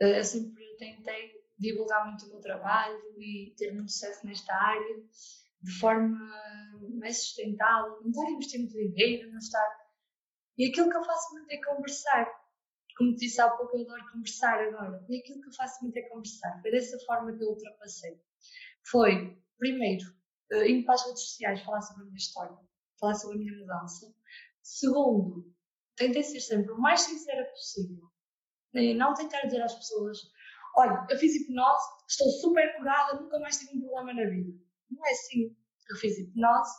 Eh, 0.00 0.18
eu 0.18 0.24
sempre 0.24 0.64
tentei 0.78 1.32
divulgar 1.58 2.06
muito 2.08 2.24
o 2.26 2.28
meu 2.30 2.40
trabalho 2.40 2.98
e 3.18 3.54
ter 3.56 3.72
muito 3.72 3.92
sucesso 3.92 4.26
nesta 4.26 4.54
área 4.54 5.04
de 5.60 5.78
forma 5.78 6.18
mais 6.98 7.18
sustentável, 7.18 8.00
não 8.02 8.10
estar 8.10 8.26
a 8.26 8.30
investir 8.30 8.60
muito 8.60 8.72
dinheiro, 8.72 9.30
não 9.30 9.38
estar. 9.38 9.68
E 10.58 10.68
aquilo 10.68 10.90
que 10.90 10.96
eu 10.96 11.04
faço 11.04 11.34
muito 11.34 11.50
é 11.50 11.60
conversar 11.62 12.42
como 12.96 13.16
disse 13.16 13.40
há 13.40 13.50
pouco, 13.50 13.76
eu 13.76 13.82
adoro 13.82 14.12
conversar 14.12 14.60
agora. 14.60 15.04
E 15.08 15.18
aquilo 15.18 15.40
que 15.40 15.48
eu 15.48 15.54
faço 15.54 15.82
muito 15.82 15.96
é 15.96 16.02
conversar. 16.02 16.60
Foi 16.60 16.70
dessa 16.70 16.98
forma 17.04 17.36
que 17.36 17.42
eu 17.42 17.48
ultrapassei. 17.48 18.20
Foi, 18.90 19.38
primeiro, 19.58 20.04
uh, 20.52 20.64
indo 20.64 20.84
para 20.84 20.94
as 20.94 21.06
redes 21.06 21.22
sociais 21.22 21.60
falar 21.62 21.80
sobre 21.82 22.02
a 22.02 22.06
minha 22.06 22.16
história, 22.16 22.56
falar 22.98 23.14
sobre 23.14 23.36
a 23.36 23.38
minha 23.40 23.58
mudança. 23.58 24.14
Segundo, 24.62 25.52
tentei 25.96 26.22
ser 26.22 26.40
sempre 26.40 26.72
o 26.72 26.78
mais 26.78 27.00
sincera 27.00 27.44
possível. 27.50 28.10
E 28.74 28.94
não 28.94 29.14
tentar 29.14 29.42
dizer 29.42 29.62
às 29.62 29.74
pessoas: 29.74 30.18
olha, 30.76 31.06
eu 31.10 31.18
fiz 31.18 31.34
hipnose, 31.34 31.84
estou 32.08 32.28
super 32.40 32.76
curada, 32.76 33.20
nunca 33.20 33.38
mais 33.40 33.58
tive 33.58 33.76
um 33.76 33.80
problema 33.80 34.14
na 34.14 34.30
vida. 34.30 34.52
Não 34.90 35.06
é 35.06 35.10
assim. 35.10 35.56
Eu 35.90 35.96
fiz 35.96 36.18
hipnose, 36.18 36.72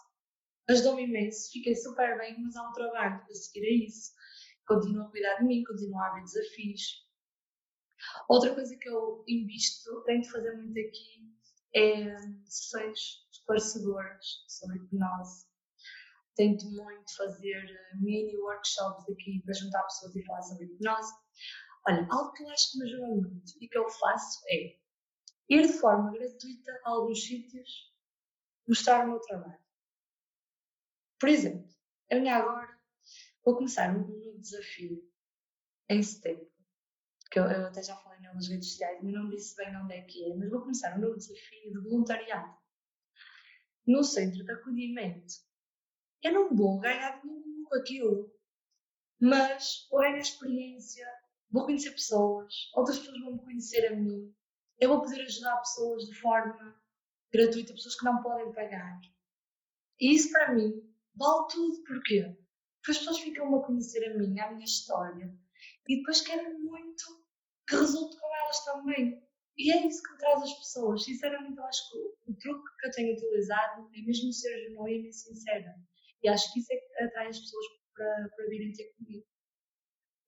ajudou-me 0.69 1.03
imenso, 1.03 1.51
fiquei 1.51 1.75
super 1.75 2.17
bem, 2.17 2.41
mas 2.41 2.55
há 2.55 2.67
um 2.67 2.71
trabalho 2.71 3.21
a 3.21 3.33
seguir 3.33 3.65
a 3.65 3.85
isso 3.85 4.13
continuo 4.67 5.03
a 5.03 5.09
cuidar 5.09 5.35
de 5.35 5.45
mim, 5.45 5.63
continuo 5.63 5.99
a 5.99 6.07
haver 6.07 6.23
desafios. 6.23 7.03
Outra 8.27 8.53
coisa 8.53 8.75
que 8.77 8.89
eu 8.89 9.23
invisto, 9.27 10.03
tento 10.05 10.31
fazer 10.31 10.55
muito 10.57 10.77
aqui, 10.79 11.33
é 11.75 12.15
sessões 12.45 13.22
esclarecedoras 13.43 14.45
sobre 14.47 14.77
hipnose. 14.77 15.45
Tento 16.35 16.65
muito 16.71 17.15
fazer 17.15 17.65
eh, 17.69 17.95
mini 17.97 18.35
workshops 18.37 19.07
aqui 19.09 19.41
para 19.43 19.53
juntar 19.53 19.83
pessoas 19.83 20.15
e 20.15 20.25
falar 20.25 20.41
sobre 20.41 20.65
hipnose. 20.65 21.13
Olha, 21.87 22.07
algo 22.09 22.31
que 22.33 22.43
eu 22.43 22.49
acho 22.49 22.71
que 22.71 22.79
me 22.79 22.85
ajuda 22.85 23.07
muito 23.07 23.51
e 23.61 23.67
que 23.67 23.77
eu 23.77 23.89
faço 23.89 24.39
é 24.47 24.77
ir 25.49 25.67
de 25.67 25.73
forma 25.73 26.11
gratuita 26.11 26.71
a 26.85 26.89
alguns 26.89 27.23
sítios 27.23 27.93
mostrar 28.67 29.05
o 29.05 29.09
meu 29.09 29.19
trabalho. 29.19 29.61
Por 31.19 31.29
exemplo, 31.29 31.67
eu 32.09 32.29
agora 32.29 32.79
vou 33.45 33.55
começar 33.55 33.95
um 33.95 34.07
novo 34.07 34.39
desafio 34.39 35.03
em 35.89 36.01
setembro, 36.01 36.49
que 37.29 37.39
eu, 37.39 37.43
eu 37.43 37.67
até 37.67 37.83
já 37.83 37.95
falei 37.97 38.19
nas 38.21 38.47
redes 38.47 38.69
sociais, 38.69 38.99
ainda 38.99 39.19
não 39.19 39.29
disse 39.29 39.55
bem 39.55 39.75
onde 39.75 39.93
é 39.93 40.01
que 40.01 40.31
é, 40.31 40.35
mas 40.35 40.49
vou 40.49 40.61
começar 40.61 40.97
um 40.97 41.01
novo 41.01 41.17
desafio 41.17 41.73
de 41.73 41.79
voluntariado 41.79 42.62
no 43.85 44.03
centro 44.03 44.43
de 44.43 44.51
acolhimento. 44.51 45.33
Eu 46.21 46.33
não 46.33 46.55
vou 46.55 46.79
ganhar 46.79 47.21
dinheiro 47.21 47.63
com 47.65 47.75
aquilo, 47.75 48.33
mas 49.19 49.87
vou 49.89 50.01
ganhar 50.01 50.19
experiência, 50.19 51.05
vou 51.49 51.65
conhecer 51.65 51.91
pessoas, 51.91 52.53
outras 52.75 52.99
pessoas 52.99 53.19
vão 53.21 53.33
me 53.33 53.39
conhecer 53.39 53.87
a 53.87 53.95
mim, 53.95 54.33
eu 54.79 54.89
vou 54.89 55.01
poder 55.01 55.21
ajudar 55.21 55.57
pessoas 55.57 56.05
de 56.05 56.15
forma 56.19 56.81
gratuita, 57.31 57.73
pessoas 57.73 57.95
que 57.95 58.05
não 58.05 58.21
podem 58.21 58.53
pagar. 58.53 58.99
E 59.99 60.13
isso 60.13 60.31
para 60.31 60.53
mim 60.53 60.71
vale 61.15 61.47
tudo, 61.49 61.83
porquê? 61.83 62.37
Porque 62.77 62.91
as 62.91 62.97
pessoas 62.97 63.19
ficam 63.19 63.55
a 63.55 63.65
conhecer 63.65 64.11
a 64.11 64.17
mim, 64.17 64.39
a 64.39 64.51
minha 64.51 64.65
história, 64.65 65.33
e 65.87 65.97
depois 65.97 66.21
querem 66.21 66.59
muito 66.59 67.03
que 67.67 67.75
resulte 67.75 68.17
com 68.19 68.35
elas 68.35 68.65
também. 68.65 69.22
E 69.57 69.71
é 69.71 69.85
isso 69.85 70.01
que 70.01 70.17
traz 70.17 70.41
as 70.41 70.53
pessoas. 70.53 71.03
Sinceramente, 71.03 71.57
eu 71.57 71.65
acho 71.65 71.91
que 71.91 71.97
o 72.31 72.35
truque 72.35 72.75
que 72.79 72.87
eu 72.87 72.91
tenho 72.91 73.13
utilizado 73.13 73.89
é 73.93 74.01
mesmo 74.01 74.33
ser 74.33 74.69
genuína 74.69 75.09
e 75.09 75.13
sincera. 75.13 75.75
E 76.23 76.29
acho 76.29 76.51
que 76.51 76.59
isso 76.59 76.73
é 76.73 76.77
que 76.77 77.03
atrai 77.03 77.27
as 77.27 77.39
pessoas 77.39 77.65
para, 77.93 78.29
para 78.35 78.47
virem 78.47 78.73
ter 78.73 78.91
comigo. 78.95 79.25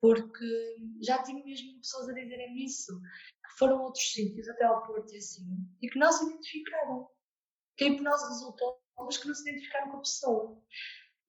Porque 0.02 0.76
já 1.02 1.24
tive 1.24 1.44
mesmo 1.44 1.80
pessoas 1.80 2.10
a 2.10 2.14
dizerem 2.14 2.64
isso, 2.64 3.00
que 3.00 3.58
foram 3.58 3.80
a 3.80 3.84
outros 3.86 4.12
sítios, 4.12 4.48
até 4.50 4.66
ao 4.66 4.86
Porto 4.86 5.12
e 5.14 5.18
assim, 5.18 5.46
e 5.82 5.90
que 5.90 5.98
não 5.98 6.12
se 6.12 6.26
identificaram. 6.26 7.10
Que 7.78 7.86
a 7.86 7.88
hipnose 7.88 8.28
resultou, 8.28 8.80
mas 8.98 9.18
que 9.18 9.28
não 9.28 9.34
se 9.34 9.50
identificaram 9.50 9.92
com 9.92 9.98
a 9.98 10.02
pessoa. 10.02 10.64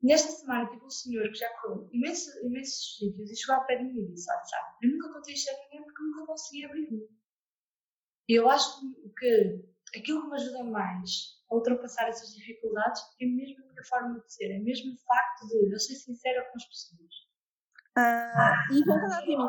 Nesta 0.02 0.30
semana 0.30 0.68
tive 0.68 0.84
um 0.84 0.90
senhor 0.90 1.26
que 1.28 1.38
já 1.38 1.48
correu 1.60 1.88
imensos, 1.92 2.34
imensos 2.44 2.96
sítios 2.96 3.30
e 3.30 3.36
chegou 3.36 3.56
ao 3.56 3.66
pé 3.66 3.76
de 3.76 3.84
mim 3.84 3.98
e 3.98 4.12
disse: 4.12 4.30
Olha, 4.30 4.44
sabe, 4.44 4.76
eu 4.82 4.90
nunca 4.90 5.12
contei 5.12 5.34
isto 5.34 5.48
a 5.50 5.58
ninguém 5.64 5.82
porque 5.84 6.02
nunca 6.02 6.26
consegui 6.26 6.64
abrir-me. 6.66 7.08
Eu 8.28 8.48
acho 8.50 8.80
que 9.18 9.64
aquilo 9.96 10.22
que 10.22 10.28
me 10.28 10.34
ajuda 10.34 10.64
mais 10.64 11.36
a 11.50 11.54
ultrapassar 11.54 12.08
essas 12.08 12.34
dificuldades 12.34 13.02
é 13.20 13.26
mesmo 13.26 13.64
a 13.64 13.68
minha 13.68 13.84
forma 13.84 14.20
de 14.20 14.32
ser, 14.32 14.50
é 14.50 14.58
mesmo 14.58 14.92
o 14.92 14.98
facto 14.98 15.46
de 15.46 15.72
eu 15.72 15.78
ser 15.78 15.94
sincera 15.94 16.44
com 16.44 16.56
as 16.56 16.64
pessoas. 16.64 17.26
Ah, 17.96 18.66
e 18.72 18.84
voltando 18.84 19.12
à 19.12 19.22
timidez, 19.22 19.46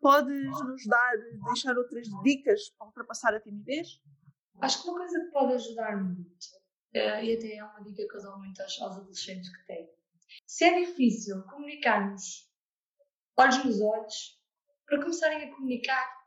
podes 0.00 0.50
nos 0.64 0.86
dar, 0.86 1.12
deixar 1.46 1.76
outras 1.76 2.08
dicas 2.22 2.70
para 2.70 2.86
ultrapassar 2.86 3.34
a 3.34 3.40
timidez? 3.40 4.00
Acho 4.60 4.82
que 4.82 4.88
uma 4.88 4.98
coisa 4.98 5.20
que 5.20 5.30
pode 5.30 5.52
ajudar 5.54 6.02
muito, 6.02 6.46
eh, 6.92 7.24
e 7.24 7.36
até 7.36 7.56
é 7.56 7.64
uma 7.64 7.82
dica 7.82 8.06
que 8.08 8.16
eu 8.16 8.22
dou 8.22 8.38
muito 8.38 8.60
aos, 8.60 8.80
aos 8.80 8.96
adolescentes 8.96 9.54
que 9.54 9.66
têm, 9.66 9.90
se 10.46 10.64
é 10.64 10.80
difícil 10.80 11.42
comunicarmos 11.44 12.50
olhos 13.36 13.64
nos 13.64 13.80
olhos, 13.80 14.40
para 14.86 15.00
começarem 15.00 15.48
a 15.48 15.54
comunicar, 15.54 16.23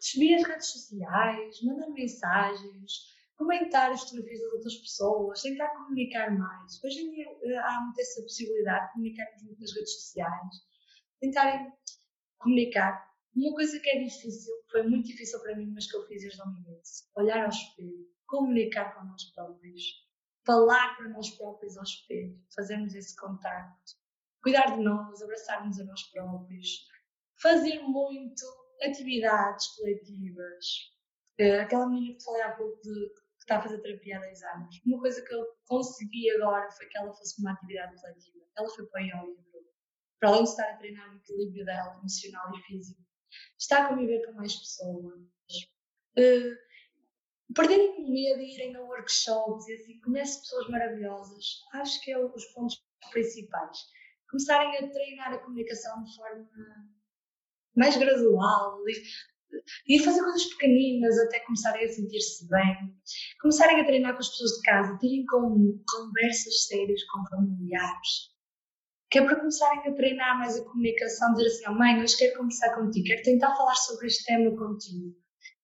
subir 0.00 0.34
as 0.34 0.44
redes 0.44 0.66
sociais, 0.66 1.62
mandar 1.62 1.88
mensagens, 1.90 2.92
comentar 3.36 3.90
as 3.90 4.02
fotografias 4.02 4.40
das 4.40 4.52
outras 4.52 4.74
pessoas, 4.76 5.42
tentar 5.42 5.68
comunicar 5.70 6.30
mais. 6.36 6.82
Hoje 6.84 7.00
em 7.00 7.10
dia 7.10 7.26
eh, 7.42 7.58
há 7.58 7.80
muito 7.80 8.00
essa 8.00 8.20
possibilidade 8.22 8.86
de 8.86 8.92
comunicarmos 8.92 9.42
muito 9.42 9.60
nas 9.60 9.74
redes 9.74 9.94
sociais, 9.94 10.54
tentarem 11.20 11.72
comunicar. 12.38 13.08
Uma 13.34 13.54
coisa 13.54 13.78
que 13.80 13.88
é 13.88 14.04
difícil, 14.04 14.52
foi 14.70 14.82
muito 14.82 15.06
difícil 15.06 15.40
para 15.40 15.56
mim, 15.56 15.72
mas 15.72 15.90
que 15.90 15.96
eu 15.96 16.06
fiz 16.06 16.20
desde 16.20 16.42
o 16.42 16.44
imenso, 16.44 17.04
olhar 17.16 17.44
ao 17.44 17.48
espelho, 17.48 18.06
comunicar 18.26 18.94
com 18.94 19.04
nós 19.06 19.24
próprios, 19.32 19.82
falar 20.44 20.96
para 20.96 21.08
nós 21.08 21.30
próprios 21.30 21.76
ao 21.78 21.84
espelho, 21.84 22.38
fazermos 22.54 22.94
esse 22.94 23.16
contacto, 23.16 23.92
cuidar 24.42 24.76
de 24.76 24.82
nós, 24.82 25.22
abraçar-nos 25.22 25.80
a 25.80 25.84
nós 25.84 26.02
próprios, 26.10 26.86
fazer 27.40 27.80
muito 27.80 28.44
atividades 28.82 29.66
coletivas. 29.76 30.66
Uh, 31.40 31.60
aquela 31.62 31.88
menina 31.88 32.16
que 32.16 32.24
falei 32.24 32.42
há 32.42 32.52
pouco 32.52 32.80
de, 32.82 33.08
que 33.10 33.40
está 33.40 33.58
a 33.58 33.62
fazer 33.62 33.80
terapia 33.80 34.18
há 34.18 34.20
10 34.20 34.42
anos, 34.42 34.80
uma 34.84 35.00
coisa 35.00 35.22
que 35.22 35.34
eu 35.34 35.46
consegui 35.66 36.30
agora 36.32 36.70
foi 36.72 36.86
que 36.86 36.98
ela 36.98 37.12
fosse 37.12 37.40
uma 37.40 37.52
atividade 37.52 38.00
coletiva. 38.00 38.44
Ela 38.56 38.68
foi 38.68 38.86
para 38.86 39.02
o 39.02 39.04
yoga, 39.04 39.42
para 40.18 40.28
além 40.28 40.44
de 40.44 40.50
estar 40.50 40.70
a 40.70 40.76
treinar 40.76 41.12
o 41.12 41.16
equilíbrio 41.16 41.64
dela, 41.64 41.96
emocional 41.98 42.52
e 42.54 42.62
físico, 42.62 43.00
está 43.58 43.84
a 43.84 43.88
conviver 43.88 44.24
com 44.26 44.32
mais 44.32 44.54
pessoas. 44.54 45.22
Uh, 46.18 46.70
perderem 47.54 48.04
o 48.04 48.12
medo 48.12 48.38
de 48.38 48.54
irem 48.54 48.76
a 48.76 48.82
workshops 48.82 49.66
e 49.66 49.74
assim, 49.74 50.00
conhece 50.00 50.40
pessoas 50.40 50.68
maravilhosas, 50.68 51.62
acho 51.72 52.00
que 52.02 52.12
é 52.12 52.18
um 52.18 52.30
dos 52.30 52.44
pontos 52.52 52.84
principais. 53.10 53.78
Começarem 54.28 54.76
a 54.76 54.90
treinar 54.90 55.32
a 55.32 55.38
comunicação 55.38 56.04
de 56.04 56.14
forma 56.14 56.48
mais 57.80 57.96
gradual 57.96 58.78
e, 59.88 59.98
fazer 60.04 60.20
coisas 60.20 60.44
pequeninas 60.50 61.18
até 61.18 61.40
começarem 61.40 61.84
a 61.84 61.88
sentir-se 61.88 62.46
bem, 62.48 62.76
começarem 63.40 63.80
a 63.80 63.86
treinar 63.86 64.12
com 64.12 64.20
as 64.20 64.28
pessoas 64.28 64.50
de 64.50 64.62
casa, 64.62 64.98
terem 64.98 65.24
com, 65.24 65.82
conversas 65.90 66.66
sérias 66.66 67.02
com 67.04 67.26
familiares, 67.26 68.30
que 69.10 69.18
é 69.18 69.24
para 69.24 69.40
começarem 69.40 69.80
a 69.90 69.94
treinar 69.94 70.38
mais 70.38 70.58
a 70.58 70.64
comunicação, 70.64 71.32
dizer 71.32 71.48
assim, 71.48 71.64
oh, 71.68 71.74
mãe, 71.74 72.00
hoje 72.02 72.18
quero 72.18 72.36
conversar 72.36 72.74
contigo, 72.74 73.06
quero 73.06 73.22
tentar 73.22 73.56
falar 73.56 73.74
sobre 73.74 74.06
este 74.06 74.24
tema 74.26 74.56
contigo. 74.56 75.16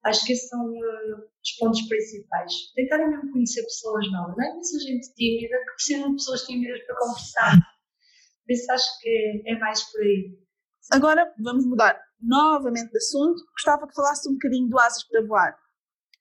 Acho 0.05 0.25
que 0.25 0.33
esses 0.33 0.49
são 0.49 0.65
uh, 0.65 1.17
os 1.43 1.53
pontos 1.59 1.83
principais. 1.83 2.53
Tentarem 2.75 3.11
mesmo 3.11 3.33
conhecer 3.33 3.63
pessoas 3.63 4.11
novas. 4.13 4.37
Não 4.37 4.45
é 4.45 4.53
muita 4.53 4.79
gente 4.79 5.13
tímida 5.15 5.59
que 5.59 5.75
precisa 5.75 6.09
de 6.09 6.13
pessoas 6.15 6.43
tímidas 6.43 6.81
para 6.87 6.97
conversar. 6.97 7.59
Por 8.47 8.53
isso 8.53 8.73
acho 8.73 9.01
que 9.01 9.09
é, 9.09 9.53
é 9.53 9.59
mais 9.59 9.83
por 9.91 10.01
aí. 10.01 10.39
Agora 10.93 11.35
vamos 11.41 11.67
mudar 11.67 12.06
novamente 12.21 12.91
de 12.91 12.99
assunto. 12.99 13.43
Gostava 13.53 13.87
que 13.87 13.95
falasse 13.95 14.29
um 14.29 14.33
bocadinho 14.33 14.69
do 14.69 14.79
Asas 14.79 15.05
para 15.05 15.27
Voar. 15.27 15.59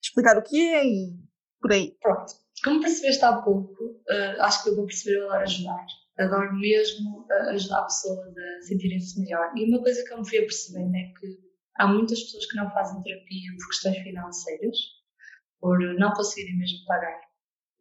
Explicar 0.04 0.38
o 0.38 0.44
que 0.44 0.58
é 0.58 0.86
e 0.86 1.18
por 1.62 1.72
aí. 1.72 1.98
Pronto. 2.02 2.34
Como 2.64 2.82
percebeste 2.82 3.24
há 3.26 3.42
pouco, 3.42 3.84
uh, 3.84 4.42
acho 4.42 4.64
que 4.64 4.70
eu 4.70 4.76
vou 4.76 4.86
perceber 4.86 5.24
agora 5.24 5.44
ajudar. 5.44 5.86
Adoro 6.18 6.56
mesmo 6.56 7.22
uh, 7.22 7.50
ajudar 7.50 7.84
pessoas 7.84 8.34
a 8.38 8.62
sentirem-se 8.68 9.20
melhor. 9.20 9.52
E 9.56 9.70
uma 9.70 9.82
coisa 9.82 10.04
que 10.04 10.14
eu 10.14 10.20
me 10.20 10.30
fui 10.30 10.40
percebendo 10.42 10.96
é 10.96 11.14
que 11.20 11.40
há 11.78 11.88
muitas 11.88 12.22
pessoas 12.22 12.46
que 12.46 12.56
não 12.56 12.72
fazem 12.72 13.02
terapia 13.02 13.52
por 13.58 13.68
questões 13.68 13.98
financeiras, 13.98 14.78
por 15.60 15.80
não 15.96 16.14
conseguirem 16.14 16.58
mesmo 16.58 16.86
pagar. 16.86 17.22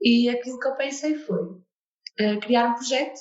E 0.01 0.29
aquilo 0.29 0.59
que 0.59 0.69
eu 0.69 0.77
pensei 0.77 1.15
foi 1.17 1.43
uh, 1.43 2.41
criar 2.41 2.71
um 2.71 2.75
projeto 2.75 3.21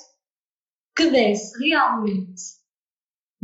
que 0.96 1.10
desse 1.10 1.58
realmente 1.58 2.42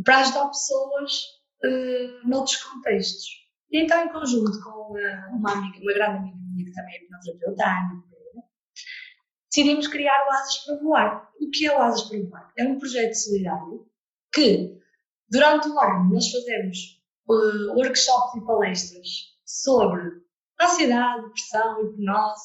para 0.05 0.21
ajudar 0.21 0.49
pessoas 0.49 1.40
uh, 1.65 2.29
noutros 2.29 2.57
contextos. 2.57 3.27
E 3.71 3.83
então, 3.83 4.05
em 4.05 4.13
conjunto 4.13 4.61
com 4.63 4.93
uh, 4.93 5.37
uma 5.37 5.53
amiga, 5.53 5.79
uma 5.79 5.93
grande 5.93 6.19
amiga 6.19 6.37
minha, 6.37 6.65
que 6.65 6.73
também 6.73 6.95
é 6.95 7.05
hipnoterapeuta, 7.05 7.65
Ana 7.65 8.11
decidimos 9.51 9.89
criar 9.89 10.27
o 10.27 10.33
Asas 10.33 10.59
para 10.59 10.79
Voar. 10.79 11.31
O 11.41 11.51
que 11.51 11.67
é 11.67 11.77
o 11.77 11.83
Asas 11.83 12.03
para 12.03 12.21
Voar? 12.21 12.53
É 12.57 12.65
um 12.65 12.79
projeto 12.79 13.15
solidário 13.15 13.87
que, 14.33 14.79
durante 15.29 15.69
o 15.69 15.79
ano, 15.81 16.15
nós 16.15 16.31
fazemos 16.31 16.79
uh, 17.29 17.75
workshops 17.75 18.41
e 18.41 18.47
palestras 18.47 19.09
sobre 19.45 20.21
ansiedade, 20.63 21.25
depressão, 21.25 21.81
hipnose. 21.85 22.45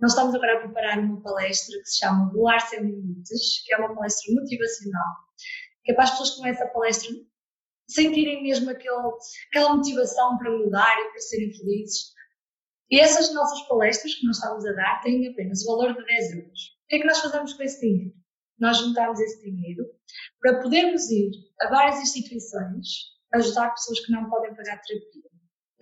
Nós 0.00 0.12
estamos 0.12 0.34
agora 0.34 0.56
a 0.56 0.60
preparar 0.60 0.98
uma 0.98 1.20
palestra 1.20 1.78
que 1.78 1.86
se 1.86 1.98
chama 1.98 2.32
Voar 2.32 2.60
Sem 2.60 2.80
Limites, 2.80 3.62
que 3.64 3.74
é 3.74 3.76
uma 3.76 3.94
palestra 3.94 4.34
motivacional 4.34 5.26
que 5.86 5.92
é 5.92 5.94
para 5.94 6.04
as 6.04 6.10
pessoas 6.10 6.30
que 6.30 6.36
começam 6.38 6.66
a 6.66 6.70
palestra 6.70 7.10
sentirem 7.88 8.42
mesmo 8.42 8.70
aquele, 8.70 8.96
aquela 9.50 9.76
motivação 9.76 10.36
para 10.38 10.50
mudar 10.50 10.96
e 10.98 11.10
para 11.10 11.20
serem 11.20 11.52
felizes. 11.52 12.14
E 12.90 13.00
essas 13.00 13.32
nossas 13.34 13.66
palestras 13.68 14.14
que 14.14 14.26
nós 14.26 14.36
estamos 14.36 14.64
a 14.66 14.72
dar 14.72 15.00
têm 15.02 15.28
apenas 15.28 15.62
o 15.62 15.76
valor 15.76 15.94
de 15.94 16.04
10 16.04 16.32
euros. 16.36 16.60
O 16.84 16.88
que 16.88 16.96
é 16.96 16.98
que 17.00 17.06
nós 17.06 17.18
fazemos 17.18 17.52
com 17.52 17.62
esse 17.62 17.80
dinheiro? 17.80 18.14
Nós 18.58 18.78
juntamos 18.78 19.20
esse 19.20 19.42
dinheiro 19.42 19.84
para 20.40 20.60
podermos 20.62 21.10
ir 21.10 21.30
a 21.60 21.68
várias 21.68 22.00
instituições 22.00 23.16
ajudar 23.34 23.70
pessoas 23.70 24.00
que 24.00 24.12
não 24.12 24.30
podem 24.30 24.54
pagar 24.54 24.80
terapia. 24.80 25.26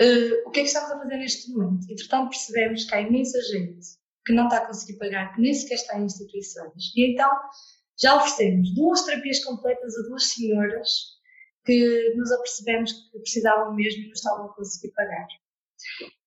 Uh, 0.00 0.48
o 0.48 0.50
que 0.50 0.60
é 0.60 0.62
que 0.62 0.68
estamos 0.68 0.90
a 0.90 0.98
fazer 0.98 1.16
neste 1.16 1.52
momento? 1.52 1.86
Entretanto, 1.88 2.30
percebemos 2.30 2.84
que 2.84 2.94
há 2.94 3.00
imensa 3.00 3.40
gente 3.42 3.86
que 4.26 4.32
não 4.32 4.44
está 4.44 4.58
a 4.58 4.66
conseguir 4.66 4.98
pagar, 4.98 5.34
que 5.34 5.40
nem 5.40 5.52
sequer 5.52 5.74
está 5.74 5.98
em 5.98 6.06
instituições. 6.06 6.92
E 6.96 7.12
então 7.12 7.30
já 8.00 8.16
oferecemos 8.16 8.74
duas 8.74 9.04
terapias 9.04 9.44
completas 9.44 9.96
a 9.96 10.02
duas 10.08 10.24
senhoras 10.24 10.88
que 11.64 12.14
nos 12.16 12.30
apercebemos 12.32 12.92
que 12.92 13.18
precisavam 13.20 13.74
mesmo 13.74 14.02
e 14.02 14.06
não 14.06 14.12
estavam 14.12 14.46
a 14.46 14.54
conseguir 14.54 14.92
pagar. 14.92 15.26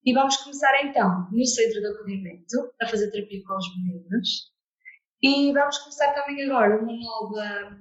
E 0.04 0.12
vamos 0.12 0.36
começar 0.38 0.84
então 0.84 1.28
no 1.30 1.46
centro 1.46 1.80
de 1.80 1.86
acolhimento 1.86 2.72
a 2.80 2.86
fazer 2.86 3.10
terapia 3.10 3.42
com 3.44 3.56
os 3.56 3.76
meninos. 3.76 4.52
E 5.22 5.52
vamos 5.52 5.78
começar 5.78 6.12
também 6.12 6.44
agora 6.44 6.80
uma 6.80 6.92
nova, 6.92 7.78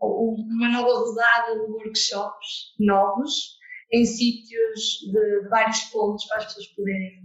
uma 0.00 0.68
nova 0.68 0.92
rodada 1.00 1.54
de 1.54 1.72
workshops 1.72 2.74
novos 2.78 3.60
em 3.92 4.06
sítios 4.06 4.80
de, 5.12 5.42
de, 5.42 5.48
vários 5.48 5.80
pontos 5.90 6.24
para 6.26 6.38
as 6.38 6.46
pessoas 6.46 6.66
poderem 6.68 7.22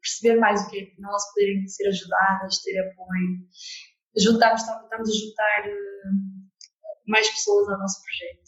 perceber 0.00 0.38
mais 0.38 0.62
o 0.62 0.70
que 0.70 0.78
é 0.78 0.82
hipnose, 0.82 1.34
poderem 1.34 1.66
ser 1.66 1.88
ajudadas, 1.88 2.62
ter 2.62 2.78
apoio 2.78 3.48
juntámos, 4.16 4.62
estamos 4.62 5.10
a 5.10 5.12
juntar 5.12 5.68
uh, 5.68 7.08
mais 7.08 7.28
pessoas 7.30 7.68
ao 7.68 7.78
nosso 7.78 8.00
projeto. 8.02 8.43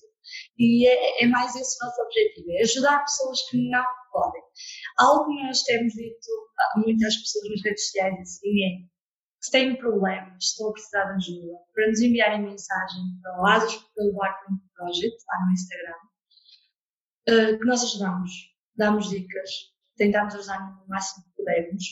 E 0.59 0.87
é, 0.87 1.25
é, 1.25 1.27
mais 1.27 1.55
esse 1.55 1.77
o 1.83 1.87
nosso 1.87 2.01
objetivo, 2.03 2.51
é 2.53 2.63
ajudar 2.63 3.01
pessoas 3.01 3.39
que 3.51 3.71
não 3.71 3.85
podem. 4.11 4.43
Algo 4.99 5.27
que 5.27 5.43
nós 5.45 5.63
temos 5.63 5.93
dito 5.93 6.31
a 6.59 6.81
muitas 6.81 7.17
pessoas 7.17 7.51
nas 7.51 7.63
redes 7.63 7.85
sociais 7.85 8.21
assim 8.21 8.65
é 8.65 8.97
se 9.41 9.51
têm 9.51 9.77
problemas, 9.77 10.43
estão 10.43 10.71
a 10.71 10.73
precisar 10.73 11.05
de 11.05 11.13
ajuda, 11.13 11.59
para 11.73 11.87
nos 11.89 12.01
enviarem 12.01 12.43
mensagem 12.43 13.03
para 13.23 13.41
o 13.41 13.47
Asas 13.47 13.77
pelo 13.95 14.13
Project, 14.75 15.25
lá 15.29 15.47
no 15.47 15.53
Instagram, 15.53 15.95
uh, 17.29 17.59
que 17.59 17.65
nós 17.65 17.85
ajudamos, 17.85 18.33
damos 18.75 19.11
dicas, 19.11 19.51
tentamos 19.97 20.35
ajudar 20.35 20.61
no 20.61 20.89
máximo 20.89 21.25
que 21.25 21.31
pudermos. 21.37 21.85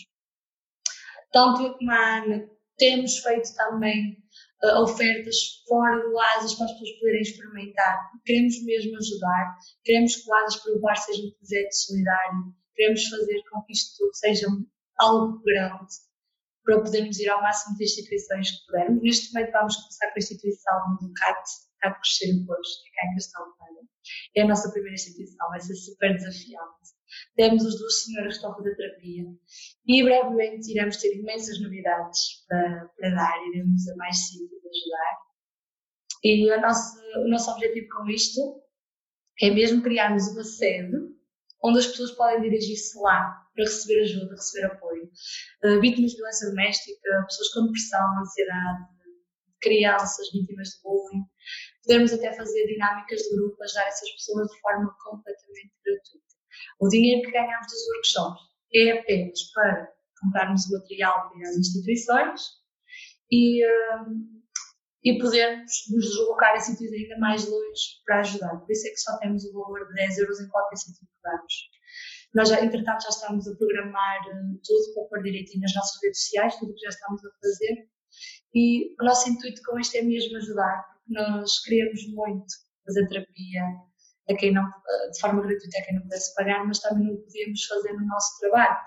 Tanto 1.33 1.62
eu 1.62 1.75
como 1.75 1.91
a 1.91 2.17
Ana 2.17 2.49
temos 2.77 3.19
feito 3.19 3.55
também 3.55 4.24
uh, 4.62 4.82
ofertas 4.82 5.36
fora 5.66 6.02
do 6.02 6.18
Asas 6.18 6.55
para 6.55 6.66
as 6.66 6.72
pessoas 6.72 6.98
poderem 6.98 7.20
experimentar. 7.22 8.11
Queremos 8.24 8.64
mesmo 8.64 8.96
ajudar, 8.96 9.59
queremos 9.84 10.16
que 10.16 10.30
o 10.30 10.34
Asas 10.34 10.57
para 10.57 10.72
o 10.72 10.96
seja 10.96 11.22
um 11.22 11.30
projeto 11.32 11.72
solidário, 11.72 12.55
queremos 12.74 13.05
fazer 13.05 13.42
com 13.50 13.62
que 13.62 13.72
isto 13.72 14.11
seja 14.14 14.46
algo 14.98 15.42
grande 15.42 15.94
para 16.64 16.80
podermos 16.80 17.18
ir 17.18 17.28
ao 17.28 17.42
máximo 17.42 17.76
de 17.76 17.84
instituições 17.84 18.50
que 18.50 18.66
pudermos. 18.66 19.02
Neste 19.02 19.32
momento 19.32 19.52
vamos 19.52 19.76
começar 19.76 20.07
com 20.07 20.14
a 20.14 20.18
instituição 20.18 20.96
do 21.00 21.12
CAT, 21.12 21.42
CAT 21.80 22.00
Crescer 22.00 22.46
Pois, 22.46 22.68
que 22.82 22.88
é 22.88 22.92
cá 22.94 23.07
em 23.07 23.14
Castelo 23.14 23.55
É 24.36 24.42
a 24.42 24.48
nossa 24.48 24.70
primeira 24.72 24.94
instituição, 24.94 25.48
vai 25.48 25.61
ser 25.61 25.74
super 25.74 26.16
desafiante. 26.16 26.84
Temos 27.37 27.64
os 27.64 27.79
duas 27.79 28.05
senhoras 28.05 28.29
que 28.29 28.37
estão 28.37 28.53
a 28.53 28.57
fazer 28.57 28.77
terapia 28.77 29.25
e 29.87 30.03
brevemente 30.03 30.70
iremos 30.70 30.97
ter 30.97 31.16
imensas 31.16 31.61
novidades 31.61 32.45
para, 32.49 32.91
para 32.97 33.11
dar, 33.11 33.47
iremos 33.49 33.89
a 33.89 33.97
mais 33.97 34.16
sítios 34.16 34.51
ajudar. 34.51 35.18
E 36.22 36.51
o 36.51 36.61
nosso, 36.61 36.99
o 37.18 37.29
nosso 37.29 37.51
objetivo 37.51 37.89
com 37.89 38.09
isto 38.09 38.62
é 39.43 39.51
mesmo 39.51 39.83
criarmos 39.83 40.29
uma 40.29 40.45
sede 40.45 40.97
onde 41.62 41.79
as 41.79 41.87
pessoas 41.87 42.12
podem 42.12 42.43
dirigir-se 42.43 42.99
lá 43.01 43.43
para 43.55 43.64
receber 43.64 44.03
ajuda, 44.03 44.35
receber 44.35 44.66
apoio. 44.66 45.11
Uh, 45.64 45.81
vítimas 45.81 46.11
de 46.11 46.16
violência 46.18 46.51
doméstica, 46.51 47.25
pessoas 47.27 47.49
com 47.55 47.64
depressão, 47.64 48.20
ansiedade, 48.20 48.95
crianças 49.62 50.31
vítimas 50.31 50.68
de 50.68 50.83
bullying. 50.83 51.25
Podemos 51.83 52.12
até 52.12 52.33
fazer 52.35 52.66
dinâmicas 52.66 53.20
de 53.20 53.37
grupo, 53.37 53.62
ajudar 53.62 53.87
essas 53.89 54.11
pessoas 54.11 54.49
de 54.51 54.61
forma 54.61 54.95
completamente 55.03 55.72
gratuita. 55.85 56.24
O 56.81 56.89
dinheiro 56.89 57.23
que 57.23 57.33
ganhamos 57.33 57.67
dos 57.67 57.89
workshops 57.89 58.43
é 58.75 58.93
apenas 58.99 59.43
para 59.53 59.89
comprarmos 60.21 60.67
o 60.67 60.79
material 60.79 61.31
para 61.31 61.49
as 61.49 61.57
instituições 61.57 62.41
e, 63.31 63.65
um, 63.67 64.43
e 65.05 65.19
podermos 65.19 65.73
nos 65.91 66.05
deslocar 66.05 66.55
a 66.55 66.61
sítios 66.61 66.93
ainda 66.93 67.19
mais 67.19 67.49
longe 67.49 67.83
para 68.05 68.21
ajudar. 68.21 68.57
Por 68.57 68.71
isso 68.71 68.87
é 68.89 68.91
que 68.91 69.01
só 69.01 69.19
temos 69.19 69.45
o 69.45 69.53
valor 69.53 69.87
de 69.89 69.95
10 69.95 70.19
euros 70.19 70.41
em 70.41 70.49
qualquer 70.49 70.77
sítio 70.77 71.07
que 71.07 71.23
vamos. 71.23 71.55
Nós, 72.35 72.49
já, 72.49 72.61
entretanto, 72.65 73.03
já 73.03 73.11
estamos 73.11 73.47
a 73.47 73.55
programar 73.57 74.21
uh, 74.27 74.61
tudo 74.65 74.95
para 74.95 75.05
pôr 75.05 75.23
direitinho 75.23 75.61
nas 75.61 75.75
nossas 75.75 76.03
redes 76.03 76.21
sociais, 76.25 76.57
tudo 76.57 76.73
o 76.73 76.75
que 76.75 76.81
já 76.81 76.89
estamos 76.89 77.25
a 77.25 77.31
fazer. 77.41 77.89
E 78.55 78.95
o 79.01 79.05
nosso 79.05 79.29
intuito 79.31 79.61
com 79.65 79.79
isto 79.79 79.97
é 79.97 80.03
mesmo 80.03 80.37
ajudar, 80.37 80.85
porque 80.89 81.12
nós 81.12 81.62
queremos 81.62 82.01
muito 82.09 82.47
fazer 82.85 83.09
terapia, 83.09 83.62
a 84.29 84.35
quem 84.35 84.53
não, 84.53 84.64
de 84.64 85.20
forma 85.20 85.43
gratuita 85.43 85.79
a 85.79 85.85
quem 85.85 85.95
não 85.95 86.03
pudesse 86.03 86.35
pagar, 86.35 86.66
mas 86.66 86.79
também 86.81 87.07
não 87.07 87.16
podíamos 87.16 87.64
fazer 87.64 87.93
no 87.93 88.07
nosso 88.07 88.39
trabalho. 88.41 88.79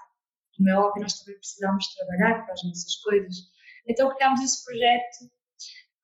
Como 0.55 0.69
é 0.69 0.75
óbvio, 0.75 1.03
nós 1.03 1.19
também 1.19 1.37
precisamos 1.37 1.93
trabalhar 1.95 2.43
para 2.43 2.53
as 2.53 2.63
nossas 2.63 2.95
coisas. 3.03 3.35
Então 3.87 4.13
criámos 4.15 4.41
esse 4.41 4.65
projeto 4.65 5.31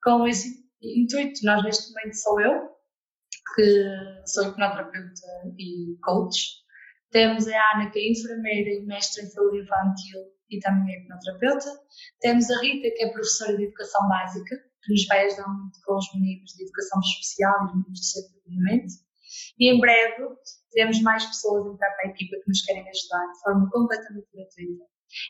com 0.03 0.27
esse 0.27 0.63
intuito. 0.81 1.39
Nós, 1.43 1.63
neste 1.63 1.91
momento, 1.91 2.15
sou 2.15 2.41
eu, 2.41 2.69
que 3.55 4.27
sou 4.27 4.49
hipnoterapeuta 4.49 5.21
e 5.57 5.97
coach. 6.03 6.63
Temos 7.11 7.47
a 7.47 7.71
Ana, 7.73 7.89
que 7.91 7.99
é 7.99 8.11
enfermeira 8.11 8.69
e 8.69 8.85
mestre 8.85 9.23
em 9.23 9.27
saúde 9.27 9.61
infantil 9.61 10.19
e 10.49 10.59
também 10.59 10.95
é 10.95 10.99
hipnoterapeuta. 10.99 11.69
Temos 12.21 12.49
a 12.51 12.59
Rita, 12.61 12.89
que 12.95 13.03
é 13.03 13.11
professora 13.11 13.57
de 13.57 13.63
educação 13.63 14.07
básica, 14.07 14.55
que 14.83 14.91
nos 14.91 15.05
vai 15.07 15.25
ajudar 15.25 15.47
muito 15.47 15.79
com 15.85 15.95
os 15.95 16.13
meninos 16.13 16.51
de 16.51 16.63
educação 16.63 16.99
especial 16.99 17.53
e 17.53 17.65
os 17.65 17.75
meninos 17.75 17.99
de 17.99 18.05
centro 18.05 18.31
de 18.31 18.39
acolhimento. 18.39 18.93
E 19.59 19.73
em 19.73 19.79
breve 19.79 20.27
teremos 20.71 21.01
mais 21.01 21.25
pessoas 21.25 21.65
a 21.65 21.69
entrar 21.73 21.91
para 21.91 22.07
a 22.07 22.11
equipa 22.11 22.35
que 22.37 22.47
nos 22.47 22.61
querem 22.63 22.89
ajudar 22.89 23.31
de 23.31 23.39
forma 23.41 23.69
completamente 23.71 24.27
gratuita. 24.33 24.83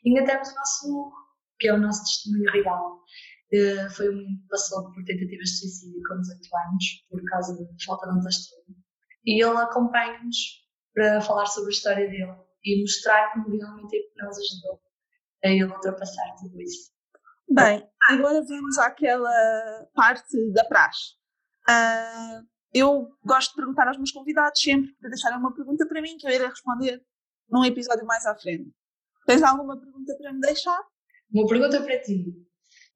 E 0.04 0.10
ainda 0.10 0.32
temos 0.32 0.49
o 0.49 0.56
nosso 0.56 1.14
que 1.60 1.68
é 1.68 1.74
o 1.74 1.80
nosso 1.80 2.04
testemunho 2.04 2.51
real. 2.51 2.99
Uh, 3.54 3.89
foi 3.95 4.10
um 4.10 4.18
menino 4.18 4.41
que 4.41 4.47
passou 4.49 4.84
por 4.91 5.04
tentativas 5.06 5.49
de 5.49 5.60
suicídio 5.60 6.01
com 6.08 6.20
18 6.20 6.58
anos, 6.58 6.86
por 7.10 7.24
causa 7.26 7.54
de 7.56 7.86
falta 7.86 8.08
de 8.08 8.18
autoestima. 8.18 8.76
E 9.26 9.43
ele 9.43 9.58
acompanha-nos 9.58 10.38
para 10.93 11.22
falar 11.22 11.45
sobre 11.45 11.70
a 11.70 11.74
história 11.74 12.10
dele 12.10 12.36
e 12.66 12.82
mostrar 12.82 13.32
como 13.34 13.49
realmente 13.49 13.95
é 13.95 14.26
nos 14.26 14.38
ajudou 14.38 14.82
a 15.43 15.49
ele 15.49 15.66
ultrapassar 15.66 16.36
tudo 16.41 16.62
isso. 16.62 16.91
Bem, 17.49 17.88
agora 18.10 18.41
vamos 18.43 18.78
àquela 18.78 19.88
parte 19.93 20.51
da 20.54 20.66
praxe. 20.66 21.14
Uh, 21.70 22.45
eu 22.74 23.07
gosto 23.24 23.51
de 23.51 23.55
perguntar 23.55 23.88
aos 23.88 23.97
meus 23.97 24.11
convidados 24.11 24.59
sempre 24.59 24.93
para 24.99 25.09
deixarem 25.09 25.38
uma 25.38 25.53
pergunta 25.53 25.88
para 25.88 26.01
mim 26.01 26.17
que 26.17 26.28
eu 26.28 26.32
irei 26.32 26.47
responder 26.47 27.01
num 27.49 27.63
episódio 27.63 28.05
mais 28.05 28.26
à 28.26 28.36
frente. 28.36 28.71
Tens 29.26 29.43
alguma 29.43 29.80
pergunta 29.80 30.15
para 30.17 30.34
me 30.34 30.39
deixar? 30.39 30.82
Uma 31.32 31.47
pergunta 31.47 31.82
para 31.82 32.01
ti. 32.01 32.26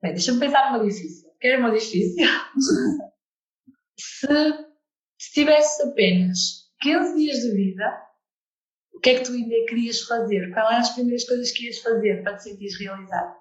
Bem, 0.01 0.13
deixa-me 0.13 0.39
pensar 0.39 0.71
numa 0.71 0.83
difícil. 0.83 1.29
Quer 1.39 1.59
uma 1.59 1.71
difícil? 1.71 2.25
se, 3.99 4.27
se 5.17 5.31
tivesse 5.33 5.83
apenas 5.83 6.71
15 6.81 7.15
dias 7.15 7.39
de 7.39 7.51
vida, 7.53 8.07
o 8.93 8.99
que 8.99 9.11
é 9.11 9.15
que 9.19 9.25
tu 9.25 9.31
ainda 9.31 9.55
querias 9.67 10.01
fazer? 10.01 10.51
Quais 10.51 10.69
eram 10.69 10.79
as 10.79 10.89
primeiras 10.93 11.23
coisas 11.25 11.51
que 11.51 11.65
ias 11.65 11.79
fazer 11.79 12.23
para 12.23 12.35
te 12.35 12.43
sentir 12.43 12.69
realizado? 12.79 13.35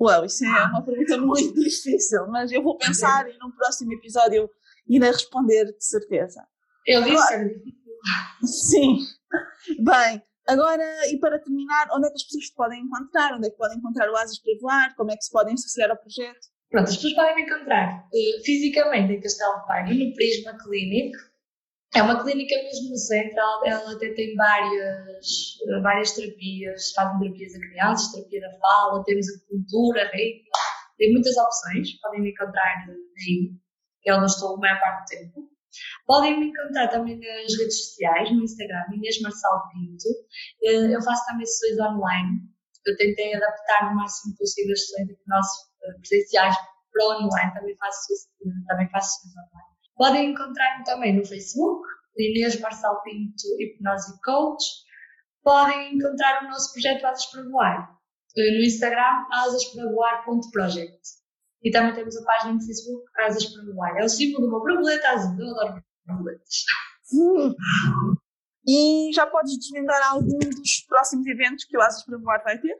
Uau, 0.00 0.24
isso 0.24 0.44
é 0.44 0.64
uma 0.64 0.82
pergunta 0.82 1.18
muito 1.18 1.54
difícil, 1.54 2.26
mas 2.28 2.50
eu 2.50 2.62
vou 2.62 2.76
pensar 2.76 3.28
e 3.28 3.36
num 3.38 3.50
próximo 3.50 3.92
episódio 3.92 4.50
irei 4.90 5.10
responder 5.10 5.66
de 5.66 5.84
certeza. 5.84 6.46
Eu 6.86 7.02
disse 7.02 7.34
agora, 7.34 7.50
Sim. 8.44 8.96
Bem, 9.78 10.22
agora 10.48 10.84
e 11.08 11.18
para 11.18 11.38
terminar, 11.38 11.88
onde 11.92 12.06
é 12.06 12.10
que 12.10 12.16
as 12.16 12.24
pessoas 12.24 12.44
te 12.46 12.54
podem 12.54 12.82
encontrar? 12.82 13.34
Onde 13.34 13.46
é 13.46 13.50
que 13.50 13.56
podem 13.56 13.78
encontrar 13.78 14.10
o 14.10 14.16
Asas 14.16 14.38
para 14.40 14.58
Voar? 14.60 14.94
Como 14.96 15.10
é 15.10 15.16
que 15.16 15.24
se 15.24 15.30
podem 15.30 15.54
associar 15.54 15.90
ao 15.90 15.96
projeto? 15.96 16.48
Pronto, 16.70 16.88
as 16.88 16.96
pessoas 16.96 17.14
podem 17.14 17.34
me 17.36 17.42
encontrar 17.42 18.06
uh, 18.06 18.44
fisicamente 18.44 19.12
em 19.12 19.20
Castelo 19.20 19.66
Paino, 19.66 20.04
no 20.04 20.14
Prisma 20.14 20.56
Clinic. 20.58 21.16
É 21.92 22.02
uma 22.02 22.22
clínica 22.22 22.54
mesmo 22.54 22.90
no 22.90 22.96
centro, 22.96 23.36
ela 23.64 23.92
até 23.92 24.12
tem 24.12 24.36
várias, 24.36 25.26
eh, 25.66 25.80
várias 25.80 26.12
terapias, 26.12 26.92
fazem 26.92 27.18
terapias 27.18 27.52
a 27.52 27.58
crianças, 27.58 28.12
terapia 28.12 28.40
da 28.42 28.58
fala, 28.60 29.04
temos 29.04 29.26
acupuntura, 29.28 30.08
reiki, 30.12 30.44
tem 30.98 31.12
muitas 31.12 31.36
opções, 31.36 32.00
podem 32.00 32.20
me 32.20 32.30
encontrar 32.30 32.62
aí 32.62 33.50
eu 34.04 34.24
estou 34.24 34.56
a 34.56 34.58
maior 34.58 34.80
parte 34.80 35.16
do 35.16 35.18
tempo. 35.18 35.50
Podem 36.06 36.40
me 36.40 36.46
encontrar 36.48 36.88
também 36.88 37.18
nas 37.18 37.56
redes 37.58 37.86
sociais, 37.86 38.30
no 38.32 38.42
Instagram, 38.42 38.84
Inês 38.92 39.20
Marçal 39.20 39.68
Pinto. 39.70 40.08
Eh, 40.64 40.94
eu 40.94 41.02
faço 41.02 41.24
também 41.26 41.46
sessões 41.46 41.80
online. 41.80 42.40
Eu 42.86 42.96
tentei 42.96 43.34
adaptar 43.34 43.92
o 43.92 43.94
máximo 43.94 44.34
possível 44.36 44.72
as 44.72 44.80
sessões 44.80 45.10
eh, 45.10 45.92
presenciais 46.00 46.56
para 46.92 47.18
online. 47.18 47.54
Também 47.54 47.76
faço, 47.76 48.14
também 48.66 48.88
faço 48.90 49.20
sessões 49.20 49.34
online. 49.36 49.70
Podem 49.96 50.30
encontrar-me 50.30 50.84
também 50.84 51.16
no 51.16 51.24
Facebook, 51.24 51.86
Inês 52.16 52.58
Marçal 52.60 53.00
Pinto 53.02 53.46
Hipnose 53.60 54.20
Coach. 54.24 54.64
Podem 55.42 55.94
encontrar 55.94 56.42
o 56.44 56.48
nosso 56.48 56.72
projeto 56.72 57.04
Asas 57.06 57.26
para 57.26 57.44
Voar 57.44 58.00
eh, 58.36 58.50
no 58.58 58.64
Instagram, 58.64 59.26
asasparavoar.project. 59.32 61.19
E 61.62 61.70
também 61.70 61.94
temos 61.94 62.16
a 62.16 62.24
página 62.24 62.54
no 62.54 62.60
Facebook 62.60 63.04
Asas 63.18 63.44
para 63.46 63.64
Voar. 63.72 63.96
É 63.98 64.04
o 64.04 64.08
símbolo 64.08 64.44
de 64.44 64.48
uma 64.48 64.60
borboleta 64.60 65.08
azul. 65.08 65.38
Eu 65.38 65.50
adoro 65.50 65.84
borboletas. 66.06 66.64
E 68.66 69.10
já 69.14 69.26
podes 69.26 69.58
desvendar 69.58 70.00
algum 70.12 70.38
dos 70.38 70.84
próximos 70.86 71.26
eventos 71.26 71.64
que 71.64 71.76
o 71.76 71.80
Asas 71.80 72.04
para 72.04 72.18
Voar 72.18 72.42
vai 72.44 72.58
ter? 72.58 72.76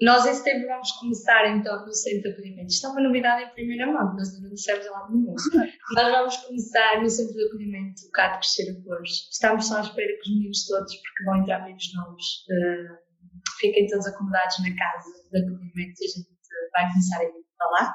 Nós 0.00 0.26
em 0.26 0.34
setembro 0.34 0.68
vamos 0.68 0.90
começar 0.92 1.46
então 1.48 1.84
no 1.84 1.92
Centro 1.92 2.22
de 2.22 2.28
Acolhimento. 2.30 2.68
Isto 2.68 2.86
é 2.86 2.90
uma 2.90 3.02
novidade 3.02 3.44
em 3.44 3.54
primeira 3.54 3.86
mão, 3.86 4.14
nós 4.14 4.40
não 4.40 4.50
dissemos 4.50 4.86
a 4.86 4.90
lado 4.90 5.12
nenhum. 5.12 5.34
nós 5.94 6.12
vamos 6.12 6.36
começar 6.38 7.00
no 7.00 7.08
Centro 7.08 7.34
de 7.34 7.44
Acolhimento 7.46 8.02
o 8.06 8.10
Cato 8.10 8.38
Crescer 8.38 8.70
a 8.70 8.84
Cores. 8.84 9.28
Estamos 9.30 9.66
só 9.66 9.78
à 9.78 9.80
espera 9.82 10.12
que 10.14 10.30
os 10.30 10.34
meninos 10.34 10.66
todos, 10.66 10.94
porque 10.94 11.24
vão 11.24 11.36
entrar 11.36 11.60
meninos 11.60 11.94
novos, 11.94 12.24
uh, 12.50 13.58
fiquem 13.60 13.86
todos 13.86 14.06
acomodados 14.06 14.58
na 14.60 14.76
casa 14.76 15.10
de 15.30 15.38
acolhimento 15.38 16.00
e 16.00 16.04
a 16.04 16.08
gente 16.08 16.28
vai 16.72 16.88
começar 16.88 17.18
a 17.18 17.24
ir 17.24 17.32
para 17.56 17.70
lá. 17.70 17.94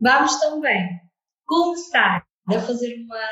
Vamos 0.00 0.38
também 0.40 1.00
começar 1.46 2.24
a 2.48 2.60
fazer 2.60 2.94
uma, 3.04 3.30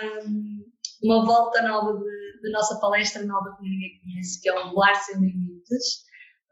uma 1.02 1.26
volta 1.26 1.62
nova 1.62 1.98
da 2.42 2.50
nossa 2.50 2.78
palestra 2.80 3.24
nova 3.24 3.56
que 3.56 3.62
ninguém 3.62 4.00
conhece, 4.00 4.40
que 4.40 4.48
é 4.48 4.58
o 4.58 4.72
Voar 4.72 4.94
Sem 4.94 5.20
Limites. 5.20 6.02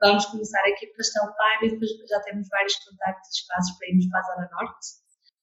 Vamos 0.01 0.25
começar 0.27 0.61
aqui 0.61 0.87
para 0.87 0.97
Castelo 0.97 1.35
Paiva 1.37 1.67
e 1.67 1.71
depois 1.71 1.91
já 2.09 2.21
temos 2.21 2.49
vários 2.49 2.75
contactos 2.77 3.29
e 3.29 3.41
espaços 3.41 3.79
para 3.79 3.89
irmos 3.89 4.09
para 4.09 4.21
a 4.21 4.23
Zona 4.23 4.51
Norte. 4.53 4.87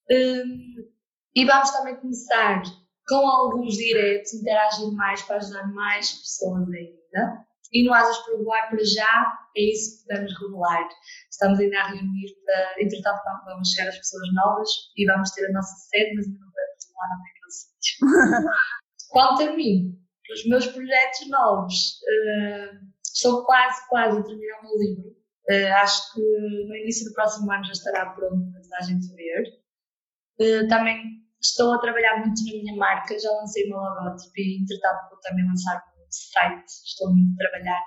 Um, 0.10 0.98
e 1.36 1.46
vamos 1.46 1.70
também 1.72 1.96
começar 1.98 2.64
com 3.08 3.28
alguns 3.28 3.76
diretos, 3.76 4.34
interagir 4.34 4.92
mais 4.94 5.22
para 5.22 5.38
ajudar 5.38 5.68
mais 5.74 6.12
pessoas 6.12 6.68
ainda. 6.70 7.46
E 7.72 7.86
no 7.86 7.94
Asas 7.94 8.18
para 8.20 8.38
Voar, 8.38 8.70
para 8.70 8.84
já, 8.84 9.38
é 9.58 9.72
isso 9.72 9.98
que 9.98 10.08
podemos 10.08 10.34
revelar. 10.40 10.88
Estamos 11.32 11.60
ainda 11.60 11.80
a 11.80 11.88
reunir 11.88 12.36
para, 12.46 12.84
entretanto, 12.84 13.22
vamos 13.46 13.70
chegar 13.72 13.90
as 13.90 13.98
pessoas 13.98 14.34
novas 14.34 14.70
e 14.96 15.06
vamos 15.06 15.32
ter 15.32 15.46
a 15.46 15.52
nossa 15.52 15.76
sede, 15.90 16.16
mas 16.16 16.26
ainda 16.28 16.40
não 16.40 16.52
podemos 16.52 16.86
falar 16.94 17.10
naquele 17.18 17.52
sítio. 17.52 18.08
Quanto 19.10 19.42
a 19.50 19.56
mim, 19.56 20.00
os 20.32 20.46
meus 20.48 20.68
projetos 20.68 21.30
novos, 21.30 21.76
uh, 22.04 22.88
estou 23.04 23.46
quase, 23.46 23.88
quase 23.90 24.20
a 24.20 24.24
terminar 24.24 24.60
o 24.60 24.64
meu 24.64 24.78
livro. 24.78 25.18
Uh, 25.50 25.74
acho 25.82 26.14
que 26.14 26.22
no 26.22 26.76
início 26.76 27.08
do 27.08 27.14
próximo 27.14 27.52
ano 27.52 27.64
já 27.64 27.72
estará 27.72 28.12
pronto 28.12 28.52
para 28.52 28.62
toda 28.62 28.78
a 28.78 28.84
gente 28.84 29.08
ver. 29.16 29.44
Uh, 30.40 30.68
também 30.68 31.02
estou 31.42 31.74
a 31.74 31.80
trabalhar 31.80 32.20
muito 32.20 32.44
na 32.46 32.52
minha 32.52 32.76
marca, 32.76 33.18
já 33.18 33.32
lancei 33.32 33.66
o 33.66 33.70
meu 33.70 33.80
logotipo 33.80 34.34
e, 34.38 34.62
entretanto, 34.62 35.10
vou 35.10 35.20
também 35.22 35.48
lançar 35.48 35.82
site, 36.10 36.66
estou 36.86 37.14
muito 37.14 37.34
a 37.34 37.50
trabalhar 37.50 37.82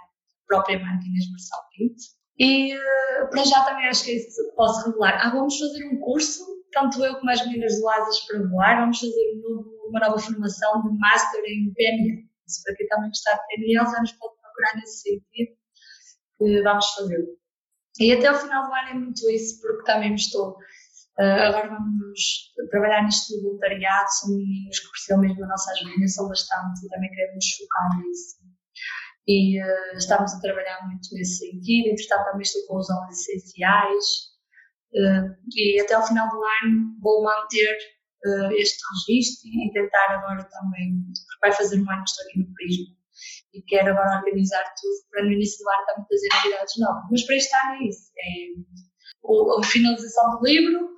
própria 0.51 0.81
marca 0.81 1.07
Inês 1.07 1.31
Marçal 1.31 1.61
Pinto. 1.71 2.03
E 2.39 2.75
uh, 2.75 3.31
para 3.31 3.45
já 3.45 3.65
também 3.65 3.87
acho 3.87 4.05
que 4.05 4.11
é 4.11 4.15
isso 4.17 4.51
que 4.51 4.57
posso 4.57 4.87
revelar. 4.87 5.19
Ah, 5.23 5.31
vamos 5.31 5.57
fazer 5.57 5.87
um 5.87 6.01
curso, 6.01 6.45
tanto 6.73 7.05
eu 7.05 7.15
como 7.17 7.31
as 7.31 7.47
meninas 7.47 7.79
do 7.79 7.89
Asas 7.89 8.21
para 8.27 8.49
voar, 8.49 8.81
vamos 8.81 8.99
fazer 8.99 9.35
um 9.37 9.41
novo, 9.49 9.71
uma 9.89 10.01
nova 10.01 10.19
formação 10.19 10.83
de 10.83 10.99
Master 10.99 11.41
em 11.47 11.73
PNL. 11.73 12.29
Se 12.47 12.63
para 12.65 12.75
quem 12.75 12.89
também 12.89 13.09
gostar 13.09 13.35
de 13.37 13.47
PNL, 13.47 13.91
já 13.91 14.01
nos 14.01 14.13
pode 14.13 14.35
procurar 14.41 14.77
nesse 14.77 15.03
sentido, 15.03 15.57
que 16.39 16.63
vamos 16.63 16.87
fazer. 16.95 17.27
E 18.01 18.13
até 18.13 18.33
o 18.33 18.35
final 18.35 18.67
do 18.67 18.75
ano 18.75 18.89
é 18.89 18.95
muito 18.95 19.31
isso, 19.31 19.61
porque 19.61 19.85
também 19.85 20.15
estou 20.15 20.57
Uh, 21.19 21.53
agora 21.53 21.69
vamos 21.69 22.55
trabalhar 22.71 23.03
nisto 23.03 23.37
do 23.37 23.43
voluntariado, 23.43 24.09
são 24.09 24.31
meninos 24.31 24.79
que 24.79 24.91
precisam 24.91 25.21
mesmo 25.21 25.41
da 25.41 25.49
nossa 25.49 25.71
ajuda, 25.73 26.09
são 26.09 26.29
bastante 26.29 26.87
e 26.87 26.89
também 26.89 27.11
queremos 27.11 27.45
focar 27.59 27.99
nisso. 27.99 28.37
E 29.27 29.61
uh, 29.61 29.97
estamos 29.97 30.33
a 30.35 30.41
trabalhar 30.41 30.87
muito 30.87 31.09
nesse 31.13 31.39
sentido, 31.39 31.89
entretanto 31.89 32.25
também 32.25 32.43
estou 32.43 32.67
com 32.67 32.79
os 32.79 32.91
alunos 32.91 33.19
essenciais 33.19 34.05
uh, 34.95 35.37
e 35.55 35.81
até 35.81 35.95
ao 35.95 36.07
final 36.07 36.29
do 36.29 36.37
ano 36.37 36.97
vou 37.01 37.23
manter 37.23 37.79
este 38.53 38.79
registro 39.09 39.49
e 39.49 39.73
tentar 39.73 40.11
agora 40.11 40.45
também, 40.45 40.93
porque 41.07 41.41
vai 41.41 41.53
fazer 41.53 41.81
um 41.81 41.91
ano 41.91 42.05
que 42.05 42.11
estou 42.11 42.27
aqui 42.27 42.39
no 42.39 42.53
Prisma 42.53 43.01
e 43.55 43.63
quero 43.63 43.91
agora 43.93 44.19
organizar 44.19 44.63
tudo 44.79 45.09
para 45.11 45.25
no 45.25 45.33
início 45.33 45.65
do 45.65 45.71
ano 45.71 45.87
também 45.87 46.07
fazer 46.07 46.29
novidades 46.37 46.75
novas. 46.79 47.05
Mas 47.11 47.25
para 47.25 47.37
este 47.37 47.57
ano 47.57 47.73
é 47.73 47.89
isso, 47.89 48.13
é 48.19 49.59
a 49.59 49.65
finalização 49.65 50.31
do 50.33 50.45
livro, 50.45 50.91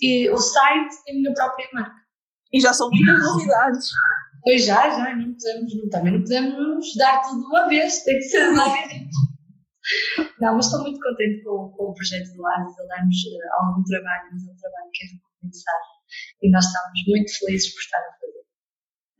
e 0.00 0.30
o 0.30 0.38
site 0.38 0.94
e 1.06 1.10
a 1.10 1.14
minha 1.14 1.34
própria 1.34 1.68
marca. 1.72 2.00
E 2.52 2.60
já 2.60 2.72
são 2.72 2.88
muitas 2.90 3.22
novidades. 3.22 3.86
Pois 4.42 4.64
já, 4.64 4.90
já, 4.90 5.16
não 5.16 5.34
podemos, 5.34 5.74
não, 5.76 5.88
também 5.90 6.12
não 6.12 6.20
podemos 6.20 6.96
dar 6.96 7.22
tudo 7.22 7.40
de 7.40 7.46
uma 7.46 7.68
vez, 7.68 8.02
tem 8.04 8.16
que 8.16 8.22
ser 8.22 8.50
devagarzinho. 8.50 9.08
não, 10.40 10.54
mas 10.56 10.66
estou 10.66 10.82
muito 10.82 10.98
contente 11.00 11.44
com, 11.44 11.70
com 11.76 11.84
o 11.90 11.94
projeto 11.94 12.32
do 12.34 12.46
Asis, 12.46 12.78
ele 12.78 12.88
dá-nos 12.88 13.16
uh, 13.16 13.64
algum 13.64 13.84
trabalho, 13.84 14.30
mas 14.32 14.48
é 14.48 14.50
um 14.50 14.56
trabalho 14.56 14.90
que 14.92 15.04
é 15.04 15.08
recompensado 15.08 15.90
e 16.42 16.50
nós 16.50 16.64
estamos 16.64 17.00
muito 17.06 17.38
felizes 17.38 17.72
por 17.72 17.80
estar 17.80 17.98
a 17.98 18.12
fazer. 18.18 18.44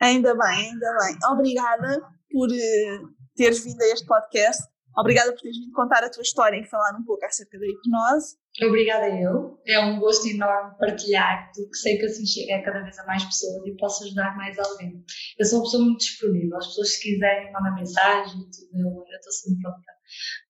Ainda 0.00 0.34
bem, 0.34 0.70
ainda 0.70 0.96
bem. 0.98 1.18
Obrigada 1.30 2.00
por 2.30 2.48
uh, 2.48 3.14
teres 3.36 3.64
vindo 3.64 3.82
a 3.82 3.86
este 3.86 4.06
podcast. 4.06 4.62
Obrigada 4.96 5.32
por 5.32 5.40
teres 5.40 5.58
vindo 5.58 5.72
contar 5.72 6.02
a 6.02 6.10
tua 6.10 6.22
história 6.22 6.58
e 6.58 6.64
falar 6.64 6.96
um 6.98 7.04
pouco 7.04 7.24
acerca 7.24 7.58
da 7.58 7.66
hipnose. 7.66 8.36
Obrigada 8.62 9.08
eu. 9.08 9.58
É 9.66 9.78
um 9.80 9.98
gosto 10.00 10.26
enorme 10.26 10.76
partilhar, 10.78 11.50
porque 11.54 11.74
sei 11.74 11.98
que 11.98 12.06
assim 12.06 12.26
chega 12.26 12.62
cada 12.62 12.82
vez 12.82 12.98
a 12.98 13.06
mais 13.06 13.24
pessoas 13.24 13.64
e 13.66 13.76
posso 13.76 14.04
ajudar 14.04 14.36
mais 14.36 14.58
alguém. 14.58 15.04
Eu 15.38 15.46
sou 15.46 15.60
uma 15.60 15.64
pessoa 15.64 15.84
muito 15.84 16.00
disponível. 16.00 16.56
As 16.56 16.66
pessoas, 16.66 16.94
se 16.94 17.00
quiserem, 17.00 17.52
mandar 17.52 17.74
mensagem 17.74 18.40
e 18.40 18.50
tudo. 18.50 19.06
Eu, 19.10 19.16
estou 19.16 19.32
sempre 19.32 19.62
pronta 19.62 19.92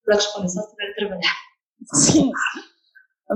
para 0.04 0.14
responder, 0.14 0.48
só 0.48 0.60
se 0.60 0.66
estiver 0.66 0.90
a 0.90 0.94
trabalhar. 0.94 1.36
Sim. 1.94 2.30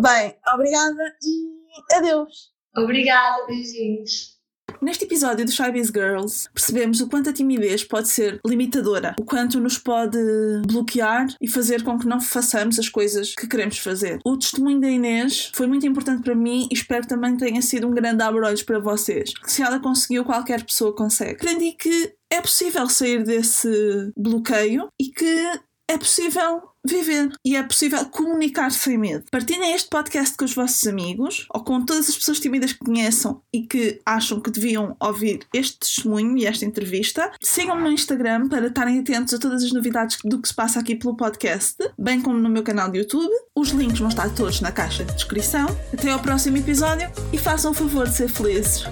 Bem, 0.03 0.39
obrigada 0.53 1.17
e 1.23 1.95
adeus. 1.95 2.53
Obrigada, 2.77 3.47
beijinhos. 3.47 4.34
Neste 4.81 5.05
episódio 5.05 5.45
do 5.45 5.51
Shybiz 5.51 5.89
Girls, 5.89 6.49
percebemos 6.53 7.01
o 7.01 7.09
quanto 7.09 7.31
a 7.31 7.33
timidez 7.33 7.85
pode 7.85 8.09
ser 8.09 8.41
limitadora, 8.47 9.15
o 9.19 9.25
quanto 9.25 9.61
nos 9.61 9.79
pode 9.79 10.19
bloquear 10.67 11.27
e 11.41 11.49
fazer 11.49 11.83
com 11.83 11.99
que 11.99 12.07
não 12.07 12.21
façamos 12.21 12.79
as 12.79 12.89
coisas 12.89 13.35
que 13.35 13.47
queremos 13.47 13.79
fazer. 13.79 14.19
O 14.25 14.37
testemunho 14.37 14.81
da 14.81 14.89
Inês 14.89 15.51
foi 15.55 15.67
muito 15.67 15.87
importante 15.87 16.23
para 16.23 16.35
mim 16.35 16.69
e 16.71 16.75
espero 16.75 17.07
também 17.07 17.37
que 17.37 17.45
tenha 17.45 17.63
sido 17.63 17.87
um 17.87 17.93
grande 17.93 18.23
abre-olhos 18.23 18.63
para 18.63 18.79
vocês. 18.79 19.33
Se 19.45 19.63
ela 19.63 19.81
conseguiu, 19.81 20.25
qualquer 20.25 20.65
pessoa 20.65 20.95
consegue. 20.95 21.37
Aprendi 21.37 21.73
que 21.73 22.15
é 22.31 22.41
possível 22.41 22.89
sair 22.89 23.25
desse 23.25 24.13
bloqueio 24.17 24.89
e 25.01 25.09
que 25.09 25.61
é 25.89 25.99
possível 25.99 26.74
viver 26.87 27.31
e 27.45 27.57
é 27.57 27.63
possível 27.63 28.05
comunicar 28.07 28.71
sem 28.71 28.99
medo. 28.99 29.25
Partilhem 29.31 29.73
este 29.73 29.89
podcast 29.89 30.37
com 30.37 30.45
os 30.45 30.55
vossos 30.55 30.87
amigos 30.87 31.47
ou 31.51 31.65
com 31.65 31.85
todas 31.85 32.09
as 32.09 32.17
pessoas 32.17 32.41
tímidas 32.41 32.73
que 32.73 32.85
conheçam 32.85 33.41
e 33.53 33.63
que 33.63 34.01
acham 34.05 34.41
que 34.41 34.51
deviam 34.51 34.97
ouvir 35.01 35.41
este 35.53 35.79
testemunho 35.79 36.37
e 36.37 36.47
esta 36.47 36.65
entrevista. 36.65 37.33
Sigam-me 37.43 37.83
no 37.83 37.91
Instagram 37.91 38.49
para 38.49 38.67
estarem 38.67 39.01
atentos 39.01 39.35
a 39.35 39.39
todas 39.39 39.63
as 39.63 39.73
novidades 39.73 40.19
do 40.25 40.41
que 40.41 40.49
se 40.49 40.55
passa 40.55 40.81
aqui 40.81 40.95
pelo 40.95 41.17
podcast, 41.17 41.77
bem 41.99 42.21
como 42.21 42.39
no 42.39 42.49
meu 42.49 42.63
canal 42.63 42.91
de 42.91 42.99
YouTube. 42.99 43.33
Os 43.55 43.71
links 43.71 43.99
vão 43.99 44.09
estar 44.09 44.29
todos 44.35 44.61
na 44.61 44.73
caixa 44.73 45.05
de 45.05 45.15
descrição. 45.15 45.67
Até 45.93 46.11
ao 46.11 46.21
próximo 46.21 46.57
episódio 46.57 47.11
e 47.33 47.39
façam 47.39 47.71
o 47.71 47.75
favor 47.75 48.09
de 48.09 48.15
ser 48.15 48.29
felizes. 48.29 48.85